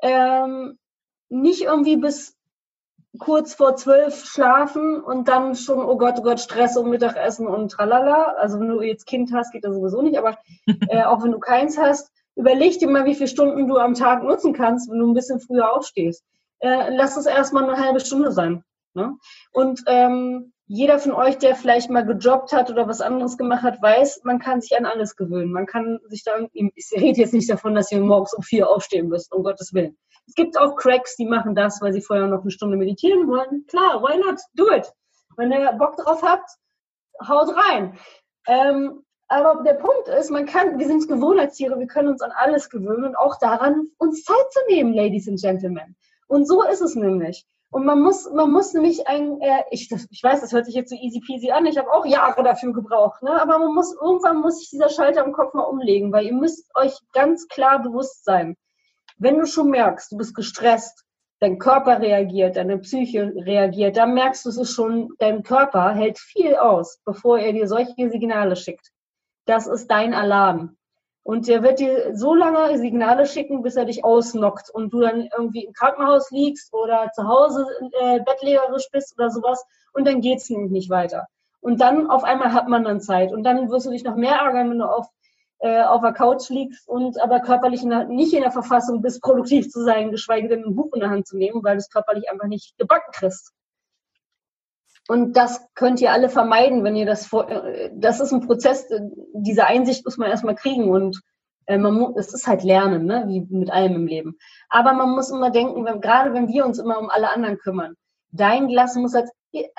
Ähm, 0.00 0.78
nicht 1.28 1.62
irgendwie 1.62 1.96
bis 1.96 2.36
kurz 3.18 3.54
vor 3.54 3.76
zwölf 3.76 4.24
schlafen 4.24 5.00
und 5.00 5.28
dann 5.28 5.54
schon, 5.54 5.84
oh 5.84 5.96
Gott, 5.96 6.14
oh 6.18 6.22
Gott, 6.22 6.40
Stress 6.40 6.76
um 6.76 6.90
Mittagessen 6.90 7.46
und 7.46 7.70
tralala. 7.70 8.34
Also 8.38 8.58
wenn 8.58 8.68
du 8.68 8.80
jetzt 8.80 9.06
Kind 9.06 9.32
hast, 9.32 9.52
geht 9.52 9.64
das 9.64 9.74
sowieso 9.74 10.02
nicht, 10.02 10.18
aber 10.18 10.38
äh, 10.88 11.04
auch 11.04 11.22
wenn 11.22 11.32
du 11.32 11.38
keins 11.38 11.78
hast, 11.78 12.10
überleg 12.36 12.78
dir 12.78 12.88
mal, 12.88 13.04
wie 13.04 13.14
viele 13.14 13.28
Stunden 13.28 13.66
du 13.66 13.76
am 13.78 13.94
Tag 13.94 14.22
nutzen 14.22 14.52
kannst, 14.52 14.90
wenn 14.90 14.98
du 14.98 15.10
ein 15.10 15.14
bisschen 15.14 15.40
früher 15.40 15.72
aufstehst. 15.72 16.24
Äh, 16.60 16.94
lass 16.94 17.16
es 17.16 17.26
erstmal 17.26 17.64
eine 17.64 17.78
halbe 17.78 18.00
Stunde 18.00 18.32
sein. 18.32 18.64
Ne? 18.94 19.16
Und 19.52 19.82
ähm, 19.86 20.52
jeder 20.66 20.98
von 20.98 21.12
euch, 21.12 21.36
der 21.38 21.56
vielleicht 21.56 21.90
mal 21.90 22.06
gejobbt 22.06 22.52
hat 22.52 22.70
oder 22.70 22.88
was 22.88 23.00
anderes 23.00 23.36
gemacht 23.36 23.62
hat, 23.62 23.82
weiß, 23.82 24.22
man 24.24 24.38
kann 24.38 24.60
sich 24.60 24.76
an 24.76 24.86
alles 24.86 25.14
gewöhnen. 25.16 25.52
Man 25.52 25.66
kann 25.66 26.00
sich 26.08 26.24
da, 26.24 26.32
ich 26.52 26.90
rede 26.96 27.20
jetzt 27.20 27.34
nicht 27.34 27.50
davon, 27.50 27.74
dass 27.74 27.92
ihr 27.92 28.00
morgens 28.00 28.32
um 28.34 28.42
vier 28.42 28.70
aufstehen 28.70 29.08
müsst, 29.08 29.32
um 29.32 29.42
Gottes 29.42 29.74
Willen. 29.74 29.96
Es 30.26 30.34
gibt 30.34 30.58
auch 30.58 30.76
Cracks, 30.76 31.16
die 31.16 31.26
machen 31.26 31.54
das, 31.54 31.82
weil 31.82 31.92
sie 31.92 32.00
vorher 32.00 32.26
noch 32.26 32.42
eine 32.42 32.50
Stunde 32.50 32.78
meditieren 32.78 33.28
wollen. 33.28 33.66
Klar, 33.66 34.02
why 34.02 34.16
not? 34.16 34.40
Do 34.54 34.72
it. 34.72 34.90
Wenn 35.36 35.52
ihr 35.52 35.72
Bock 35.72 35.96
drauf 35.96 36.22
habt, 36.22 36.48
haut 37.28 37.54
rein. 37.54 37.98
Ähm, 38.46 39.04
aber 39.34 39.64
der 39.64 39.74
Punkt 39.74 40.06
ist, 40.06 40.30
man 40.30 40.46
kann, 40.46 40.78
wir 40.78 40.86
sind 40.86 41.08
Gewohnheitstiere, 41.08 41.80
wir 41.80 41.88
können 41.88 42.08
uns 42.08 42.22
an 42.22 42.30
alles 42.30 42.70
gewöhnen 42.70 43.04
und 43.04 43.16
auch 43.16 43.36
daran, 43.36 43.88
uns 43.98 44.22
Zeit 44.22 44.52
zu 44.52 44.60
nehmen, 44.68 44.94
Ladies 44.94 45.28
and 45.28 45.40
Gentlemen. 45.40 45.96
Und 46.28 46.46
so 46.46 46.62
ist 46.62 46.80
es 46.80 46.94
nämlich. 46.94 47.44
Und 47.70 47.84
man 47.84 48.00
muss, 48.00 48.30
man 48.30 48.52
muss 48.52 48.72
nämlich 48.74 49.08
ein, 49.08 49.40
äh, 49.40 49.64
ich, 49.72 49.88
das, 49.88 50.06
ich 50.12 50.22
weiß, 50.22 50.40
das 50.40 50.52
hört 50.52 50.66
sich 50.66 50.76
jetzt 50.76 50.90
so 50.90 50.96
easy 50.96 51.18
peasy 51.18 51.50
an, 51.50 51.66
ich 51.66 51.76
habe 51.76 51.92
auch 51.92 52.06
Jahre 52.06 52.44
dafür 52.44 52.72
gebraucht, 52.72 53.24
ne? 53.24 53.32
aber 53.42 53.58
man 53.58 53.74
muss, 53.74 53.92
irgendwann 54.00 54.40
muss 54.40 54.60
sich 54.60 54.70
dieser 54.70 54.88
Schalter 54.88 55.24
im 55.24 55.32
Kopf 55.32 55.52
mal 55.52 55.64
umlegen, 55.64 56.12
weil 56.12 56.26
ihr 56.26 56.34
müsst 56.34 56.70
euch 56.76 56.96
ganz 57.12 57.48
klar 57.48 57.82
bewusst 57.82 58.24
sein, 58.24 58.56
wenn 59.18 59.40
du 59.40 59.46
schon 59.46 59.70
merkst, 59.70 60.12
du 60.12 60.16
bist 60.16 60.36
gestresst, 60.36 61.04
dein 61.40 61.58
Körper 61.58 62.00
reagiert, 62.00 62.54
deine 62.54 62.78
Psyche 62.78 63.32
reagiert, 63.34 63.96
dann 63.96 64.14
merkst 64.14 64.44
du 64.44 64.50
es 64.50 64.58
ist 64.58 64.74
schon, 64.74 65.10
dein 65.18 65.42
Körper 65.42 65.92
hält 65.92 66.20
viel 66.20 66.54
aus, 66.54 67.00
bevor 67.04 67.40
er 67.40 67.52
dir 67.52 67.66
solche 67.66 68.08
Signale 68.08 68.54
schickt 68.54 68.92
das 69.46 69.66
ist 69.66 69.90
dein 69.90 70.14
Alarm. 70.14 70.76
Und 71.22 71.48
der 71.48 71.62
wird 71.62 71.78
dir 71.78 72.14
so 72.14 72.34
lange 72.34 72.76
Signale 72.76 73.24
schicken, 73.24 73.62
bis 73.62 73.76
er 73.76 73.86
dich 73.86 74.04
ausnockt 74.04 74.68
und 74.68 74.92
du 74.92 75.00
dann 75.00 75.28
irgendwie 75.36 75.64
im 75.64 75.72
Krankenhaus 75.72 76.30
liegst 76.30 76.72
oder 76.74 77.10
zu 77.14 77.26
Hause 77.26 77.66
äh, 77.98 78.20
bettlägerisch 78.20 78.90
bist 78.92 79.14
oder 79.18 79.30
sowas 79.30 79.64
und 79.94 80.06
dann 80.06 80.20
geht's 80.20 80.50
nämlich 80.50 80.70
nicht 80.70 80.90
weiter. 80.90 81.26
Und 81.60 81.80
dann 81.80 82.10
auf 82.10 82.24
einmal 82.24 82.52
hat 82.52 82.68
man 82.68 82.84
dann 82.84 83.00
Zeit 83.00 83.32
und 83.32 83.42
dann 83.42 83.70
wirst 83.70 83.86
du 83.86 83.90
dich 83.90 84.04
noch 84.04 84.16
mehr 84.16 84.34
ärgern, 84.34 84.68
wenn 84.68 84.78
du 84.78 84.84
auf, 84.84 85.06
äh, 85.60 85.82
auf 85.82 86.02
der 86.02 86.12
Couch 86.12 86.50
liegst 86.50 86.86
und 86.86 87.18
aber 87.22 87.40
körperlich 87.40 87.82
in 87.82 87.88
der, 87.88 88.04
nicht 88.04 88.34
in 88.34 88.42
der 88.42 88.52
Verfassung 88.52 89.00
bist, 89.00 89.22
produktiv 89.22 89.70
zu 89.70 89.82
sein, 89.82 90.10
geschweige 90.10 90.48
denn 90.48 90.62
ein 90.62 90.74
Buch 90.74 90.92
in 90.92 91.00
der 91.00 91.08
Hand 91.08 91.26
zu 91.26 91.38
nehmen, 91.38 91.64
weil 91.64 91.76
du 91.76 91.78
es 91.78 91.88
körperlich 91.88 92.30
einfach 92.30 92.48
nicht 92.48 92.76
gebacken 92.76 93.12
kriegst. 93.12 93.54
Und 95.08 95.36
das 95.36 95.66
könnt 95.74 96.00
ihr 96.00 96.12
alle 96.12 96.28
vermeiden, 96.28 96.82
wenn 96.82 96.96
ihr 96.96 97.06
das 97.06 97.26
vor, 97.26 97.50
äh, 97.50 97.90
das 97.94 98.20
ist 98.20 98.32
ein 98.32 98.46
Prozess, 98.46 98.90
äh, 98.90 99.00
diese 99.34 99.66
Einsicht 99.66 100.04
muss 100.04 100.16
man 100.16 100.30
erstmal 100.30 100.54
kriegen 100.54 100.90
und 100.90 101.20
äh, 101.66 101.78
man 101.78 101.94
muss, 101.94 102.16
es 102.16 102.32
ist 102.32 102.46
halt 102.46 102.62
Lernen, 102.62 103.04
ne? 103.04 103.24
wie 103.28 103.46
mit 103.50 103.70
allem 103.70 103.96
im 103.96 104.06
Leben. 104.06 104.38
Aber 104.68 104.94
man 104.94 105.10
muss 105.10 105.30
immer 105.30 105.50
denken, 105.50 105.84
wenn, 105.84 106.00
gerade 106.00 106.32
wenn 106.32 106.48
wir 106.48 106.64
uns 106.64 106.78
immer 106.78 106.98
um 106.98 107.10
alle 107.10 107.30
anderen 107.30 107.58
kümmern, 107.58 107.94
dein 108.30 108.68
Glas 108.68 108.94
muss 108.96 109.14
als, 109.14 109.30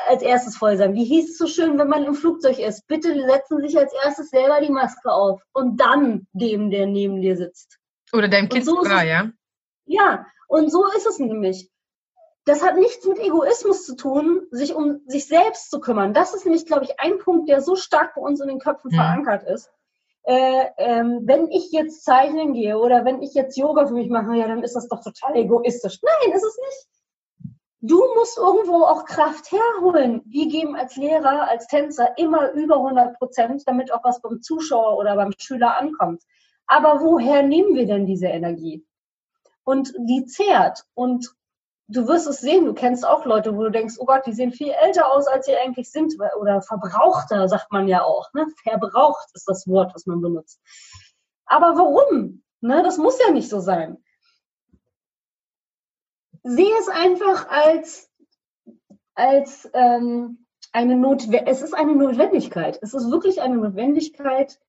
als 0.07 0.21
erstes 0.21 0.57
voll 0.57 0.77
sein. 0.77 0.93
Wie 0.93 1.05
hieß 1.05 1.31
es 1.31 1.38
so 1.38 1.47
schön, 1.47 1.77
wenn 1.77 1.89
man 1.89 2.05
im 2.05 2.13
Flugzeug 2.13 2.59
ist? 2.59 2.88
Bitte 2.88 3.13
setzen 3.13 3.57
Sie 3.61 3.67
sich 3.67 3.77
als 3.77 3.93
erstes 4.03 4.29
selber 4.29 4.61
die 4.61 4.71
Maske 4.71 5.11
auf 5.11 5.41
und 5.53 5.79
dann 5.81 6.27
dem, 6.33 6.69
der 6.69 6.85
neben 6.85 7.21
dir 7.21 7.35
sitzt. 7.35 7.79
Oder 8.13 8.27
deinem 8.27 8.47
Kind 8.47 8.65
so 8.65 8.75
sogar, 8.75 9.03
ja? 9.03 9.31
Ja, 9.85 10.25
und 10.47 10.71
so 10.71 10.85
ist 10.95 11.07
es 11.07 11.19
nämlich 11.19 11.69
das 12.45 12.63
hat 12.63 12.77
nichts 12.77 13.05
mit 13.08 13.19
Egoismus 13.19 13.86
zu 13.86 13.95
tun, 13.95 14.47
sich 14.51 14.75
um 14.75 15.01
sich 15.08 15.27
selbst 15.27 15.71
zu 15.71 15.79
kümmern. 15.79 16.13
Das 16.13 16.34
ist 16.34 16.45
nämlich, 16.45 16.65
glaube 16.65 16.86
ich, 16.86 16.99
ein 16.99 17.17
Punkt, 17.17 17.49
der 17.49 17.62
so 17.62 17.75
stark 17.75 18.15
bei 18.15 18.21
uns 18.21 18.39
in 18.39 18.47
den 18.47 18.60
Köpfen 18.60 18.91
mhm. 18.91 18.95
verankert 18.95 19.43
ist. 19.43 19.71
Äh, 20.23 20.65
ähm, 20.77 21.21
wenn 21.25 21.49
ich 21.49 21.71
jetzt 21.71 22.03
zeichnen 22.03 22.53
gehe 22.53 22.77
oder 22.77 23.05
wenn 23.05 23.21
ich 23.21 23.34
jetzt 23.34 23.58
Yoga 23.58 23.88
für 23.88 23.93
mich 23.93 24.10
mache, 24.10 24.36
ja, 24.36 24.47
dann 24.47 24.63
ist 24.63 24.75
das 24.75 24.88
doch 24.88 25.03
total 25.03 25.36
egoistisch. 25.36 25.99
Nein, 26.01 26.36
ist 26.36 26.43
es 26.43 26.58
nicht. 26.58 26.88
Du 27.81 28.03
musst 28.15 28.38
irgendwo 28.38 28.84
auch 28.84 29.05
Kraft 29.05 29.51
herholen. 29.51 30.24
Wir 30.26 30.47
geben 30.47 30.76
als 30.76 30.95
Lehrer, 30.95 31.47
als 31.47 31.67
Tänzer 31.67 32.17
immer 32.17 32.51
über 32.53 32.78
100 32.78 33.17
Prozent, 33.19 33.63
damit 33.67 33.93
auch 33.93 34.03
was 34.03 34.22
beim 34.22 34.41
Zuschauer 34.41 34.97
oder 34.97 35.15
beim 35.15 35.32
Schüler 35.38 35.78
ankommt. 35.78 36.24
Aber 36.65 37.01
woher 37.01 37.43
nehmen 37.43 37.76
wir 37.76 37.86
denn 37.86 38.07
diese 38.07 38.28
Energie? 38.28 38.84
Und 39.63 39.93
die 39.99 40.26
zehrt. 40.26 40.86
Und 40.95 41.36
du 41.88 42.07
wirst 42.07 42.27
es 42.27 42.39
sehen, 42.39 42.65
du 42.65 42.73
kennst 42.73 43.05
auch 43.05 43.25
Leute, 43.25 43.55
wo 43.55 43.63
du 43.63 43.71
denkst, 43.71 43.95
oh 43.99 44.05
Gott, 44.05 44.25
die 44.25 44.33
sehen 44.33 44.51
viel 44.51 44.71
älter 44.71 45.11
aus, 45.11 45.27
als 45.27 45.45
sie 45.45 45.55
eigentlich 45.55 45.91
sind. 45.91 46.13
Oder 46.39 46.61
verbrauchter, 46.61 47.47
sagt 47.47 47.71
man 47.71 47.88
ja 47.88 48.03
auch. 48.03 48.33
Ne? 48.33 48.47
Verbraucht 48.63 49.27
ist 49.33 49.47
das 49.47 49.67
Wort, 49.67 49.93
was 49.93 50.05
man 50.05 50.21
benutzt. 50.21 50.59
Aber 51.45 51.77
warum? 51.77 52.43
Ne? 52.61 52.81
Das 52.83 52.97
muss 52.97 53.19
ja 53.19 53.31
nicht 53.31 53.49
so 53.49 53.59
sein. 53.59 53.97
Sehe 56.43 56.73
es 56.79 56.89
einfach 56.89 57.47
als, 57.49 58.09
als 59.15 59.69
ähm, 59.73 60.45
eine 60.71 60.95
Notwendigkeit. 60.95 61.47
Es 61.47 61.61
ist 61.61 61.73
eine 61.73 61.95
Notwendigkeit. 61.95 62.79
Es 62.81 62.93
ist 62.93 63.09
wirklich 63.09 63.41
eine 63.41 63.55
Notwendigkeit, 63.57 64.59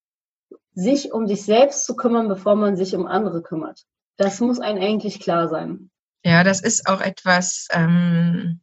sich 0.75 1.13
um 1.13 1.27
sich 1.27 1.45
selbst 1.45 1.85
zu 1.85 1.97
kümmern, 1.97 2.29
bevor 2.29 2.55
man 2.55 2.77
sich 2.77 2.95
um 2.95 3.07
andere 3.07 3.43
kümmert. 3.43 3.85
Das 4.17 4.41
muss 4.41 4.61
einem 4.61 4.81
eigentlich 4.81 5.21
klar 5.21 5.49
sein. 5.49 5.91
Ja, 6.27 6.43
das 6.43 6.61
ist 6.61 6.89
auch 6.89 7.01
etwas, 7.01 7.69
ähm, 7.71 8.61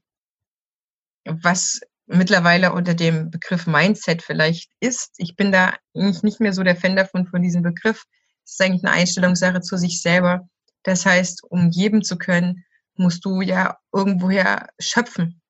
was 1.24 1.80
mittlerweile 2.08 2.74
unter 2.74 2.94
dem 2.94 3.30
Begriff 3.32 3.68
Mindset 3.68 4.22
vielleicht 4.22 4.70
ist. 4.82 5.14
Ich 5.16 5.38
bin 5.38 5.54
da 5.54 5.74
eigentlich 5.96 6.24
nicht 6.24 6.42
mehr 6.42 6.52
so 6.52 6.64
der 6.64 6.76
Fan 6.76 6.98
davon, 6.98 7.26
von 7.26 7.42
diesem 7.42 7.62
Begriff. 7.62 8.04
Es 8.44 8.52
ist 8.52 8.62
eigentlich 8.62 8.84
eine 8.84 8.92
Einstellungssache 8.92 9.62
zu 9.62 9.78
sich 9.78 10.02
selber. 10.02 10.46
Das 10.84 11.06
heißt, 11.06 11.46
um 11.46 11.72
geben 11.72 12.04
zu 12.04 12.18
können, 12.18 12.66
musst 12.96 13.24
du 13.24 13.40
ja 13.40 13.78
irgendwoher 13.94 14.68
schöpfen. 14.78 15.42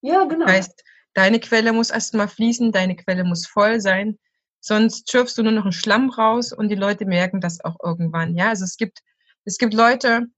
Ja, 0.00 0.24
genau. 0.24 0.46
Das 0.46 0.54
heißt, 0.54 0.82
deine 1.12 1.40
Quelle 1.40 1.74
muss 1.74 1.90
erstmal 1.90 2.28
fließen, 2.28 2.72
deine 2.72 2.96
Quelle 2.96 3.22
muss 3.22 3.46
voll 3.46 3.82
sein. 3.82 4.18
Sonst 4.60 5.10
schürfst 5.10 5.36
du 5.36 5.42
nur 5.42 5.52
noch 5.52 5.64
einen 5.64 5.72
Schlamm 5.72 6.08
raus 6.08 6.54
und 6.54 6.70
die 6.70 6.74
Leute 6.74 7.04
merken 7.04 7.42
das 7.42 7.62
auch 7.62 7.76
irgendwann. 7.82 8.34
Ja, 8.34 8.48
also 8.48 8.64
es 8.64 8.78
gibt, 8.78 9.00
es 9.44 9.58
gibt 9.58 9.74
Leute, 9.74 10.28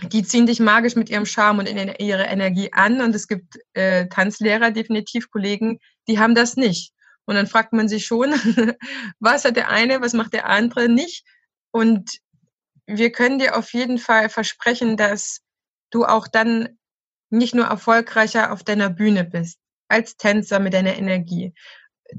die 0.00 0.22
ziehen 0.22 0.46
dich 0.46 0.60
magisch 0.60 0.96
mit 0.96 1.10
ihrem 1.10 1.26
Charme 1.26 1.60
und 1.60 1.68
in 1.68 1.94
ihre 1.98 2.24
Energie 2.24 2.72
an. 2.72 3.00
Und 3.00 3.14
es 3.14 3.28
gibt 3.28 3.58
äh, 3.74 4.08
Tanzlehrer, 4.08 4.70
definitiv 4.70 5.30
Kollegen, 5.30 5.78
die 6.08 6.18
haben 6.18 6.34
das 6.34 6.56
nicht. 6.56 6.92
Und 7.24 7.36
dann 7.36 7.46
fragt 7.46 7.72
man 7.72 7.88
sich 7.88 8.06
schon, 8.06 8.32
was 9.20 9.44
hat 9.44 9.56
der 9.56 9.68
eine, 9.68 10.00
was 10.00 10.12
macht 10.12 10.32
der 10.32 10.48
andere 10.48 10.88
nicht? 10.88 11.24
Und 11.70 12.18
wir 12.86 13.12
können 13.12 13.38
dir 13.38 13.56
auf 13.56 13.72
jeden 13.72 13.98
Fall 13.98 14.28
versprechen, 14.28 14.96
dass 14.96 15.40
du 15.90 16.04
auch 16.04 16.26
dann 16.26 16.78
nicht 17.30 17.54
nur 17.54 17.66
erfolgreicher 17.66 18.52
auf 18.52 18.64
deiner 18.64 18.90
Bühne 18.90 19.24
bist, 19.24 19.58
als 19.88 20.16
Tänzer 20.16 20.58
mit 20.58 20.74
deiner 20.74 20.96
Energie, 20.96 21.54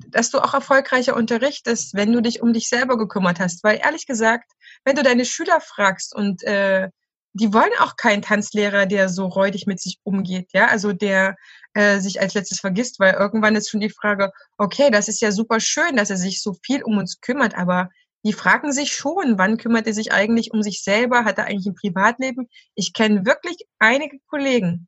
dass 0.07 0.31
du 0.31 0.39
auch 0.39 0.53
erfolgreicher 0.53 1.15
unterrichtest, 1.15 1.93
wenn 1.93 2.11
du 2.11 2.21
dich 2.21 2.41
um 2.41 2.53
dich 2.53 2.67
selber 2.67 2.97
gekümmert 2.97 3.39
hast. 3.39 3.63
Weil 3.63 3.79
ehrlich 3.83 4.07
gesagt, 4.07 4.51
wenn 4.85 4.95
du 4.95 5.03
deine 5.03 5.25
Schüler 5.25 5.59
fragst 5.59 6.15
und 6.15 6.43
äh, 6.43 6.89
die 7.33 7.51
wollen 7.51 7.71
auch 7.79 7.95
keinen 7.95 8.21
Tanzlehrer, 8.21 8.85
der 8.85 9.09
so 9.09 9.25
räudig 9.25 9.65
mit 9.65 9.81
sich 9.81 9.99
umgeht, 10.03 10.49
ja, 10.53 10.67
also 10.67 10.93
der 10.93 11.35
äh, 11.73 11.99
sich 11.99 12.21
als 12.21 12.35
letztes 12.35 12.59
vergisst, 12.59 12.99
weil 12.99 13.13
irgendwann 13.15 13.55
ist 13.55 13.69
schon 13.69 13.81
die 13.81 13.89
Frage, 13.89 14.31
okay, 14.57 14.91
das 14.91 15.07
ist 15.07 15.21
ja 15.21 15.31
super 15.31 15.59
schön, 15.59 15.95
dass 15.95 16.11
er 16.11 16.17
sich 16.17 16.41
so 16.41 16.55
viel 16.63 16.83
um 16.83 16.97
uns 16.97 17.21
kümmert, 17.21 17.55
aber 17.57 17.89
die 18.25 18.33
fragen 18.33 18.71
sich 18.71 18.93
schon, 18.93 19.37
wann 19.37 19.57
kümmert 19.57 19.87
er 19.87 19.93
sich 19.93 20.13
eigentlich 20.13 20.53
um 20.53 20.61
sich 20.63 20.81
selber, 20.81 21.25
hat 21.25 21.39
er 21.39 21.45
eigentlich 21.45 21.65
ein 21.65 21.75
Privatleben? 21.75 22.49
Ich 22.75 22.93
kenne 22.93 23.25
wirklich 23.25 23.57
einige 23.79 24.19
Kollegen 24.27 24.87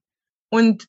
und 0.49 0.85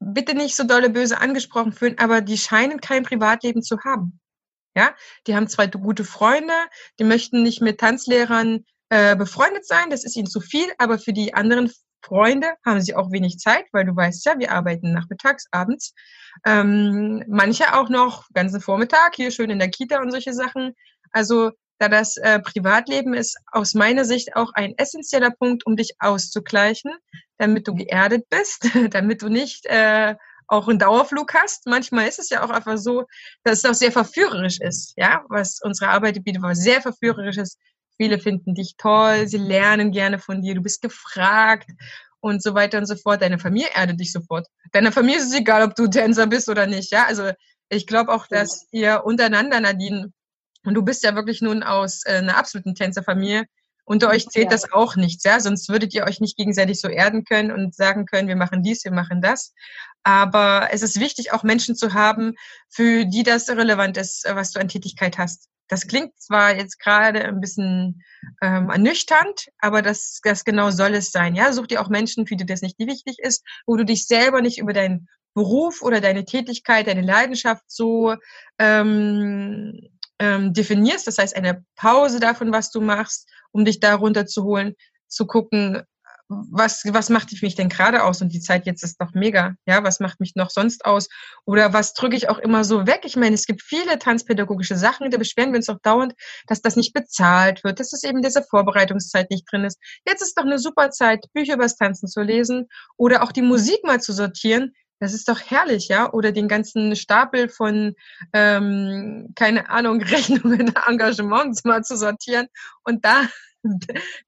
bitte 0.00 0.34
nicht 0.34 0.56
so 0.56 0.64
dolle 0.64 0.90
böse 0.90 1.18
angesprochen 1.18 1.72
fühlen, 1.72 1.98
aber 1.98 2.20
die 2.20 2.38
scheinen 2.38 2.80
kein 2.80 3.02
Privatleben 3.02 3.62
zu 3.62 3.80
haben. 3.80 4.20
Ja, 4.76 4.94
die 5.26 5.34
haben 5.34 5.48
zwei 5.48 5.66
gute 5.66 6.04
Freunde, 6.04 6.54
die 7.00 7.04
möchten 7.04 7.42
nicht 7.42 7.60
mit 7.60 7.80
Tanzlehrern 7.80 8.64
äh, 8.90 9.16
befreundet 9.16 9.66
sein, 9.66 9.90
das 9.90 10.04
ist 10.04 10.16
ihnen 10.16 10.26
zu 10.26 10.40
viel, 10.40 10.66
aber 10.78 10.98
für 10.98 11.12
die 11.12 11.34
anderen 11.34 11.70
Freunde 12.02 12.54
haben 12.64 12.80
sie 12.80 12.94
auch 12.94 13.10
wenig 13.10 13.38
Zeit, 13.38 13.66
weil 13.72 13.84
du 13.84 13.94
weißt 13.94 14.24
ja, 14.24 14.38
wir 14.38 14.52
arbeiten 14.52 14.92
nachmittags, 14.92 15.46
abends. 15.50 15.94
Ähm, 16.46 17.24
manche 17.28 17.74
auch 17.74 17.88
noch 17.88 18.28
ganzen 18.32 18.60
Vormittag, 18.60 19.16
hier 19.16 19.30
schön 19.30 19.50
in 19.50 19.58
der 19.58 19.70
Kita 19.70 20.00
und 20.00 20.10
solche 20.10 20.32
Sachen. 20.32 20.74
Also 21.10 21.50
da 21.78 21.88
das 21.88 22.16
äh, 22.16 22.40
Privatleben 22.40 23.14
ist 23.14 23.36
aus 23.52 23.74
meiner 23.74 24.04
Sicht 24.04 24.34
auch 24.36 24.52
ein 24.54 24.76
essentieller 24.78 25.30
Punkt, 25.30 25.64
um 25.66 25.76
dich 25.76 25.94
auszugleichen, 26.00 26.92
damit 27.38 27.68
du 27.68 27.74
geerdet 27.74 28.28
bist, 28.30 28.68
damit 28.90 29.22
du 29.22 29.28
nicht 29.28 29.66
äh, 29.66 30.16
auch 30.48 30.66
einen 30.66 30.78
Dauerflug 30.78 31.34
hast. 31.34 31.66
Manchmal 31.66 32.08
ist 32.08 32.18
es 32.18 32.30
ja 32.30 32.42
auch 32.42 32.50
einfach 32.50 32.78
so, 32.78 33.04
dass 33.44 33.58
es 33.58 33.64
auch 33.64 33.74
sehr 33.74 33.92
verführerisch 33.92 34.60
ist, 34.60 34.94
ja, 34.96 35.24
was 35.28 35.60
unsere 35.62 35.90
Arbeit 35.90 36.24
bietet, 36.24 36.42
was 36.42 36.58
sehr 36.58 36.80
verführerisch 36.80 37.36
ist, 37.36 37.58
Viele 37.98 38.18
finden 38.18 38.54
dich 38.54 38.76
toll, 38.78 39.28
sie 39.28 39.38
lernen 39.38 39.90
gerne 39.90 40.18
von 40.18 40.40
dir, 40.40 40.54
du 40.54 40.62
bist 40.62 40.80
gefragt 40.80 41.68
und 42.20 42.42
so 42.42 42.54
weiter 42.54 42.78
und 42.78 42.86
so 42.86 42.96
fort. 42.96 43.22
Deine 43.22 43.38
Familie 43.38 43.68
erdet 43.74 44.00
dich 44.00 44.12
sofort. 44.12 44.46
Deiner 44.72 44.92
Familie 44.92 45.18
ist 45.18 45.28
es 45.28 45.34
egal, 45.34 45.62
ob 45.62 45.74
du 45.74 45.88
Tänzer 45.88 46.26
bist 46.26 46.48
oder 46.48 46.66
nicht. 46.66 46.92
Ja, 46.92 47.06
also 47.06 47.30
ich 47.68 47.86
glaube 47.86 48.12
auch, 48.12 48.26
dass 48.26 48.66
ihr 48.70 49.04
untereinander, 49.04 49.60
Nadine, 49.60 50.12
und 50.64 50.74
du 50.74 50.82
bist 50.82 51.02
ja 51.04 51.14
wirklich 51.14 51.42
nun 51.42 51.62
aus 51.62 52.04
äh, 52.06 52.14
einer 52.18 52.36
absoluten 52.36 52.74
Tänzerfamilie, 52.74 53.44
unter 53.84 54.10
euch 54.10 54.28
zählt 54.28 54.46
ja. 54.46 54.50
das 54.50 54.70
auch 54.70 54.96
nichts, 54.96 55.24
ja, 55.24 55.40
sonst 55.40 55.70
würdet 55.70 55.94
ihr 55.94 56.04
euch 56.04 56.20
nicht 56.20 56.36
gegenseitig 56.36 56.78
so 56.78 56.88
erden 56.88 57.24
können 57.24 57.50
und 57.50 57.74
sagen 57.74 58.04
können, 58.04 58.28
wir 58.28 58.36
machen 58.36 58.62
dies, 58.62 58.84
wir 58.84 58.92
machen 58.92 59.22
das. 59.22 59.54
Aber 60.02 60.68
es 60.70 60.82
ist 60.82 61.00
wichtig, 61.00 61.32
auch 61.32 61.42
Menschen 61.42 61.74
zu 61.74 61.94
haben, 61.94 62.34
für 62.68 63.06
die 63.06 63.22
das 63.22 63.48
relevant 63.48 63.96
ist, 63.96 64.26
was 64.28 64.52
du 64.52 64.60
an 64.60 64.68
Tätigkeit 64.68 65.16
hast. 65.16 65.48
Das 65.68 65.86
klingt 65.86 66.18
zwar 66.18 66.56
jetzt 66.56 66.78
gerade 66.80 67.24
ein 67.24 67.40
bisschen 67.40 68.02
ähm, 68.42 68.70
ernüchternd, 68.70 69.48
aber 69.58 69.82
das, 69.82 70.20
das 70.22 70.44
genau 70.44 70.70
soll 70.70 70.94
es 70.94 71.10
sein. 71.10 71.34
Ja, 71.34 71.52
such 71.52 71.66
dir 71.66 71.80
auch 71.80 71.88
Menschen, 71.88 72.26
für 72.26 72.36
die 72.36 72.46
das 72.46 72.62
nicht 72.62 72.78
wichtig 72.78 73.18
ist, 73.18 73.44
wo 73.66 73.76
du 73.76 73.84
dich 73.84 74.06
selber 74.06 74.40
nicht 74.40 74.58
über 74.58 74.72
deinen 74.72 75.08
Beruf 75.34 75.82
oder 75.82 76.00
deine 76.00 76.24
Tätigkeit, 76.24 76.86
deine 76.86 77.02
Leidenschaft 77.02 77.62
so 77.68 78.16
ähm, 78.58 79.78
ähm, 80.18 80.52
definierst. 80.52 81.06
Das 81.06 81.18
heißt, 81.18 81.36
eine 81.36 81.64
Pause 81.76 82.18
davon, 82.18 82.50
was 82.50 82.70
du 82.70 82.80
machst, 82.80 83.28
um 83.52 83.64
dich 83.64 83.78
da 83.78 83.94
runterzuholen, 83.94 84.74
zu 85.06 85.26
gucken, 85.26 85.82
was, 86.28 86.82
was 86.84 87.08
macht 87.08 87.30
mich 87.42 87.54
denn 87.54 87.68
gerade 87.68 88.04
aus? 88.04 88.20
Und 88.20 88.32
die 88.32 88.40
Zeit 88.40 88.66
jetzt 88.66 88.84
ist 88.84 89.00
doch 89.00 89.14
mega. 89.14 89.54
Ja, 89.66 89.82
was 89.82 89.98
macht 89.98 90.20
mich 90.20 90.34
noch 90.34 90.50
sonst 90.50 90.84
aus? 90.84 91.08
Oder 91.46 91.72
was 91.72 91.94
drücke 91.94 92.16
ich 92.16 92.28
auch 92.28 92.38
immer 92.38 92.64
so 92.64 92.86
weg? 92.86 93.00
Ich 93.04 93.16
meine, 93.16 93.34
es 93.34 93.46
gibt 93.46 93.62
viele 93.62 93.98
tanzpädagogische 93.98 94.76
Sachen, 94.76 95.10
da 95.10 95.16
beschweren 95.16 95.52
wir 95.52 95.56
uns 95.56 95.68
auch 95.68 95.80
dauernd, 95.82 96.14
dass 96.46 96.60
das 96.60 96.76
nicht 96.76 96.92
bezahlt 96.92 97.64
wird, 97.64 97.80
dass 97.80 97.92
es 97.92 98.02
eben 98.02 98.20
diese 98.20 98.42
Vorbereitungszeit 98.42 99.30
nicht 99.30 99.50
drin 99.50 99.64
ist. 99.64 99.78
Jetzt 100.06 100.22
ist 100.22 100.36
doch 100.36 100.44
eine 100.44 100.58
super 100.58 100.90
Zeit, 100.90 101.24
Bücher 101.32 101.54
übers 101.54 101.76
Tanzen 101.76 102.08
zu 102.08 102.20
lesen 102.20 102.68
oder 102.96 103.22
auch 103.22 103.32
die 103.32 103.42
Musik 103.42 103.82
mal 103.84 104.00
zu 104.00 104.12
sortieren. 104.12 104.74
Das 105.00 105.14
ist 105.14 105.28
doch 105.28 105.40
herrlich, 105.40 105.88
ja? 105.88 106.12
Oder 106.12 106.32
den 106.32 106.48
ganzen 106.48 106.96
Stapel 106.96 107.48
von, 107.48 107.94
ähm, 108.32 109.32
keine 109.36 109.70
Ahnung, 109.70 110.02
Rechnungen, 110.02 110.74
Engagements 110.86 111.64
mal 111.64 111.82
zu 111.82 111.96
sortieren 111.96 112.48
und 112.84 113.04
da 113.04 113.28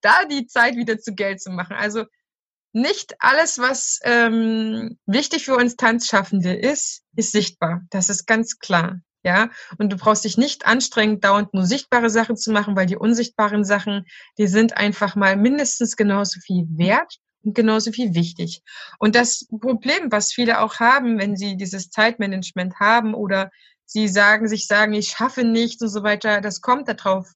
da 0.01 0.24
die 0.24 0.47
Zeit 0.47 0.76
wieder 0.76 0.99
zu 0.99 1.14
Geld 1.14 1.41
zu 1.41 1.51
machen. 1.51 1.76
Also 1.76 2.05
nicht 2.72 3.16
alles, 3.18 3.59
was 3.59 3.99
ähm, 4.05 4.99
wichtig 5.07 5.45
für 5.45 5.57
uns 5.57 5.76
Tanzschaffende 5.76 6.55
ist, 6.55 7.03
ist 7.16 7.32
sichtbar. 7.32 7.82
Das 7.91 8.09
ist 8.09 8.26
ganz 8.26 8.59
klar. 8.59 9.01
Ja, 9.22 9.51
und 9.76 9.93
du 9.93 9.99
brauchst 9.99 10.24
dich 10.24 10.38
nicht 10.38 10.64
anstrengend, 10.64 11.24
dauernd 11.24 11.53
nur 11.53 11.66
sichtbare 11.66 12.09
Sachen 12.09 12.38
zu 12.38 12.53
machen, 12.53 12.74
weil 12.74 12.86
die 12.86 12.97
unsichtbaren 12.97 13.66
Sachen, 13.66 14.07
die 14.38 14.47
sind 14.47 14.78
einfach 14.78 15.14
mal 15.14 15.36
mindestens 15.36 15.97
genauso 15.97 16.41
viel 16.41 16.66
wert 16.70 17.18
und 17.43 17.55
genauso 17.55 17.93
viel 17.93 18.14
wichtig. 18.14 18.62
Und 18.99 19.14
das 19.14 19.47
Problem, 19.61 20.11
was 20.11 20.32
viele 20.32 20.61
auch 20.61 20.80
haben, 20.80 21.18
wenn 21.18 21.36
sie 21.36 21.59
dieses 21.59 21.91
Zeitmanagement 21.91 22.80
haben 22.80 23.12
oder 23.12 23.51
sie 23.84 24.09
sagen, 24.09 24.49
sich 24.49 24.66
sagen, 24.66 24.95
ich 24.95 25.09
schaffe 25.09 25.45
nichts 25.45 25.82
und 25.82 25.88
so 25.88 26.03
weiter, 26.03 26.41
das 26.41 26.62
kommt 26.62 26.88
darauf 26.88 27.28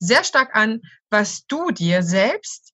sehr 0.00 0.24
stark 0.24 0.56
an, 0.56 0.82
was 1.10 1.46
du 1.46 1.70
dir 1.70 2.02
selbst 2.02 2.72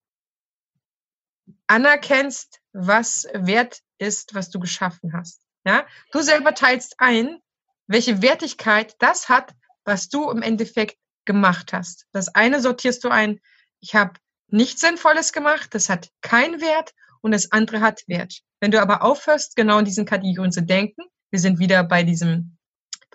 anerkennst, 1.67 2.61
was 2.73 3.27
wert 3.35 3.81
ist, 3.99 4.35
was 4.35 4.51
du 4.51 4.61
geschaffen 4.61 5.13
hast. 5.13 5.43
Ja, 5.65 5.85
du 6.13 6.23
selber 6.23 6.55
teilst 6.55 6.95
ein, 6.99 7.41
welche 7.89 8.23
Wertigkeit 8.23 8.95
das 9.01 9.29
hat, 9.29 9.53
was 9.85 10.09
du 10.09 10.31
im 10.31 10.43
Endeffekt 10.43 10.97
gemacht 11.25 11.73
hast. 11.73 12.07
Das 12.13 12.35
eine 12.35 12.61
sortierst 12.61 13.03
du 13.05 13.09
ein, 13.09 13.41
ich 13.81 13.95
habe 13.95 14.15
nichts 14.49 14.81
Sinnvolles 14.81 15.33
gemacht, 15.33 15.75
das 15.75 15.89
hat 15.89 16.11
keinen 16.21 16.61
Wert 16.61 16.95
und 17.21 17.33
das 17.33 17.51
andere 17.51 17.81
hat 17.81 18.03
Wert. 18.07 18.43
Wenn 18.61 18.71
du 18.71 18.81
aber 18.81 19.03
aufhörst, 19.03 19.57
genau 19.57 19.79
in 19.79 19.85
diesen 19.85 20.07
Kategorien 20.07 20.53
zu 20.53 20.63
denken, 20.63 21.03
wir 21.31 21.41
sind 21.41 21.59
wieder 21.59 21.83
bei 21.83 22.05
diesem 22.05 22.56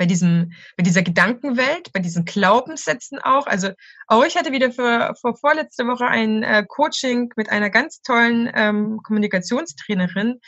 bei 0.02 0.08
diesem, 0.08 0.52
bei 0.78 0.84
dieser 0.84 1.04
Gedankenwelt, 1.04 1.94
bei 1.94 2.00
diesen 2.00 2.26
Glaubenssätzen 2.26 3.20
auch. 3.20 3.46
Also 3.46 3.70
auch 4.08 4.26
ich 4.26 4.36
hatte 4.36 4.52
wieder 4.52 4.72
für, 4.72 5.14
vor 5.22 5.38
vorletzte 5.38 5.86
Woche 5.86 6.08
ein 6.08 6.42
äh, 6.42 6.66
Coaching 6.68 7.32
mit 7.36 7.52
einer 7.52 7.70
ganz 7.70 8.02
tollen 8.02 8.50
ähm, 8.56 9.00
Kommunikationstrainerin. 9.04 10.40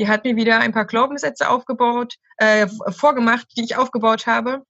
Die 0.00 0.08
hat 0.08 0.24
mir 0.24 0.34
wieder 0.36 0.60
ein 0.60 0.72
paar 0.72 0.86
Glaubenssätze 0.86 1.50
aufgebaut, 1.50 2.14
äh, 2.38 2.66
vorgemacht, 2.88 3.48
die 3.54 3.64
ich 3.64 3.76
aufgebaut 3.76 4.26
habe, 4.26 4.62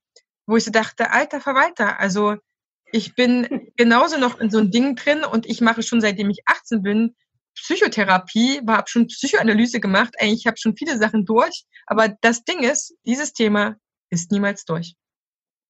wo 0.45 0.57
ich 0.57 0.65
so 0.65 0.71
dachte, 0.71 1.11
alter 1.11 1.39
Verwalter, 1.39 2.01
also 2.01 2.35
ich 2.91 3.15
bin 3.15 3.47
genauso 3.77 4.17
noch 4.17 4.41
in 4.41 4.51
so 4.51 4.57
ein 4.57 4.71
Ding 4.71 4.97
drin 4.97 5.23
und 5.23 5.45
ich 5.45 5.61
mache 5.61 5.83
schon 5.83 6.01
seitdem 6.01 6.29
ich 6.29 6.39
18 6.47 6.81
bin 6.81 7.15
Psychotherapie, 7.55 8.59
habe 8.67 8.89
schon 8.89 9.07
Psychoanalyse 9.07 9.79
gemacht, 9.79 10.15
eigentlich 10.19 10.47
habe 10.47 10.57
schon 10.57 10.75
viele 10.75 10.97
Sachen 10.97 11.23
durch, 11.23 11.63
aber 11.85 12.09
das 12.19 12.43
Ding 12.43 12.59
ist, 12.59 12.93
dieses 13.05 13.31
Thema 13.31 13.77
ist 14.13 14.31
niemals 14.31 14.65
durch. 14.65 14.95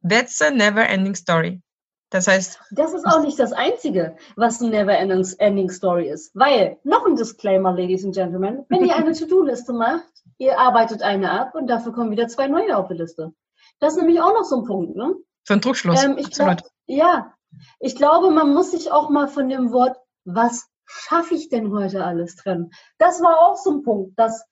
That's 0.08 0.42
a 0.42 0.52
never 0.52 0.88
ending 0.88 1.16
story. 1.16 1.62
Das 2.10 2.28
heißt. 2.28 2.60
Das 2.72 2.94
ist 2.94 3.06
auch 3.06 3.22
nicht 3.22 3.40
das 3.40 3.54
Einzige, 3.54 4.16
was 4.36 4.62
eine 4.62 4.70
never 4.70 4.96
ending 4.96 5.70
story 5.72 6.10
ist. 6.10 6.36
Weil, 6.36 6.78
noch 6.84 7.08
ein 7.08 7.16
Disclaimer, 7.16 7.72
Ladies 7.72 8.06
and 8.06 8.14
Gentlemen, 8.14 8.66
wenn 8.70 8.86
ihr 8.86 8.96
eine 8.96 9.14
To-Do-Liste 9.20 9.74
macht, 9.74 10.04
ihr 10.38 10.60
arbeitet 10.60 11.02
eine 11.02 11.32
ab 11.32 11.56
und 11.56 11.68
dafür 11.68 11.92
kommen 11.92 12.12
wieder 12.12 12.28
zwei 12.28 12.48
neue 12.48 12.78
auf 12.78 12.88
die 12.88 12.96
Liste. 12.96 13.34
Das 13.80 13.94
ist 13.94 14.00
nämlich 14.00 14.22
auch 14.22 14.34
noch 14.34 14.44
so 14.44 14.58
ein 14.58 14.66
Punkt, 14.66 14.96
ne? 14.96 15.16
So 15.46 15.56
ein 15.56 15.62
Druckschluss. 15.62 16.04
Ähm, 16.04 16.18
ich 16.18 16.30
glaub, 16.30 16.62
ja, 16.86 17.34
ich 17.80 17.96
glaube, 17.96 18.30
man 18.30 18.54
muss 18.54 18.72
sich 18.72 18.92
auch 18.92 19.10
mal 19.10 19.28
von 19.28 19.50
dem 19.50 19.72
Wort, 19.72 19.98
was 20.24 20.70
schaffe 20.86 21.34
ich 21.34 21.50
denn 21.50 21.72
heute 21.74 22.04
alles 22.04 22.36
trennen? 22.36 22.72
Das 22.98 23.22
war 23.22 23.40
auch 23.40 23.58
so 23.58 23.72
ein 23.72 23.84
Punkt, 23.84 24.20
dass 24.20 24.46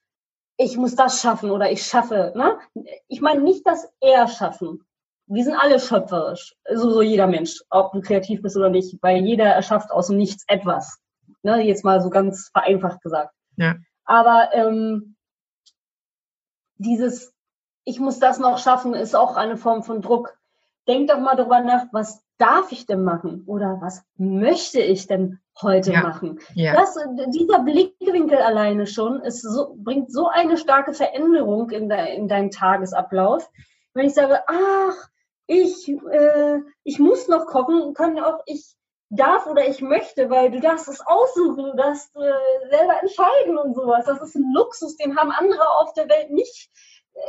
ich 0.56 0.76
muss 0.76 0.94
das 0.94 1.20
schaffen 1.20 1.50
oder 1.50 1.70
ich 1.70 1.82
schaffe. 1.84 2.32
Ne? 2.36 2.58
Ich 3.08 3.20
meine 3.20 3.42
nicht 3.42 3.66
das 3.66 3.90
eher 4.00 4.28
schaffen. 4.28 4.84
Wir 5.26 5.44
sind 5.44 5.54
alle 5.54 5.78
schöpferisch, 5.80 6.54
so, 6.74 6.90
so 6.90 7.00
jeder 7.00 7.26
Mensch, 7.26 7.62
ob 7.70 7.92
du 7.92 8.00
kreativ 8.00 8.42
bist 8.42 8.56
oder 8.56 8.68
nicht, 8.68 8.98
weil 9.02 9.24
jeder 9.24 9.46
erschafft 9.46 9.90
aus 9.90 10.08
dem 10.08 10.18
Nichts 10.18 10.44
etwas. 10.46 11.00
Ne? 11.42 11.62
Jetzt 11.62 11.84
mal 11.84 12.00
so 12.02 12.10
ganz 12.10 12.50
vereinfacht 12.52 13.00
gesagt. 13.02 13.34
Ja. 13.56 13.76
Aber 14.04 14.50
ähm, 14.52 15.16
dieses, 16.76 17.32
ich 17.84 18.00
muss 18.00 18.18
das 18.18 18.38
noch 18.38 18.58
schaffen, 18.58 18.94
ist 18.94 19.14
auch 19.14 19.36
eine 19.36 19.56
Form 19.56 19.82
von 19.82 20.02
Druck. 20.02 20.36
Denk 20.88 21.08
doch 21.08 21.20
mal 21.20 21.36
darüber 21.36 21.60
nach, 21.60 21.86
was 21.92 22.22
darf 22.38 22.72
ich 22.72 22.86
denn 22.86 23.04
machen 23.04 23.44
oder 23.46 23.78
was 23.80 24.02
möchte 24.16 24.80
ich 24.80 25.06
denn 25.06 25.38
heute 25.60 25.92
ja. 25.92 26.02
machen? 26.02 26.40
Ja. 26.54 26.74
Das, 26.74 26.96
dieser 27.28 27.60
Blickwinkel 27.60 28.38
alleine 28.38 28.86
schon 28.86 29.22
so, 29.30 29.74
bringt 29.76 30.12
so 30.12 30.28
eine 30.28 30.56
starke 30.56 30.94
Veränderung 30.94 31.70
in, 31.70 31.88
de, 31.88 32.16
in 32.16 32.28
deinen 32.28 32.50
Tagesablauf. 32.50 33.48
Wenn 33.94 34.06
ich 34.06 34.14
sage, 34.14 34.40
ach, 34.46 35.08
ich, 35.46 35.88
äh, 35.88 36.60
ich 36.84 36.98
muss 36.98 37.28
noch 37.28 37.46
kochen, 37.46 37.94
kann 37.94 38.18
auch 38.18 38.40
ich 38.46 38.74
darf 39.10 39.46
oder 39.46 39.68
ich 39.68 39.82
möchte, 39.82 40.30
weil 40.30 40.50
du 40.50 40.60
darfst 40.60 40.88
es 40.88 41.00
aussuchen, 41.04 41.64
du 41.64 41.76
darfst 41.76 42.16
äh, 42.16 42.68
selber 42.70 42.94
entscheiden 43.02 43.58
und 43.58 43.74
sowas. 43.74 44.06
Das 44.06 44.22
ist 44.22 44.34
ein 44.34 44.52
Luxus, 44.54 44.96
den 44.96 45.16
haben 45.16 45.30
andere 45.30 45.68
auf 45.80 45.92
der 45.92 46.08
Welt 46.08 46.30
nicht. 46.30 46.70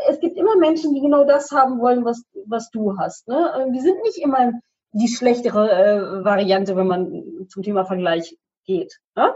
Es 0.08 0.20
gibt 0.22 0.38
immer 0.38 0.56
Menschen, 0.56 0.94
die 0.94 1.02
genau 1.02 1.26
das 1.26 1.52
haben 1.52 1.82
wollen, 1.82 2.06
was, 2.06 2.24
was 2.48 2.70
du 2.72 2.98
hast. 2.98 3.28
Ne? 3.28 3.70
Die 3.74 3.82
sind 3.82 4.02
nicht 4.04 4.18
immer 4.18 4.54
die 4.94 5.08
schlechtere 5.08 5.72
äh, 5.72 6.24
Variante, 6.24 6.76
wenn 6.76 6.88
man 6.88 7.48
zum 7.50 7.64
Thema 7.64 7.84
Vergleich 7.84 8.38
geht. 8.66 9.00
Ne? 9.16 9.36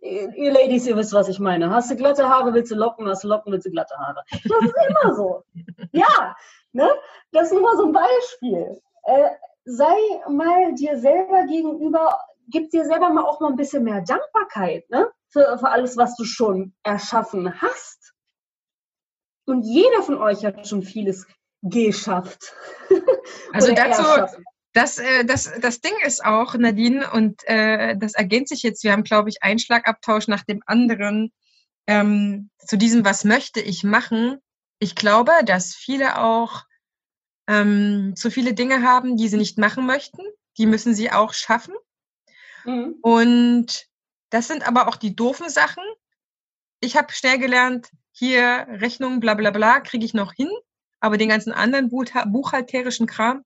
Ihr 0.00 0.52
Ladies, 0.52 0.86
ihr 0.86 0.96
wisst, 0.96 1.14
was 1.14 1.28
ich 1.28 1.40
meine. 1.40 1.70
Hast 1.70 1.90
du 1.90 1.96
glatte 1.96 2.28
Haare, 2.28 2.52
willst 2.52 2.70
du 2.70 2.76
Locken, 2.76 3.08
hast 3.08 3.24
du 3.24 3.28
Locken, 3.28 3.52
willst 3.52 3.66
du 3.66 3.70
glatte 3.70 3.96
Haare. 3.96 4.22
Das 4.30 4.42
ist 4.42 4.74
immer 4.88 5.14
so. 5.14 5.42
Ja, 5.92 6.36
ne? 6.72 6.88
das 7.32 7.50
ist 7.50 7.58
nur 7.58 7.76
so 7.76 7.86
ein 7.86 7.92
Beispiel. 7.92 8.80
Äh, 9.04 9.30
sei 9.64 9.96
mal 10.28 10.74
dir 10.74 10.98
selber 10.98 11.44
gegenüber, 11.46 12.18
gib 12.48 12.70
dir 12.70 12.84
selber 12.84 13.08
mal 13.08 13.24
auch 13.24 13.40
mal 13.40 13.50
ein 13.50 13.56
bisschen 13.56 13.84
mehr 13.84 14.02
Dankbarkeit 14.02 14.88
ne? 14.90 15.10
für, 15.28 15.58
für 15.58 15.68
alles, 15.68 15.96
was 15.96 16.16
du 16.16 16.24
schon 16.24 16.74
erschaffen 16.82 17.60
hast. 17.60 18.12
Und 19.46 19.62
jeder 19.62 20.02
von 20.02 20.18
euch 20.18 20.44
hat 20.44 20.66
schon 20.66 20.82
vieles 20.82 21.26
geschafft. 21.62 22.54
Also 23.52 23.72
dazu, 23.74 24.02
das, 24.76 24.98
äh, 24.98 25.24
das, 25.24 25.50
das 25.60 25.80
Ding 25.80 25.94
ist 26.04 26.22
auch, 26.22 26.54
Nadine, 26.54 27.10
und 27.10 27.42
äh, 27.48 27.96
das 27.96 28.12
ergänzt 28.12 28.50
sich 28.50 28.62
jetzt, 28.62 28.84
wir 28.84 28.92
haben, 28.92 29.04
glaube 29.04 29.30
ich, 29.30 29.42
einen 29.42 29.58
Schlagabtausch 29.58 30.28
nach 30.28 30.44
dem 30.44 30.62
anderen 30.66 31.32
ähm, 31.86 32.50
zu 32.58 32.76
diesem, 32.76 33.04
was 33.04 33.24
möchte 33.24 33.60
ich 33.60 33.84
machen. 33.84 34.36
Ich 34.78 34.94
glaube, 34.94 35.32
dass 35.46 35.74
viele 35.74 36.20
auch 36.20 36.64
ähm, 37.46 38.12
zu 38.16 38.30
viele 38.30 38.52
Dinge 38.52 38.82
haben, 38.82 39.16
die 39.16 39.28
sie 39.28 39.38
nicht 39.38 39.56
machen 39.56 39.86
möchten. 39.86 40.20
Die 40.58 40.66
müssen 40.66 40.94
sie 40.94 41.10
auch 41.10 41.32
schaffen. 41.32 41.74
Mhm. 42.64 42.96
Und 43.00 43.86
das 44.28 44.48
sind 44.48 44.66
aber 44.68 44.88
auch 44.88 44.96
die 44.96 45.16
doofen 45.16 45.48
Sachen. 45.48 45.84
Ich 46.80 46.96
habe 46.96 47.12
schnell 47.12 47.38
gelernt, 47.38 47.88
hier 48.12 48.66
Rechnung, 48.68 49.20
bla 49.20 49.34
bla 49.34 49.52
bla, 49.52 49.80
kriege 49.80 50.04
ich 50.04 50.12
noch 50.12 50.34
hin. 50.34 50.50
Aber 51.00 51.16
den 51.16 51.30
ganzen 51.30 51.52
anderen 51.52 51.88
buchhalterischen 51.88 53.06
Kram, 53.06 53.42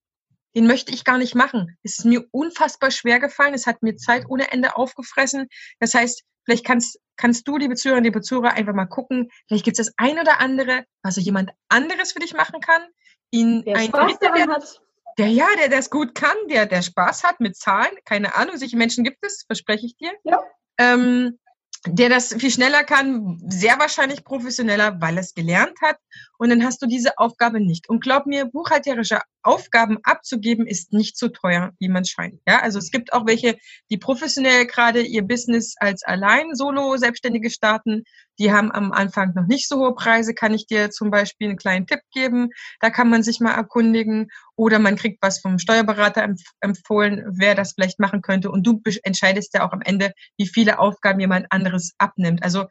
den 0.55 0.67
möchte 0.67 0.93
ich 0.93 1.05
gar 1.05 1.19
nicht 1.19 1.35
machen. 1.35 1.77
Es 1.83 1.99
ist 1.99 2.05
mir 2.05 2.25
unfassbar 2.31 2.91
schwer 2.91 3.21
gefallen. 3.21 3.55
Es 3.55 3.67
hat 3.67 3.83
mir 3.83 3.97
Zeit 3.97 4.25
ohne 4.29 4.51
Ende 4.53 4.77
aufgefressen. 4.77 5.49
Das 5.79 5.95
heißt, 5.95 6.25
vielleicht 6.45 6.65
kannst, 6.65 6.99
kannst 7.17 7.47
du, 7.47 7.57
liebe 7.57 7.77
Zuhörerinnen, 7.77 8.13
liebe 8.13 8.21
Zuhörer, 8.21 8.53
einfach 8.53 8.75
mal 8.75 8.87
gucken. 8.87 9.31
Vielleicht 9.47 9.65
gibt 9.65 9.79
es 9.79 9.87
das 9.87 9.95
ein 9.97 10.19
oder 10.19 10.41
andere, 10.41 10.85
was 11.03 11.15
so 11.15 11.21
jemand 11.21 11.51
anderes 11.69 12.13
für 12.13 12.21
dich 12.21 12.35
machen 12.35 12.61
kann 12.61 12.83
ihn 13.31 13.63
der 13.65 13.77
ein 13.77 13.89
Spaß 13.89 14.19
daran 14.19 14.37
der, 14.37 14.49
hat. 14.49 14.81
Der 15.19 15.29
ja, 15.29 15.47
der 15.59 15.69
das 15.69 15.91
gut 15.91 16.15
kann, 16.15 16.37
der 16.49 16.67
der 16.67 16.83
Spaß 16.83 17.25
hat 17.25 17.41
mit 17.41 17.57
Zahlen, 17.57 17.93
keine 18.05 18.35
Ahnung, 18.35 18.57
solche 18.57 18.77
Menschen 18.77 19.05
gibt 19.05 19.19
es, 19.23 19.45
verspreche 19.47 19.87
ich 19.87 19.97
dir. 19.97 20.13
Ja. 20.25 20.43
Ähm, 20.79 21.39
der 21.87 22.11
das 22.11 22.35
viel 22.35 22.51
schneller 22.51 22.85
kann, 22.85 23.41
sehr 23.47 23.79
wahrscheinlich 23.79 24.25
professioneller, 24.25 25.01
weil 25.01 25.17
er 25.17 25.23
es 25.23 25.35
gelernt 25.35 25.81
hat. 25.81 25.97
Und 26.41 26.49
dann 26.49 26.65
hast 26.65 26.81
du 26.81 26.87
diese 26.87 27.19
Aufgabe 27.19 27.61
nicht. 27.61 27.91
Und 27.91 28.03
glaub 28.03 28.25
mir, 28.25 28.47
buchhalterische 28.47 29.21
Aufgaben 29.43 29.99
abzugeben 30.05 30.67
ist 30.67 30.91
nicht 30.91 31.19
so 31.19 31.29
teuer, 31.29 31.73
wie 31.79 31.91
man 31.91 32.07
scheint. 32.07 32.41
Ja, 32.49 32.61
also 32.63 32.79
es 32.79 32.91
gibt 32.91 33.13
auch 33.13 33.27
welche, 33.27 33.59
die 33.91 33.99
professionell 33.99 34.65
gerade 34.65 35.03
ihr 35.03 35.21
Business 35.21 35.75
als 35.77 36.03
allein 36.03 36.55
Solo 36.55 36.97
Selbstständige 36.97 37.51
starten. 37.51 38.05
Die 38.39 38.51
haben 38.51 38.73
am 38.73 38.91
Anfang 38.91 39.35
noch 39.35 39.47
nicht 39.49 39.69
so 39.69 39.81
hohe 39.81 39.95
Preise. 39.95 40.33
Kann 40.33 40.55
ich 40.55 40.67
dir 40.67 40.91
zum 40.91 41.11
Beispiel 41.11 41.49
einen 41.49 41.59
kleinen 41.59 41.87
Tipp 41.87 42.01
geben? 42.11 42.49
Da 42.81 42.89
kann 42.89 43.11
man 43.11 43.23
sich 43.23 43.41
mal 43.41 43.53
erkundigen. 43.53 44.29
Oder 44.57 44.79
man 44.79 44.97
kriegt 44.97 45.23
was 45.23 45.41
vom 45.41 45.59
Steuerberater 45.59 46.27
empfohlen, 46.61 47.23
wer 47.31 47.55
das 47.55 47.75
vielleicht 47.75 47.99
machen 47.99 48.23
könnte. 48.23 48.51
Und 48.51 48.67
du 48.67 48.81
entscheidest 49.03 49.53
ja 49.53 49.67
auch 49.69 49.73
am 49.73 49.83
Ende, 49.83 50.13
wie 50.39 50.47
viele 50.47 50.79
Aufgaben 50.79 51.21
jemand 51.21 51.53
anderes 51.53 51.93
abnimmt. 51.99 52.43
Also 52.43 52.65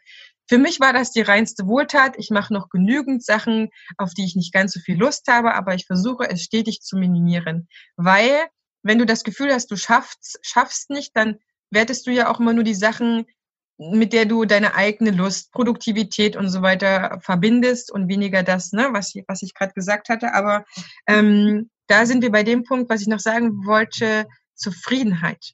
für 0.49 0.57
mich 0.57 0.79
war 0.79 0.93
das 0.93 1.11
die 1.11 1.21
reinste 1.21 1.67
Wohltat. 1.67 2.15
Ich 2.17 2.31
mache 2.31 2.51
noch 2.51 2.69
genügend 2.69 3.23
Sachen, 3.23 3.69
auf 3.97 4.15
die 4.15 4.25
ich 4.25 4.35
nicht 4.35 4.51
ganz 4.51 4.73
so 4.73 4.79
viel 4.79 4.97
Lust 4.97 5.27
habe, 5.27 5.53
aber 5.53 5.75
ich 5.75 5.85
versuche 5.85 6.27
es 6.27 6.41
stetig 6.41 6.81
zu 6.81 6.97
minimieren. 6.97 7.67
Weil, 7.97 8.47
wenn 8.81 8.97
du 8.97 9.05
das 9.05 9.23
Gefühl 9.23 9.53
hast, 9.53 9.69
du 9.69 9.75
schaffst, 9.75 10.39
schaffst 10.41 10.89
nicht, 10.89 11.15
dann 11.15 11.37
wertest 11.69 12.07
du 12.07 12.11
ja 12.11 12.31
auch 12.31 12.39
immer 12.39 12.53
nur 12.53 12.63
die 12.63 12.73
Sachen, 12.73 13.27
mit 13.77 14.11
der 14.11 14.25
du 14.25 14.43
deine 14.45 14.73
eigene 14.73 15.11
Lust, 15.11 15.51
Produktivität 15.51 16.35
und 16.35 16.49
so 16.49 16.63
weiter 16.63 17.19
verbindest 17.21 17.91
und 17.91 18.09
weniger 18.09 18.41
das, 18.41 18.71
ne, 18.71 18.89
was, 18.91 19.13
ich, 19.13 19.25
was 19.27 19.43
ich 19.43 19.53
gerade 19.53 19.73
gesagt 19.73 20.09
hatte. 20.09 20.33
Aber 20.33 20.65
ähm, 21.05 21.69
da 21.85 22.07
sind 22.07 22.23
wir 22.23 22.31
bei 22.31 22.41
dem 22.41 22.63
Punkt, 22.63 22.89
was 22.89 23.01
ich 23.01 23.07
noch 23.07 23.19
sagen 23.19 23.67
wollte, 23.67 24.25
Zufriedenheit. 24.55 25.53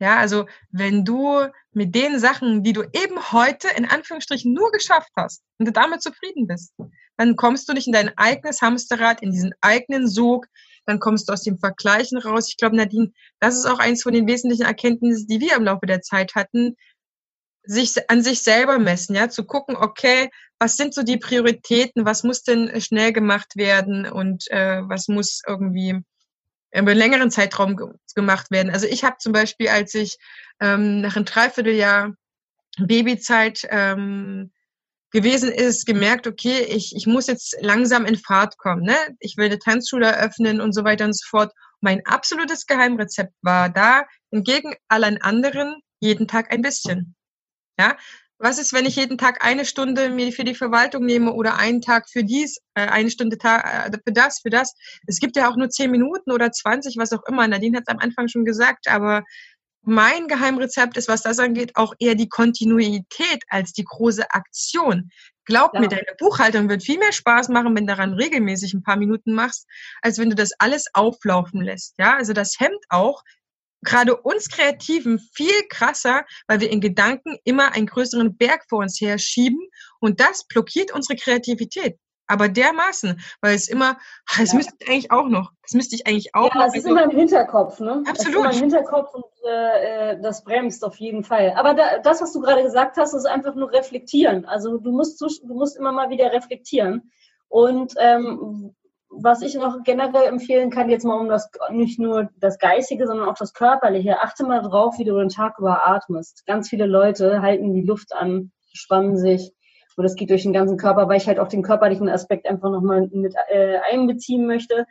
Ja, 0.00 0.16
also 0.16 0.46
wenn 0.70 1.04
du 1.04 1.46
mit 1.72 1.94
den 1.94 2.18
Sachen, 2.18 2.62
die 2.62 2.72
du 2.72 2.82
eben 2.82 3.32
heute 3.32 3.68
in 3.76 3.84
Anführungsstrichen 3.84 4.52
nur 4.52 4.72
geschafft 4.72 5.12
hast 5.14 5.42
und 5.58 5.66
du 5.66 5.72
damit 5.72 6.02
zufrieden 6.02 6.46
bist, 6.46 6.72
dann 7.18 7.36
kommst 7.36 7.68
du 7.68 7.74
nicht 7.74 7.86
in 7.86 7.92
dein 7.92 8.16
eigenes 8.16 8.62
Hamsterrad, 8.62 9.22
in 9.22 9.30
diesen 9.30 9.52
eigenen 9.60 10.08
Sog, 10.08 10.46
dann 10.86 11.00
kommst 11.00 11.28
du 11.28 11.34
aus 11.34 11.42
dem 11.42 11.58
Vergleichen 11.58 12.16
raus. 12.16 12.48
Ich 12.48 12.56
glaube, 12.56 12.76
Nadine, 12.76 13.12
das 13.40 13.58
ist 13.58 13.66
auch 13.66 13.78
eins 13.78 14.02
von 14.02 14.14
den 14.14 14.26
wesentlichen 14.26 14.64
Erkenntnissen, 14.64 15.26
die 15.28 15.40
wir 15.40 15.54
im 15.54 15.64
Laufe 15.64 15.84
der 15.84 16.00
Zeit 16.00 16.34
hatten, 16.34 16.76
sich 17.62 17.92
an 18.08 18.22
sich 18.22 18.42
selber 18.42 18.78
messen, 18.78 19.14
ja, 19.14 19.28
zu 19.28 19.44
gucken, 19.44 19.76
okay, 19.76 20.30
was 20.58 20.78
sind 20.78 20.94
so 20.94 21.02
die 21.02 21.18
Prioritäten, 21.18 22.06
was 22.06 22.22
muss 22.22 22.42
denn 22.42 22.80
schnell 22.80 23.12
gemacht 23.12 23.54
werden 23.56 24.10
und 24.10 24.50
äh, 24.50 24.80
was 24.82 25.08
muss 25.08 25.42
irgendwie 25.46 26.02
über 26.72 26.90
einen 26.90 26.98
längeren 26.98 27.30
Zeitraum 27.30 27.76
ge 27.76 27.88
gemacht 28.14 28.50
werden. 28.50 28.70
Also 28.72 28.86
ich 28.86 29.04
habe 29.04 29.16
zum 29.18 29.32
Beispiel, 29.32 29.68
als 29.68 29.94
ich 29.94 30.18
ähm, 30.60 31.00
nach 31.00 31.16
einem 31.16 31.24
Dreivierteljahr 31.24 32.14
Babyzeit 32.78 33.66
ähm, 33.70 34.52
gewesen 35.10 35.50
ist, 35.50 35.86
gemerkt, 35.86 36.26
okay, 36.26 36.62
ich, 36.62 36.94
ich 36.94 37.06
muss 37.06 37.26
jetzt 37.26 37.56
langsam 37.60 38.04
in 38.04 38.16
Fahrt 38.16 38.58
kommen. 38.58 38.82
Ne? 38.82 38.96
Ich 39.18 39.36
will 39.36 39.46
eine 39.46 39.58
Tanzschule 39.58 40.06
eröffnen 40.06 40.60
und 40.60 40.72
so 40.72 40.84
weiter 40.84 41.04
und 41.04 41.16
so 41.16 41.26
fort. 41.28 41.52
Mein 41.80 42.04
absolutes 42.06 42.66
Geheimrezept 42.66 43.32
war 43.42 43.70
da, 43.70 44.04
entgegen 44.30 44.74
allen 44.88 45.20
anderen, 45.20 45.80
jeden 45.98 46.28
Tag 46.28 46.52
ein 46.52 46.62
bisschen. 46.62 47.14
Ja, 47.78 47.96
was 48.40 48.58
ist, 48.58 48.72
wenn 48.72 48.86
ich 48.86 48.96
jeden 48.96 49.18
Tag 49.18 49.44
eine 49.44 49.64
Stunde 49.64 50.08
mir 50.08 50.32
für 50.32 50.44
die 50.44 50.54
Verwaltung 50.54 51.04
nehme 51.04 51.32
oder 51.32 51.56
einen 51.56 51.82
Tag 51.82 52.08
für 52.08 52.24
dies, 52.24 52.58
äh, 52.74 52.86
eine 52.86 53.10
Stunde 53.10 53.36
äh, 53.42 53.90
für 54.04 54.12
das, 54.12 54.40
für 54.40 54.50
das? 54.50 54.74
Es 55.06 55.20
gibt 55.20 55.36
ja 55.36 55.48
auch 55.48 55.56
nur 55.56 55.68
zehn 55.68 55.90
Minuten 55.90 56.32
oder 56.32 56.50
zwanzig, 56.50 56.96
was 56.96 57.12
auch 57.12 57.22
immer. 57.28 57.46
Nadine 57.46 57.76
hat 57.76 57.84
es 57.86 57.94
am 57.94 58.00
Anfang 58.00 58.28
schon 58.28 58.44
gesagt, 58.44 58.88
aber 58.88 59.22
mein 59.82 60.28
Geheimrezept 60.28 60.96
ist, 60.96 61.08
was 61.08 61.22
das 61.22 61.38
angeht, 61.38 61.72
auch 61.74 61.94
eher 61.98 62.14
die 62.14 62.28
Kontinuität 62.28 63.42
als 63.48 63.72
die 63.72 63.84
große 63.84 64.30
Aktion. 64.30 65.10
Glaub 65.46 65.74
ja. 65.74 65.80
mir, 65.80 65.88
deine 65.88 66.14
Buchhaltung 66.18 66.68
wird 66.68 66.82
viel 66.82 66.98
mehr 66.98 67.12
Spaß 67.12 67.48
machen, 67.48 67.74
wenn 67.74 67.86
du 67.86 67.94
daran 67.94 68.12
regelmäßig 68.12 68.74
ein 68.74 68.82
paar 68.82 68.96
Minuten 68.96 69.32
machst, 69.32 69.66
als 70.02 70.18
wenn 70.18 70.30
du 70.30 70.36
das 70.36 70.52
alles 70.58 70.86
auflaufen 70.92 71.60
lässt. 71.62 71.94
Ja, 71.98 72.14
also 72.16 72.32
das 72.32 72.60
hemmt 72.60 72.84
auch 72.88 73.22
gerade 73.82 74.16
uns 74.16 74.48
Kreativen 74.48 75.18
viel 75.34 75.66
krasser, 75.68 76.24
weil 76.46 76.60
wir 76.60 76.70
in 76.70 76.80
Gedanken 76.80 77.36
immer 77.44 77.72
einen 77.72 77.86
größeren 77.86 78.36
Berg 78.36 78.64
vor 78.68 78.80
uns 78.80 79.00
her 79.00 79.18
schieben 79.18 79.60
und 80.00 80.20
das 80.20 80.46
blockiert 80.46 80.92
unsere 80.92 81.16
Kreativität. 81.16 81.98
Aber 82.30 82.48
dermaßen, 82.48 83.20
weil 83.40 83.56
es 83.56 83.68
immer, 83.68 83.98
das 84.38 84.52
ja. 84.52 84.58
müsste 84.58 84.74
ich 84.78 84.88
eigentlich 84.88 85.10
auch 85.10 85.26
noch, 85.26 85.50
das 85.62 85.72
müsste 85.72 85.96
ich 85.96 86.06
eigentlich 86.06 86.32
auch 86.32 86.54
ja, 86.54 86.54
noch. 86.54 86.60
Ja, 86.60 86.66
es 86.68 86.76
ist 86.76 86.86
immer 86.86 87.02
im 87.02 87.10
Hinterkopf, 87.10 87.80
ne? 87.80 88.04
Absolut. 88.06 88.16
Es 88.18 88.24
ist 88.24 88.34
immer 88.34 88.52
im 88.52 88.58
Hinterkopf 88.58 89.14
und 89.14 89.24
äh, 89.48 90.12
äh, 90.12 90.20
das 90.22 90.44
bremst 90.44 90.84
auf 90.84 90.94
jeden 90.96 91.24
Fall. 91.24 91.52
Aber 91.56 91.74
da, 91.74 91.98
das, 91.98 92.22
was 92.22 92.32
du 92.32 92.40
gerade 92.40 92.62
gesagt 92.62 92.98
hast, 92.98 93.14
ist 93.14 93.24
einfach 93.24 93.56
nur 93.56 93.72
reflektieren. 93.72 94.44
Also 94.44 94.78
du 94.78 94.92
musst, 94.92 95.20
du 95.20 95.54
musst 95.54 95.76
immer 95.76 95.90
mal 95.90 96.08
wieder 96.10 96.32
reflektieren. 96.32 97.10
Und 97.48 97.94
ähm, 97.98 98.76
was 99.10 99.42
ich 99.42 99.54
noch 99.56 99.82
generell 99.82 100.28
empfehlen 100.28 100.70
kann, 100.70 100.88
jetzt 100.88 101.04
mal 101.04 101.20
um 101.20 101.28
das 101.28 101.50
nicht 101.70 101.98
nur 101.98 102.30
das 102.38 102.58
Geistige, 102.58 103.06
sondern 103.06 103.28
auch 103.28 103.36
das 103.36 103.52
Körperliche, 103.52 104.20
achte 104.20 104.44
mal 104.44 104.62
drauf, 104.62 104.98
wie 104.98 105.04
du 105.04 105.18
den 105.18 105.28
Tag 105.28 105.58
über 105.58 105.86
atmest. 105.86 106.46
Ganz 106.46 106.68
viele 106.68 106.86
Leute 106.86 107.42
halten 107.42 107.74
die 107.74 107.82
Luft 107.82 108.14
an, 108.14 108.52
spannen 108.72 109.16
sich 109.16 109.52
und 109.96 110.04
das 110.04 110.14
geht 110.14 110.30
durch 110.30 110.44
den 110.44 110.52
ganzen 110.52 110.78
Körper, 110.78 111.08
weil 111.08 111.18
ich 111.18 111.26
halt 111.26 111.38
auch 111.38 111.48
den 111.48 111.62
körperlichen 111.62 112.08
Aspekt 112.08 112.48
einfach 112.48 112.70
nochmal 112.70 113.08
mit 113.12 113.34
äh, 113.48 113.78
einbeziehen 113.90 114.46
möchte, 114.46 114.86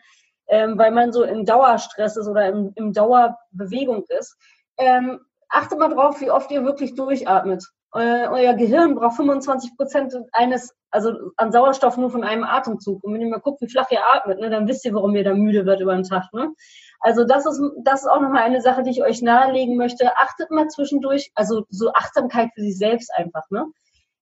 ähm, 0.48 0.78
weil 0.78 0.92
man 0.92 1.12
so 1.12 1.24
im 1.24 1.46
Dauerstress 1.46 2.18
ist 2.18 2.28
oder 2.28 2.48
im, 2.48 2.74
im 2.76 2.94
Dauerbewegung 2.94 4.04
ist. 4.10 4.38
Ähm, 4.78 5.20
achte 5.48 5.78
mal 5.78 5.90
drauf, 5.90 6.22
wie 6.22 6.30
oft 6.30 6.52
ihr 6.52 6.64
wirklich 6.64 6.94
durchatmet. 6.96 7.66
Euer, 7.92 8.30
euer 8.32 8.54
Gehirn 8.54 8.96
braucht 8.96 9.16
25 9.16 9.76
Prozent 9.76 10.16
eines, 10.32 10.76
also 10.92 11.12
an 11.38 11.52
Sauerstoff 11.52 11.98
nur 11.98 12.12
von 12.12 12.24
einem 12.24 12.44
Atemzug. 12.44 13.04
Und 13.04 13.14
wenn 13.14 13.22
ihr 13.22 13.30
mal 13.30 13.40
guckt, 13.40 13.62
wie 13.62 13.70
flach 13.70 13.90
ihr 13.90 14.02
atmet, 14.14 14.40
ne, 14.40 14.50
dann 14.50 14.68
wisst 14.68 14.86
ihr, 14.86 14.94
warum 14.94 15.16
ihr 15.16 15.24
da 15.24 15.34
müde 15.34 15.66
wird 15.66 15.82
über 15.82 15.96
den 15.96 16.04
Tag. 16.04 16.32
Ne? 16.34 16.54
Also 17.00 17.26
das 17.26 17.46
ist, 17.46 17.62
das 17.84 18.02
ist 18.02 18.08
auch 18.08 18.22
nochmal 18.22 18.44
eine 18.44 18.62
Sache, 18.62 18.84
die 18.84 18.92
ich 18.92 19.04
euch 19.04 19.22
nahelegen 19.22 19.78
möchte. 19.78 20.16
Achtet 20.18 20.52
mal 20.52 20.68
zwischendurch, 20.68 21.32
also 21.34 21.66
so 21.70 21.92
Achtsamkeit 21.94 22.50
für 22.54 22.62
sich 22.62 22.78
selbst 22.78 23.12
einfach, 23.16 23.50
ne? 23.50 23.66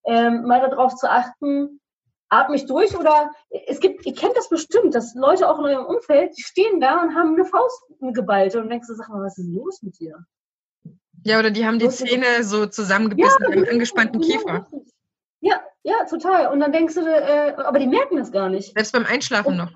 Ähm, 0.05 0.43
mal 0.43 0.61
darauf 0.61 0.95
zu 0.95 1.09
achten, 1.09 1.81
atme 2.29 2.55
ich 2.55 2.65
durch 2.65 2.97
oder 2.97 3.31
es 3.67 3.79
gibt, 3.79 4.05
ihr 4.05 4.13
kennt 4.13 4.37
das 4.37 4.47
bestimmt, 4.47 4.95
dass 4.95 5.15
Leute 5.15 5.49
auch 5.49 5.59
in 5.59 5.65
eurem 5.65 5.85
Umfeld, 5.85 6.37
die 6.37 6.43
stehen 6.43 6.79
da 6.79 7.01
und 7.01 7.15
haben 7.15 7.33
eine 7.33 7.45
Faust 7.45 7.83
geballt 7.99 8.55
und 8.55 8.69
denkst 8.69 8.87
du, 8.87 8.95
sag 8.95 9.09
mal, 9.09 9.23
was 9.23 9.37
ist 9.37 9.49
los 9.49 9.81
mit 9.81 9.99
dir? 9.99 10.25
Ja, 11.27 11.39
oder 11.39 11.51
die 11.51 11.65
haben 11.65 11.77
die 11.77 11.89
Zähne 11.89 12.41
so 12.43 12.67
zusammengebissen 12.67 13.43
ja, 13.43 13.49
mit 13.49 13.57
einem 13.57 13.69
angespannten 13.69 14.21
Kiefer. 14.21 14.65
Ja, 15.41 15.59
ja, 15.83 16.05
total. 16.09 16.47
Und 16.47 16.61
dann 16.61 16.71
denkst 16.71 16.95
du, 16.95 17.01
äh, 17.01 17.53
aber 17.57 17.79
die 17.79 17.87
merken 17.87 18.15
das 18.15 18.31
gar 18.31 18.47
nicht. 18.47 18.73
Selbst 18.73 18.93
beim 18.93 19.05
Einschlafen 19.05 19.49
und, 19.49 19.57
noch. 19.57 19.71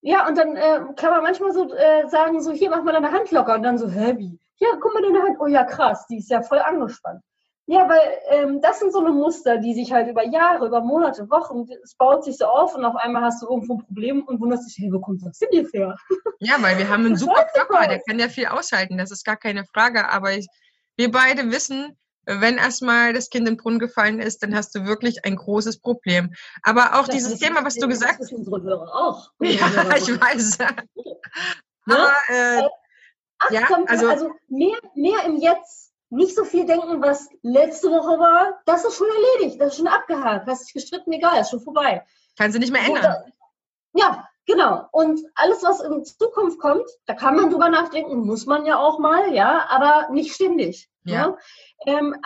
Ja, 0.00 0.26
und 0.26 0.38
dann 0.38 0.56
äh, 0.56 0.80
kann 0.96 1.10
man 1.10 1.22
manchmal 1.22 1.52
so 1.52 1.70
äh, 1.74 2.08
sagen, 2.08 2.40
so 2.40 2.50
hier, 2.50 2.70
mach 2.70 2.82
mal 2.82 2.92
deine 2.92 3.12
Hand 3.12 3.30
locker. 3.30 3.56
Und 3.56 3.62
dann 3.62 3.76
so, 3.76 3.90
hä, 3.90 4.14
wie? 4.16 4.38
Ja, 4.56 4.68
guck 4.80 4.94
mal 4.94 5.02
deine 5.02 5.22
Hand. 5.22 5.36
Oh 5.38 5.46
ja, 5.46 5.64
krass, 5.64 6.06
die 6.06 6.16
ist 6.16 6.30
ja 6.30 6.40
voll 6.40 6.60
angespannt. 6.60 7.22
Ja, 7.66 7.88
weil 7.88 8.00
ähm, 8.28 8.60
das 8.60 8.78
sind 8.78 8.92
so 8.92 9.00
eine 9.00 9.10
Muster, 9.10 9.56
die 9.56 9.72
sich 9.72 9.90
halt 9.90 10.08
über 10.08 10.22
Jahre, 10.22 10.66
über 10.66 10.82
Monate, 10.82 11.30
Wochen, 11.30 11.66
es 11.82 11.94
baut 11.94 12.22
sich 12.22 12.36
so 12.36 12.44
auf 12.44 12.74
und 12.74 12.84
auf 12.84 12.94
einmal 12.96 13.22
hast 13.22 13.42
du 13.42 13.48
irgendwo 13.48 13.74
ein 13.74 13.86
Problem 13.86 14.22
und 14.24 14.38
wunderst 14.40 14.68
dich, 14.68 14.76
hey, 14.82 14.92
wo 14.92 15.00
kommt 15.00 15.24
das 15.24 15.38
denn 15.38 15.48
jetzt 15.52 15.72
her? 15.72 15.96
Ja, 16.40 16.56
weil 16.60 16.76
wir 16.76 16.90
haben 16.90 17.06
einen 17.06 17.16
super 17.16 17.46
Körper, 17.54 17.88
der 17.88 18.00
kann 18.00 18.18
ja 18.18 18.28
viel 18.28 18.46
aushalten, 18.46 18.98
das 18.98 19.10
ist 19.10 19.24
gar 19.24 19.38
keine 19.38 19.64
Frage, 19.64 20.10
aber 20.10 20.32
ich, 20.32 20.46
wir 20.96 21.10
beide 21.10 21.50
wissen, 21.50 21.96
wenn 22.26 22.58
erstmal 22.58 23.12
das 23.12 23.30
Kind 23.30 23.48
in 23.48 23.54
den 23.54 23.62
Brunnen 23.62 23.78
gefallen 23.78 24.20
ist, 24.20 24.42
dann 24.42 24.54
hast 24.54 24.74
du 24.74 24.84
wirklich 24.84 25.24
ein 25.24 25.36
großes 25.36 25.80
Problem. 25.80 26.34
Aber 26.62 26.98
auch 26.98 27.06
das 27.06 27.16
dieses 27.16 27.38
Thema, 27.38 27.64
was 27.64 27.74
du 27.74 27.88
gesagt 27.88 28.18
hast. 28.20 28.32
unsere 28.32 28.62
Hörer 28.62 28.94
auch. 28.94 29.30
Ja, 29.40 29.66
ich 29.96 30.08
weiß. 30.08 30.58
Aber, 31.86 32.12
äh, 32.28 32.62
ja, 33.50 33.68
also, 33.86 34.08
also 34.08 34.30
mehr, 34.48 34.78
mehr 34.94 35.24
im 35.26 35.36
Jetzt 35.36 35.93
nicht 36.14 36.34
so 36.34 36.44
viel 36.44 36.64
denken, 36.66 37.02
was 37.02 37.28
letzte 37.42 37.90
Woche 37.90 38.18
war, 38.18 38.60
das 38.66 38.84
ist 38.84 38.96
schon 38.96 39.08
erledigt, 39.08 39.60
das 39.60 39.72
ist 39.72 39.76
schon 39.78 39.86
abgehakt, 39.86 40.46
hast 40.46 40.66
dich 40.66 40.74
gestritten, 40.74 41.12
egal, 41.12 41.40
ist 41.40 41.50
schon 41.50 41.60
vorbei. 41.60 42.04
Kannst 42.36 42.56
du 42.56 42.60
nicht 42.60 42.72
mehr 42.72 42.82
ändern. 42.82 43.32
Ja, 43.94 44.28
genau. 44.46 44.86
Und 44.92 45.20
alles, 45.34 45.62
was 45.62 45.80
in 45.80 46.04
Zukunft 46.04 46.58
kommt, 46.58 46.88
da 47.06 47.14
kann 47.14 47.36
man 47.36 47.50
drüber 47.50 47.68
nachdenken, 47.68 48.26
muss 48.26 48.46
man 48.46 48.66
ja 48.66 48.78
auch 48.78 48.98
mal, 48.98 49.34
ja, 49.34 49.66
aber 49.68 50.08
nicht 50.10 50.34
ständig. 50.34 50.88
Ja. 51.04 51.14
ja? 51.14 51.38
Ähm, 51.86 52.16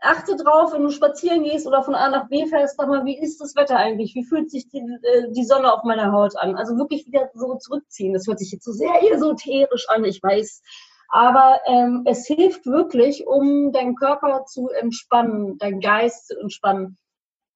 achte 0.00 0.36
drauf, 0.36 0.72
wenn 0.72 0.82
du 0.82 0.90
spazieren 0.90 1.44
gehst 1.44 1.66
oder 1.66 1.82
von 1.82 1.94
A 1.94 2.08
nach 2.08 2.28
B 2.28 2.46
fährst, 2.46 2.76
sag 2.76 2.88
mal, 2.88 3.04
wie 3.04 3.18
ist 3.18 3.40
das 3.40 3.54
Wetter 3.54 3.76
eigentlich? 3.76 4.14
Wie 4.14 4.24
fühlt 4.24 4.50
sich 4.50 4.68
die, 4.68 4.78
äh, 4.78 5.30
die 5.30 5.44
Sonne 5.44 5.72
auf 5.72 5.84
meiner 5.84 6.12
Haut 6.12 6.36
an? 6.36 6.56
Also 6.56 6.76
wirklich 6.76 7.06
wieder 7.06 7.30
so 7.34 7.56
zurückziehen. 7.56 8.14
Das 8.14 8.26
hört 8.26 8.38
sich 8.38 8.50
jetzt 8.50 8.64
so 8.64 8.72
sehr 8.72 9.02
esoterisch 9.12 9.88
an, 9.88 10.04
ich 10.04 10.22
weiß. 10.22 10.62
Aber 11.08 11.60
ähm, 11.66 12.02
es 12.06 12.26
hilft 12.26 12.66
wirklich, 12.66 13.26
um 13.26 13.72
deinen 13.72 13.94
Körper 13.96 14.44
zu 14.46 14.68
entspannen, 14.68 15.58
deinen 15.58 15.80
Geist 15.80 16.28
zu 16.28 16.38
entspannen. 16.38 16.98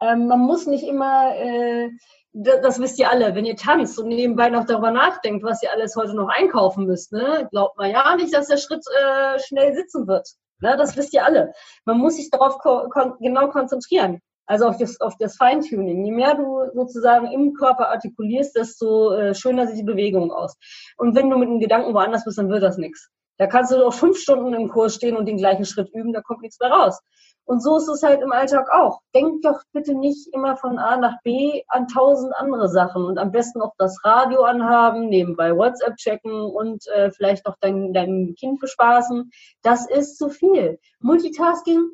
Ähm, 0.01 0.28
man 0.28 0.40
muss 0.40 0.66
nicht 0.66 0.84
immer, 0.84 1.34
äh, 1.36 1.90
das 2.32 2.80
wisst 2.80 2.99
ihr 2.99 3.11
alle, 3.11 3.34
wenn 3.34 3.44
ihr 3.44 3.57
tanzt 3.57 3.99
und 3.99 4.09
nebenbei 4.09 4.49
noch 4.49 4.64
darüber 4.64 4.90
nachdenkt, 4.90 5.42
was 5.42 5.62
ihr 5.62 5.72
alles 5.72 5.96
heute 5.96 6.14
noch 6.14 6.28
einkaufen 6.28 6.86
müsst, 6.86 7.12
ne, 7.12 7.49
glaubt 7.51 7.76
man 7.78 7.90
ja 7.90 8.14
nicht, 8.16 8.32
dass 8.32 8.49
der 8.49 8.59
Schritt 8.59 8.84
äh, 8.86 9.38
schnell 9.40 9.74
sitzen 9.74 10.07
wird. 10.07 10.28
Ne, 10.61 10.76
das 10.76 10.96
wisst 10.96 11.14
ihr 11.14 11.24
alle. 11.24 11.53
Man 11.84 11.99
muss 11.99 12.16
sich 12.16 12.30
darauf 12.30 12.59
ko 12.59 12.88
kon 12.88 13.14
genau 13.20 13.49
konzentrieren. 13.49 14.20
Also 14.46 14.66
auf 14.66 14.78
das, 14.78 14.99
auf 15.01 15.14
das 15.18 15.36
Feintuning. 15.36 16.05
Je 16.05 16.11
mehr 16.11 16.34
du 16.34 16.70
sozusagen 16.72 17.30
im 17.30 17.53
Körper 17.53 17.90
artikulierst, 17.90 18.57
desto 18.57 19.12
äh, 19.12 19.34
schöner 19.34 19.66
sieht 19.66 19.78
die 19.78 19.82
Bewegung 19.82 20.32
aus. 20.32 20.57
Und 20.96 21.14
wenn 21.14 21.28
du 21.28 21.36
mit 21.36 21.49
dem 21.51 21.61
Gedanken 21.61 21.92
woanders 21.92 22.24
bist, 22.24 22.38
dann 22.38 22.49
wird 22.49 22.62
das 22.62 22.78
nichts. 22.78 23.11
Da 23.39 23.47
kannst 23.47 23.72
du 23.72 23.76
doch 23.76 23.95
fünf 23.95 24.18
Stunden 24.18 24.53
im 24.53 24.68
Kurs 24.68 24.97
stehen 24.97 25.16
und 25.16 25.26
den 25.26 25.36
gleichen 25.36 25.64
Schritt 25.64 25.89
üben, 25.95 26.12
da 26.12 26.20
kommt 26.20 26.43
nichts 26.43 26.59
mehr 26.61 26.70
raus. 26.70 27.01
Und 27.45 27.62
so 27.62 27.78
ist 27.78 27.89
es 27.89 28.03
halt 28.03 28.20
im 28.20 28.30
Alltag 28.30 28.68
auch. 28.70 29.01
Denk 29.14 29.41
doch 29.41 29.62
bitte 29.72 29.95
nicht 29.95 30.28
immer 30.34 30.59
von 30.59 30.78
A 30.78 30.99
nach 30.99 31.14
B 31.22 31.62
an 31.68 31.89
tausend 31.89 32.34
andere 32.36 32.68
Sachen 32.68 33.05
und 33.05 33.16
am 33.18 33.32
besten 33.32 33.62
auch 33.62 33.72
das 33.78 34.05
Radio 34.05 34.43
anhaben, 34.43 35.09
nebenbei 35.09 35.57
WhatsApp 35.57 35.97
checken 35.97 36.30
und 36.30 36.86
äh, 36.89 37.11
vielleicht 37.11 37.47
noch 37.47 37.57
dein, 37.61 37.95
dein 37.95 38.34
Kind 38.39 38.61
bespaßen. 38.61 39.30
Das 39.62 39.89
ist 39.89 40.18
zu 40.18 40.28
viel. 40.28 40.78
Multitasking 41.01 41.89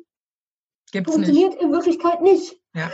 Gibt's 0.91 1.13
funktioniert 1.13 1.53
nicht. 1.53 1.61
in 1.61 1.71
Wirklichkeit 1.71 2.21
nicht. 2.21 2.59
Ja. 2.73 2.91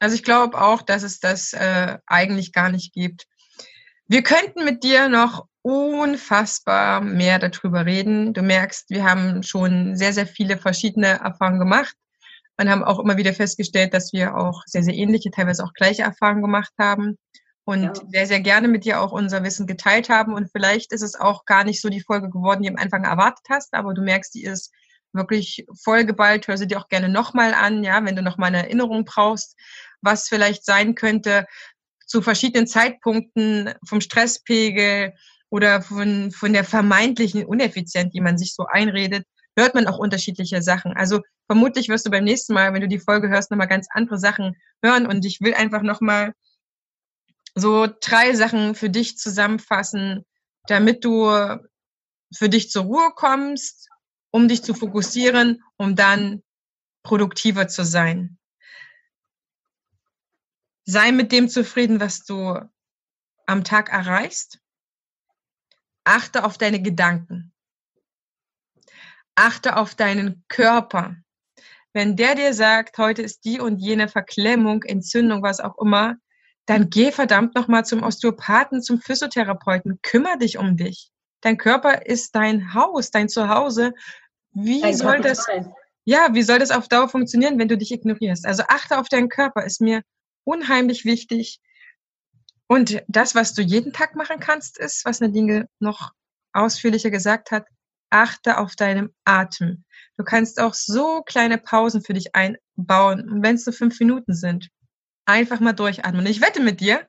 Also 0.00 0.14
ich 0.14 0.22
glaube 0.22 0.58
auch, 0.58 0.80
dass 0.80 1.02
es 1.02 1.20
das 1.20 1.52
äh, 1.52 1.98
eigentlich 2.06 2.52
gar 2.52 2.70
nicht 2.70 2.94
gibt. 2.94 3.26
Wir 4.06 4.22
könnten 4.22 4.64
mit 4.64 4.82
dir 4.82 5.10
noch 5.10 5.46
unfassbar 5.64 7.00
mehr 7.00 7.38
darüber 7.38 7.86
reden. 7.86 8.34
Du 8.34 8.42
merkst, 8.42 8.90
wir 8.90 9.02
haben 9.02 9.42
schon 9.42 9.96
sehr, 9.96 10.12
sehr 10.12 10.26
viele 10.26 10.58
verschiedene 10.58 11.20
Erfahrungen 11.20 11.58
gemacht 11.58 11.96
und 12.58 12.68
haben 12.68 12.84
auch 12.84 12.98
immer 13.00 13.16
wieder 13.16 13.32
festgestellt, 13.32 13.94
dass 13.94 14.12
wir 14.12 14.36
auch 14.36 14.62
sehr, 14.66 14.82
sehr 14.82 14.92
ähnliche, 14.92 15.30
teilweise 15.30 15.64
auch 15.64 15.72
gleiche 15.72 16.02
Erfahrungen 16.02 16.42
gemacht 16.42 16.72
haben 16.78 17.16
und 17.64 17.84
ja. 17.84 17.94
sehr, 18.08 18.26
sehr 18.26 18.40
gerne 18.40 18.68
mit 18.68 18.84
dir 18.84 19.00
auch 19.00 19.10
unser 19.10 19.42
Wissen 19.42 19.66
geteilt 19.66 20.10
haben. 20.10 20.34
Und 20.34 20.50
vielleicht 20.52 20.92
ist 20.92 21.00
es 21.00 21.18
auch 21.18 21.46
gar 21.46 21.64
nicht 21.64 21.80
so 21.80 21.88
die 21.88 22.02
Folge 22.02 22.28
geworden, 22.28 22.62
die 22.62 22.68
du 22.68 22.74
am 22.74 22.82
Anfang 22.82 23.04
erwartet 23.04 23.46
hast, 23.48 23.72
aber 23.72 23.94
du 23.94 24.02
merkst, 24.02 24.34
die 24.34 24.44
ist 24.44 24.70
wirklich 25.14 25.64
vollgeballt. 25.82 26.46
Hör 26.46 26.58
sie 26.58 26.66
dir 26.66 26.78
auch 26.78 26.88
gerne 26.88 27.08
nochmal 27.08 27.54
an, 27.54 27.82
ja, 27.82 28.04
wenn 28.04 28.16
du 28.16 28.22
nochmal 28.22 28.48
eine 28.48 28.64
Erinnerung 28.64 29.06
brauchst, 29.06 29.56
was 30.02 30.28
vielleicht 30.28 30.66
sein 30.66 30.94
könnte 30.94 31.46
zu 32.06 32.20
verschiedenen 32.20 32.66
Zeitpunkten 32.66 33.72
vom 33.88 34.02
Stresspegel, 34.02 35.14
oder 35.54 35.82
von, 35.82 36.32
von 36.32 36.52
der 36.52 36.64
vermeintlichen 36.64 37.46
Uneffizienz, 37.46 38.12
die 38.12 38.20
man 38.20 38.36
sich 38.36 38.56
so 38.56 38.66
einredet, 38.66 39.24
hört 39.56 39.76
man 39.76 39.86
auch 39.86 39.98
unterschiedliche 39.98 40.60
Sachen. 40.62 40.96
Also 40.96 41.20
vermutlich 41.46 41.88
wirst 41.88 42.04
du 42.04 42.10
beim 42.10 42.24
nächsten 42.24 42.54
Mal, 42.54 42.74
wenn 42.74 42.80
du 42.80 42.88
die 42.88 42.98
Folge 42.98 43.28
hörst, 43.28 43.52
nochmal 43.52 43.68
ganz 43.68 43.86
andere 43.92 44.18
Sachen 44.18 44.56
hören. 44.82 45.06
Und 45.06 45.24
ich 45.24 45.40
will 45.40 45.54
einfach 45.54 45.82
nochmal 45.82 46.34
so 47.54 47.86
drei 48.00 48.34
Sachen 48.34 48.74
für 48.74 48.90
dich 48.90 49.16
zusammenfassen, 49.16 50.24
damit 50.66 51.04
du 51.04 51.28
für 52.36 52.48
dich 52.48 52.72
zur 52.72 52.82
Ruhe 52.82 53.12
kommst, 53.14 53.88
um 54.32 54.48
dich 54.48 54.64
zu 54.64 54.74
fokussieren, 54.74 55.62
um 55.76 55.94
dann 55.94 56.42
produktiver 57.04 57.68
zu 57.68 57.84
sein. 57.84 58.38
Sei 60.84 61.12
mit 61.12 61.30
dem 61.30 61.48
zufrieden, 61.48 62.00
was 62.00 62.24
du 62.24 62.58
am 63.46 63.62
Tag 63.62 63.92
erreichst. 63.92 64.58
Achte 66.04 66.44
auf 66.44 66.58
deine 66.58 66.80
Gedanken. 66.80 67.52
Achte 69.34 69.76
auf 69.76 69.94
deinen 69.94 70.44
Körper. 70.48 71.16
Wenn 71.92 72.16
der 72.16 72.34
dir 72.34 72.52
sagt, 72.54 72.98
heute 72.98 73.22
ist 73.22 73.44
die 73.44 73.60
und 73.60 73.78
jene 73.78 74.08
Verklemmung, 74.08 74.82
Entzündung, 74.82 75.42
was 75.42 75.60
auch 75.60 75.78
immer, 75.78 76.16
dann 76.66 76.90
geh 76.90 77.12
verdammt 77.12 77.54
nochmal 77.54 77.84
zum 77.84 78.02
Osteopathen, 78.02 78.82
zum 78.82 79.00
Physiotherapeuten. 79.00 79.98
Kümmer 80.02 80.36
dich 80.36 80.58
um 80.58 80.76
dich. 80.76 81.10
Dein 81.40 81.56
Körper 81.56 82.06
ist 82.06 82.34
dein 82.34 82.74
Haus, 82.74 83.10
dein 83.10 83.28
Zuhause. 83.28 83.92
Wie 84.52 84.80
dein 84.80 84.96
soll 84.96 85.20
das, 85.20 85.46
ja, 86.04 86.28
wie 86.32 86.42
soll 86.42 86.58
das 86.58 86.70
auf 86.70 86.88
Dauer 86.88 87.08
funktionieren, 87.08 87.58
wenn 87.58 87.68
du 87.68 87.76
dich 87.76 87.92
ignorierst? 87.92 88.46
Also 88.46 88.62
achte 88.68 88.98
auf 88.98 89.08
deinen 89.08 89.28
Körper, 89.28 89.64
ist 89.64 89.80
mir 89.80 90.02
unheimlich 90.44 91.04
wichtig. 91.04 91.60
Und 92.74 93.04
das, 93.06 93.36
was 93.36 93.54
du 93.54 93.62
jeden 93.62 93.92
Tag 93.92 94.16
machen 94.16 94.40
kannst, 94.40 94.78
ist, 94.78 95.04
was 95.04 95.20
Nadine 95.20 95.68
noch 95.78 96.10
ausführlicher 96.52 97.10
gesagt 97.10 97.52
hat, 97.52 97.68
achte 98.10 98.58
auf 98.58 98.74
deinem 98.74 99.14
Atem. 99.24 99.84
Du 100.16 100.24
kannst 100.24 100.58
auch 100.58 100.74
so 100.74 101.22
kleine 101.22 101.58
Pausen 101.58 102.02
für 102.02 102.14
dich 102.14 102.34
einbauen, 102.34 103.44
wenn 103.44 103.54
es 103.54 103.64
nur 103.64 103.74
fünf 103.74 104.00
Minuten 104.00 104.34
sind. 104.34 104.70
Einfach 105.24 105.60
mal 105.60 105.72
durchatmen. 105.72 106.22
Und 106.22 106.26
ich 106.28 106.40
wette 106.40 106.60
mit 106.60 106.80
dir, 106.80 107.06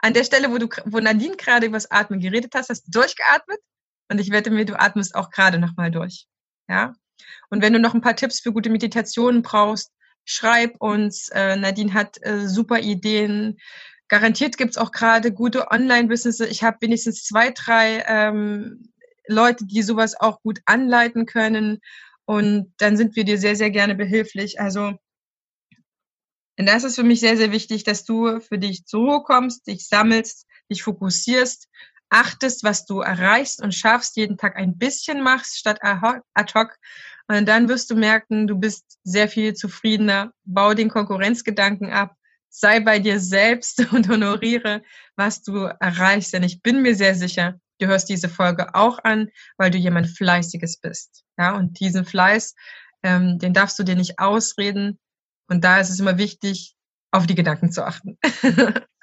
an 0.00 0.12
der 0.12 0.22
Stelle, 0.22 0.50
wo 0.50 0.58
du, 0.58 0.68
wo 0.84 1.00
Nadine 1.00 1.36
gerade 1.36 1.64
über 1.64 1.78
das 1.78 1.90
Atmen 1.90 2.20
geredet 2.20 2.52
hast, 2.54 2.68
hast 2.68 2.82
du 2.82 2.90
durchgeatmet. 2.90 3.60
Und 4.10 4.20
ich 4.20 4.30
wette 4.30 4.50
mir, 4.50 4.66
du 4.66 4.78
atmest 4.78 5.14
auch 5.14 5.30
gerade 5.30 5.58
nochmal 5.58 5.90
durch. 5.90 6.26
Ja. 6.68 6.92
Und 7.48 7.62
wenn 7.62 7.72
du 7.72 7.78
noch 7.78 7.94
ein 7.94 8.02
paar 8.02 8.16
Tipps 8.16 8.40
für 8.40 8.52
gute 8.52 8.68
Meditationen 8.68 9.40
brauchst, 9.40 9.92
schreib 10.26 10.76
uns. 10.78 11.30
Äh, 11.30 11.56
Nadine 11.56 11.94
hat 11.94 12.18
äh, 12.20 12.46
super 12.46 12.80
Ideen 12.80 13.56
Garantiert 14.08 14.56
gibt's 14.56 14.78
auch 14.78 14.92
gerade 14.92 15.32
gute 15.32 15.70
Online-Businesses. 15.70 16.48
Ich 16.48 16.62
habe 16.62 16.78
wenigstens 16.80 17.24
zwei, 17.24 17.50
drei 17.50 18.04
ähm, 18.06 18.92
Leute, 19.26 19.66
die 19.66 19.82
sowas 19.82 20.18
auch 20.18 20.40
gut 20.42 20.60
anleiten 20.64 21.26
können. 21.26 21.80
Und 22.24 22.72
dann 22.78 22.96
sind 22.96 23.16
wir 23.16 23.24
dir 23.24 23.38
sehr, 23.38 23.56
sehr 23.56 23.70
gerne 23.70 23.94
behilflich. 23.94 24.60
Also 24.60 24.94
und 26.58 26.66
das 26.66 26.84
ist 26.84 26.96
für 26.96 27.02
mich 27.02 27.20
sehr, 27.20 27.36
sehr 27.36 27.52
wichtig, 27.52 27.84
dass 27.84 28.04
du 28.04 28.40
für 28.40 28.58
dich 28.58 28.86
zur 28.86 29.00
Ruhe 29.00 29.22
kommst, 29.22 29.66
dich 29.66 29.86
sammelst, 29.88 30.46
dich 30.70 30.82
fokussierst, 30.82 31.68
achtest, 32.08 32.64
was 32.64 32.86
du 32.86 33.00
erreichst 33.00 33.62
und 33.62 33.74
schaffst, 33.74 34.16
jeden 34.16 34.38
Tag 34.38 34.56
ein 34.56 34.78
bisschen 34.78 35.22
machst 35.22 35.58
statt 35.58 35.80
ad 35.82 36.52
hoc. 36.54 36.76
Und 37.28 37.46
dann 37.46 37.68
wirst 37.68 37.90
du 37.90 37.96
merken, 37.96 38.46
du 38.46 38.56
bist 38.56 38.98
sehr 39.02 39.28
viel 39.28 39.54
zufriedener. 39.54 40.32
Bau 40.44 40.74
den 40.74 40.88
Konkurrenzgedanken 40.88 41.90
ab. 41.90 42.15
Sei 42.58 42.80
bei 42.80 42.98
dir 42.98 43.20
selbst 43.20 43.80
und 43.92 44.08
honoriere, 44.08 44.82
was 45.14 45.42
du 45.42 45.64
erreichst. 45.78 46.32
Denn 46.32 46.42
ich 46.42 46.62
bin 46.62 46.80
mir 46.80 46.94
sehr 46.94 47.14
sicher, 47.14 47.60
du 47.80 47.86
hörst 47.86 48.08
diese 48.08 48.30
Folge 48.30 48.74
auch 48.74 48.98
an, 49.04 49.28
weil 49.58 49.70
du 49.70 49.76
jemand 49.76 50.08
Fleißiges 50.08 50.78
bist. 50.80 51.24
Ja, 51.36 51.54
und 51.54 51.78
diesen 51.80 52.06
Fleiß, 52.06 52.54
ähm, 53.02 53.38
den 53.38 53.52
darfst 53.52 53.78
du 53.78 53.82
dir 53.82 53.94
nicht 53.94 54.18
ausreden. 54.18 54.98
Und 55.48 55.64
da 55.64 55.80
ist 55.80 55.90
es 55.90 56.00
immer 56.00 56.16
wichtig, 56.16 56.74
auf 57.10 57.26
die 57.26 57.34
Gedanken 57.34 57.70
zu 57.70 57.84
achten. 57.84 58.18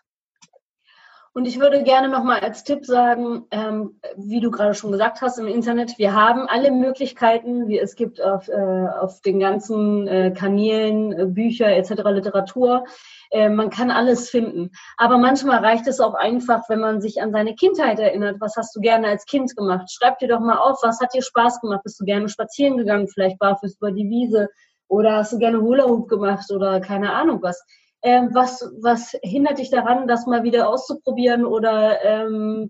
Und 1.36 1.48
ich 1.48 1.60
würde 1.60 1.82
gerne 1.82 2.10
nochmal 2.10 2.42
als 2.42 2.64
Tipp 2.64 2.86
sagen, 2.86 3.46
ähm, 3.50 4.00
wie 4.16 4.40
du 4.40 4.52
gerade 4.52 4.76
schon 4.76 4.92
gesagt 4.92 5.22
hast 5.22 5.40
im 5.40 5.48
Internet, 5.48 5.98
wir 5.98 6.14
haben 6.14 6.48
alle 6.48 6.72
Möglichkeiten, 6.72 7.68
wie 7.68 7.80
es 7.80 7.96
gibt 7.96 8.22
auf, 8.22 8.48
äh, 8.50 8.88
auf 9.00 9.20
den 9.22 9.40
ganzen 9.40 10.08
äh, 10.08 10.32
Kanälen, 10.32 11.12
äh, 11.12 11.26
Bücher 11.26 11.76
etc., 11.76 12.04
Literatur. 12.06 12.84
Äh, 13.32 13.50
man 13.50 13.72
kann 13.72 13.90
alles 13.90 14.30
finden. 14.30 14.70
Aber 14.96 15.18
manchmal 15.18 15.66
reicht 15.66 15.88
es 15.88 16.00
auch 16.00 16.14
einfach, 16.14 16.70
wenn 16.70 16.80
man 16.80 17.02
sich 17.02 17.20
an 17.20 17.32
seine 17.32 17.56
Kindheit 17.56 18.00
erinnert. 18.00 18.40
Was 18.40 18.56
hast 18.56 18.76
du 18.76 18.80
gerne 18.80 19.08
als 19.08 19.26
Kind 19.26 19.56
gemacht? 19.56 19.92
Schreib 19.92 20.20
dir 20.20 20.28
doch 20.28 20.40
mal 20.40 20.58
auf, 20.58 20.84
was 20.84 21.00
hat 21.00 21.16
dir 21.16 21.24
Spaß 21.24 21.62
gemacht? 21.62 21.82
Bist 21.84 22.00
du 22.00 22.06
gerne 22.06 22.30
spazieren 22.30 22.78
gegangen, 22.78 23.08
vielleicht 23.08 23.40
barfuß 23.40 23.78
über 23.78 23.92
die 23.92 24.08
Wiese? 24.08 24.50
Oder 24.88 25.16
hast 25.16 25.34
du 25.34 25.40
gerne 25.40 25.60
Hula 25.60 25.86
Hoop 25.86 26.10
gemacht 26.10 26.52
oder 26.52 26.80
keine 26.80 27.12
Ahnung 27.12 27.42
was? 27.42 27.66
Ähm, 28.04 28.30
was, 28.34 28.70
was 28.82 29.18
hindert 29.24 29.60
dich 29.60 29.70
daran, 29.70 30.08
das 30.08 30.26
mal 30.26 30.44
wieder 30.44 30.70
auszuprobieren 30.70 31.46
oder 31.46 32.04
ähm, 32.04 32.70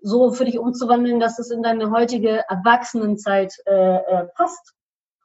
so 0.00 0.32
für 0.32 0.44
dich 0.44 0.58
umzuwandeln, 0.58 1.20
dass 1.20 1.38
es 1.38 1.50
in 1.50 1.62
deine 1.62 1.90
heutige 1.90 2.44
Erwachsenenzeit 2.48 3.54
äh, 3.66 3.96
äh, 3.96 4.26
passt? 4.34 4.74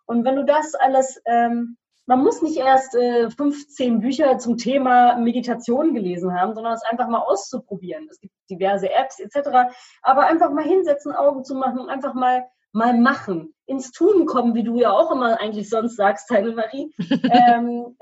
Und 0.05 0.23
wenn 0.23 0.35
du 0.35 0.45
das 0.45 0.75
alles, 0.75 1.19
ähm, 1.25 1.77
man 2.05 2.23
muss 2.23 2.41
nicht 2.41 2.57
erst 2.57 2.95
äh, 2.95 3.29
15 3.29 3.99
Bücher 3.99 4.37
zum 4.37 4.57
Thema 4.57 5.17
Meditation 5.17 5.93
gelesen 5.93 6.33
haben, 6.39 6.55
sondern 6.55 6.73
es 6.73 6.83
einfach 6.83 7.09
mal 7.09 7.19
auszuprobieren. 7.19 8.07
Es 8.09 8.19
gibt 8.19 8.33
diverse 8.49 8.89
Apps 8.89 9.19
etc. 9.19 9.73
Aber 10.01 10.27
einfach 10.27 10.51
mal 10.51 10.63
hinsetzen, 10.63 11.13
Augen 11.13 11.43
zu 11.43 11.55
machen, 11.55 11.89
einfach 11.89 12.13
mal 12.13 12.45
mal 12.71 12.97
machen, 12.97 13.53
ins 13.65 13.91
Tun 13.91 14.25
kommen, 14.25 14.55
wie 14.55 14.63
du 14.63 14.79
ja 14.79 14.91
auch 14.91 15.11
immer 15.11 15.39
eigentlich 15.39 15.69
sonst 15.69 15.95
sagst, 15.95 16.29
Heine 16.29 16.51
Marie, 16.51 16.93
ähm, 16.99 17.97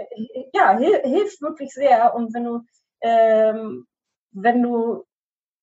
ja, 0.54 0.78
hil 0.78 1.02
hilft 1.04 1.42
wirklich 1.42 1.74
sehr. 1.74 2.14
Und 2.16 2.34
wenn 2.34 2.44
du, 2.44 2.62
ähm, 3.02 3.88
wenn 4.32 4.62
du 4.62 5.04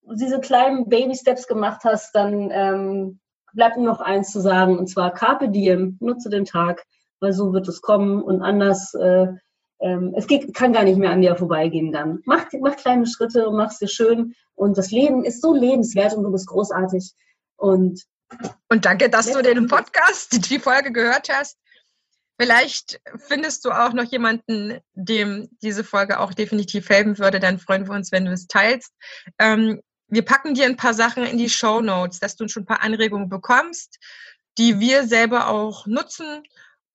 diese 0.02 0.40
kleinen 0.40 0.88
Baby-Steps 0.88 1.46
gemacht 1.46 1.82
hast, 1.84 2.14
dann 2.14 2.50
ähm, 2.52 3.20
bleibt 3.54 3.76
nur 3.76 3.86
noch 3.86 4.00
eins 4.00 4.32
zu 4.32 4.40
sagen, 4.40 4.78
und 4.78 4.88
zwar 4.88 5.12
Carpe 5.12 5.48
Diem, 5.48 5.98
nutze 6.00 6.30
den 6.30 6.44
Tag, 6.44 6.84
weil 7.20 7.32
so 7.32 7.52
wird 7.52 7.68
es 7.68 7.80
kommen. 7.80 8.22
Und 8.22 8.42
anders, 8.42 8.94
äh, 8.94 9.28
ähm, 9.80 10.14
es 10.16 10.26
geht, 10.26 10.54
kann 10.54 10.72
gar 10.72 10.84
nicht 10.84 10.98
mehr 10.98 11.10
an 11.10 11.20
dir 11.22 11.36
vorbeigehen 11.36 11.92
dann. 11.92 12.20
Mach, 12.24 12.46
mach 12.60 12.76
kleine 12.76 13.06
Schritte 13.06 13.48
und 13.48 13.56
mach 13.56 13.70
es 13.70 13.78
dir 13.78 13.88
schön. 13.88 14.34
Und 14.54 14.78
das 14.78 14.90
Leben 14.90 15.24
ist 15.24 15.42
so 15.42 15.54
lebenswert 15.54 16.14
und 16.14 16.24
du 16.24 16.32
bist 16.32 16.48
großartig. 16.48 17.12
Und 17.56 18.02
und 18.68 18.84
danke, 18.84 19.10
dass 19.10 19.30
du 19.30 19.42
den 19.42 19.66
Podcast, 19.66 20.28
die 20.50 20.58
Folge 20.58 20.92
gehört 20.92 21.28
hast. 21.28 21.58
Vielleicht 22.40 23.00
findest 23.28 23.64
du 23.64 23.70
auch 23.70 23.92
noch 23.92 24.10
jemanden, 24.10 24.80
dem 24.94 25.48
diese 25.62 25.84
Folge 25.84 26.18
auch 26.18 26.32
definitiv 26.34 26.88
helfen 26.88 27.18
würde. 27.18 27.38
Dann 27.38 27.58
freuen 27.58 27.86
wir 27.86 27.94
uns, 27.94 28.10
wenn 28.10 28.24
du 28.24 28.32
es 28.32 28.46
teilst. 28.46 28.92
Ähm, 29.38 29.80
wir 30.08 30.24
packen 30.24 30.54
dir 30.54 30.66
ein 30.66 30.76
paar 30.76 30.94
Sachen 30.94 31.24
in 31.24 31.38
die 31.38 31.50
Show 31.50 31.80
Notes, 31.80 32.18
dass 32.20 32.36
du 32.36 32.48
schon 32.48 32.64
ein 32.64 32.66
paar 32.66 32.82
Anregungen 32.82 33.28
bekommst, 33.28 33.98
die 34.58 34.80
wir 34.80 35.06
selber 35.06 35.48
auch 35.48 35.86
nutzen 35.86 36.42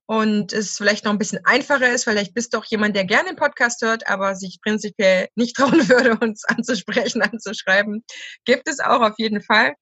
und 0.07 0.53
es 0.53 0.77
vielleicht 0.77 1.05
noch 1.05 1.11
ein 1.11 1.17
bisschen 1.17 1.45
einfacher 1.45 1.91
ist. 1.91 2.05
Vielleicht 2.05 2.33
bist 2.33 2.53
du 2.53 2.57
auch 2.57 2.65
jemand, 2.65 2.95
der 2.95 3.05
gerne 3.05 3.29
den 3.29 3.35
Podcast 3.35 3.81
hört, 3.81 4.07
aber 4.07 4.35
sich 4.35 4.59
prinzipiell 4.61 5.27
nicht 5.35 5.55
trauen 5.57 5.87
würde, 5.89 6.17
uns 6.17 6.45
anzusprechen, 6.45 7.21
anzuschreiben. 7.21 8.03
Gibt 8.45 8.67
es 8.67 8.79
auch 8.79 9.01
auf 9.01 9.15
jeden 9.17 9.41
Fall 9.41 9.75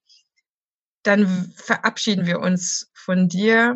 dann 1.06 1.54
verabschieden 1.56 2.26
wir 2.26 2.40
uns 2.40 2.90
von 2.94 3.28
dir. 3.30 3.76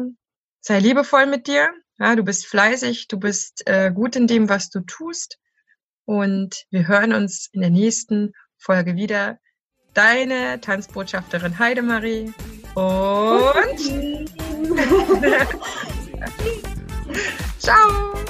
Sei 0.61 0.79
liebevoll 0.79 1.27
mit 1.27 1.47
dir. 1.47 1.69
Ja, 1.99 2.15
du 2.15 2.23
bist 2.23 2.47
fleißig, 2.47 3.07
du 3.07 3.19
bist 3.19 3.67
äh, 3.67 3.91
gut 3.91 4.15
in 4.15 4.25
dem, 4.27 4.49
was 4.49 4.69
du 4.69 4.79
tust. 4.81 5.37
Und 6.05 6.65
wir 6.71 6.87
hören 6.87 7.13
uns 7.13 7.49
in 7.51 7.61
der 7.61 7.69
nächsten 7.69 8.33
Folge 8.57 8.95
wieder. 8.95 9.37
Deine 9.93 10.59
Tanzbotschafterin 10.61 11.59
Heidemarie 11.59 12.33
und 12.73 13.79
ciao. 17.59 18.28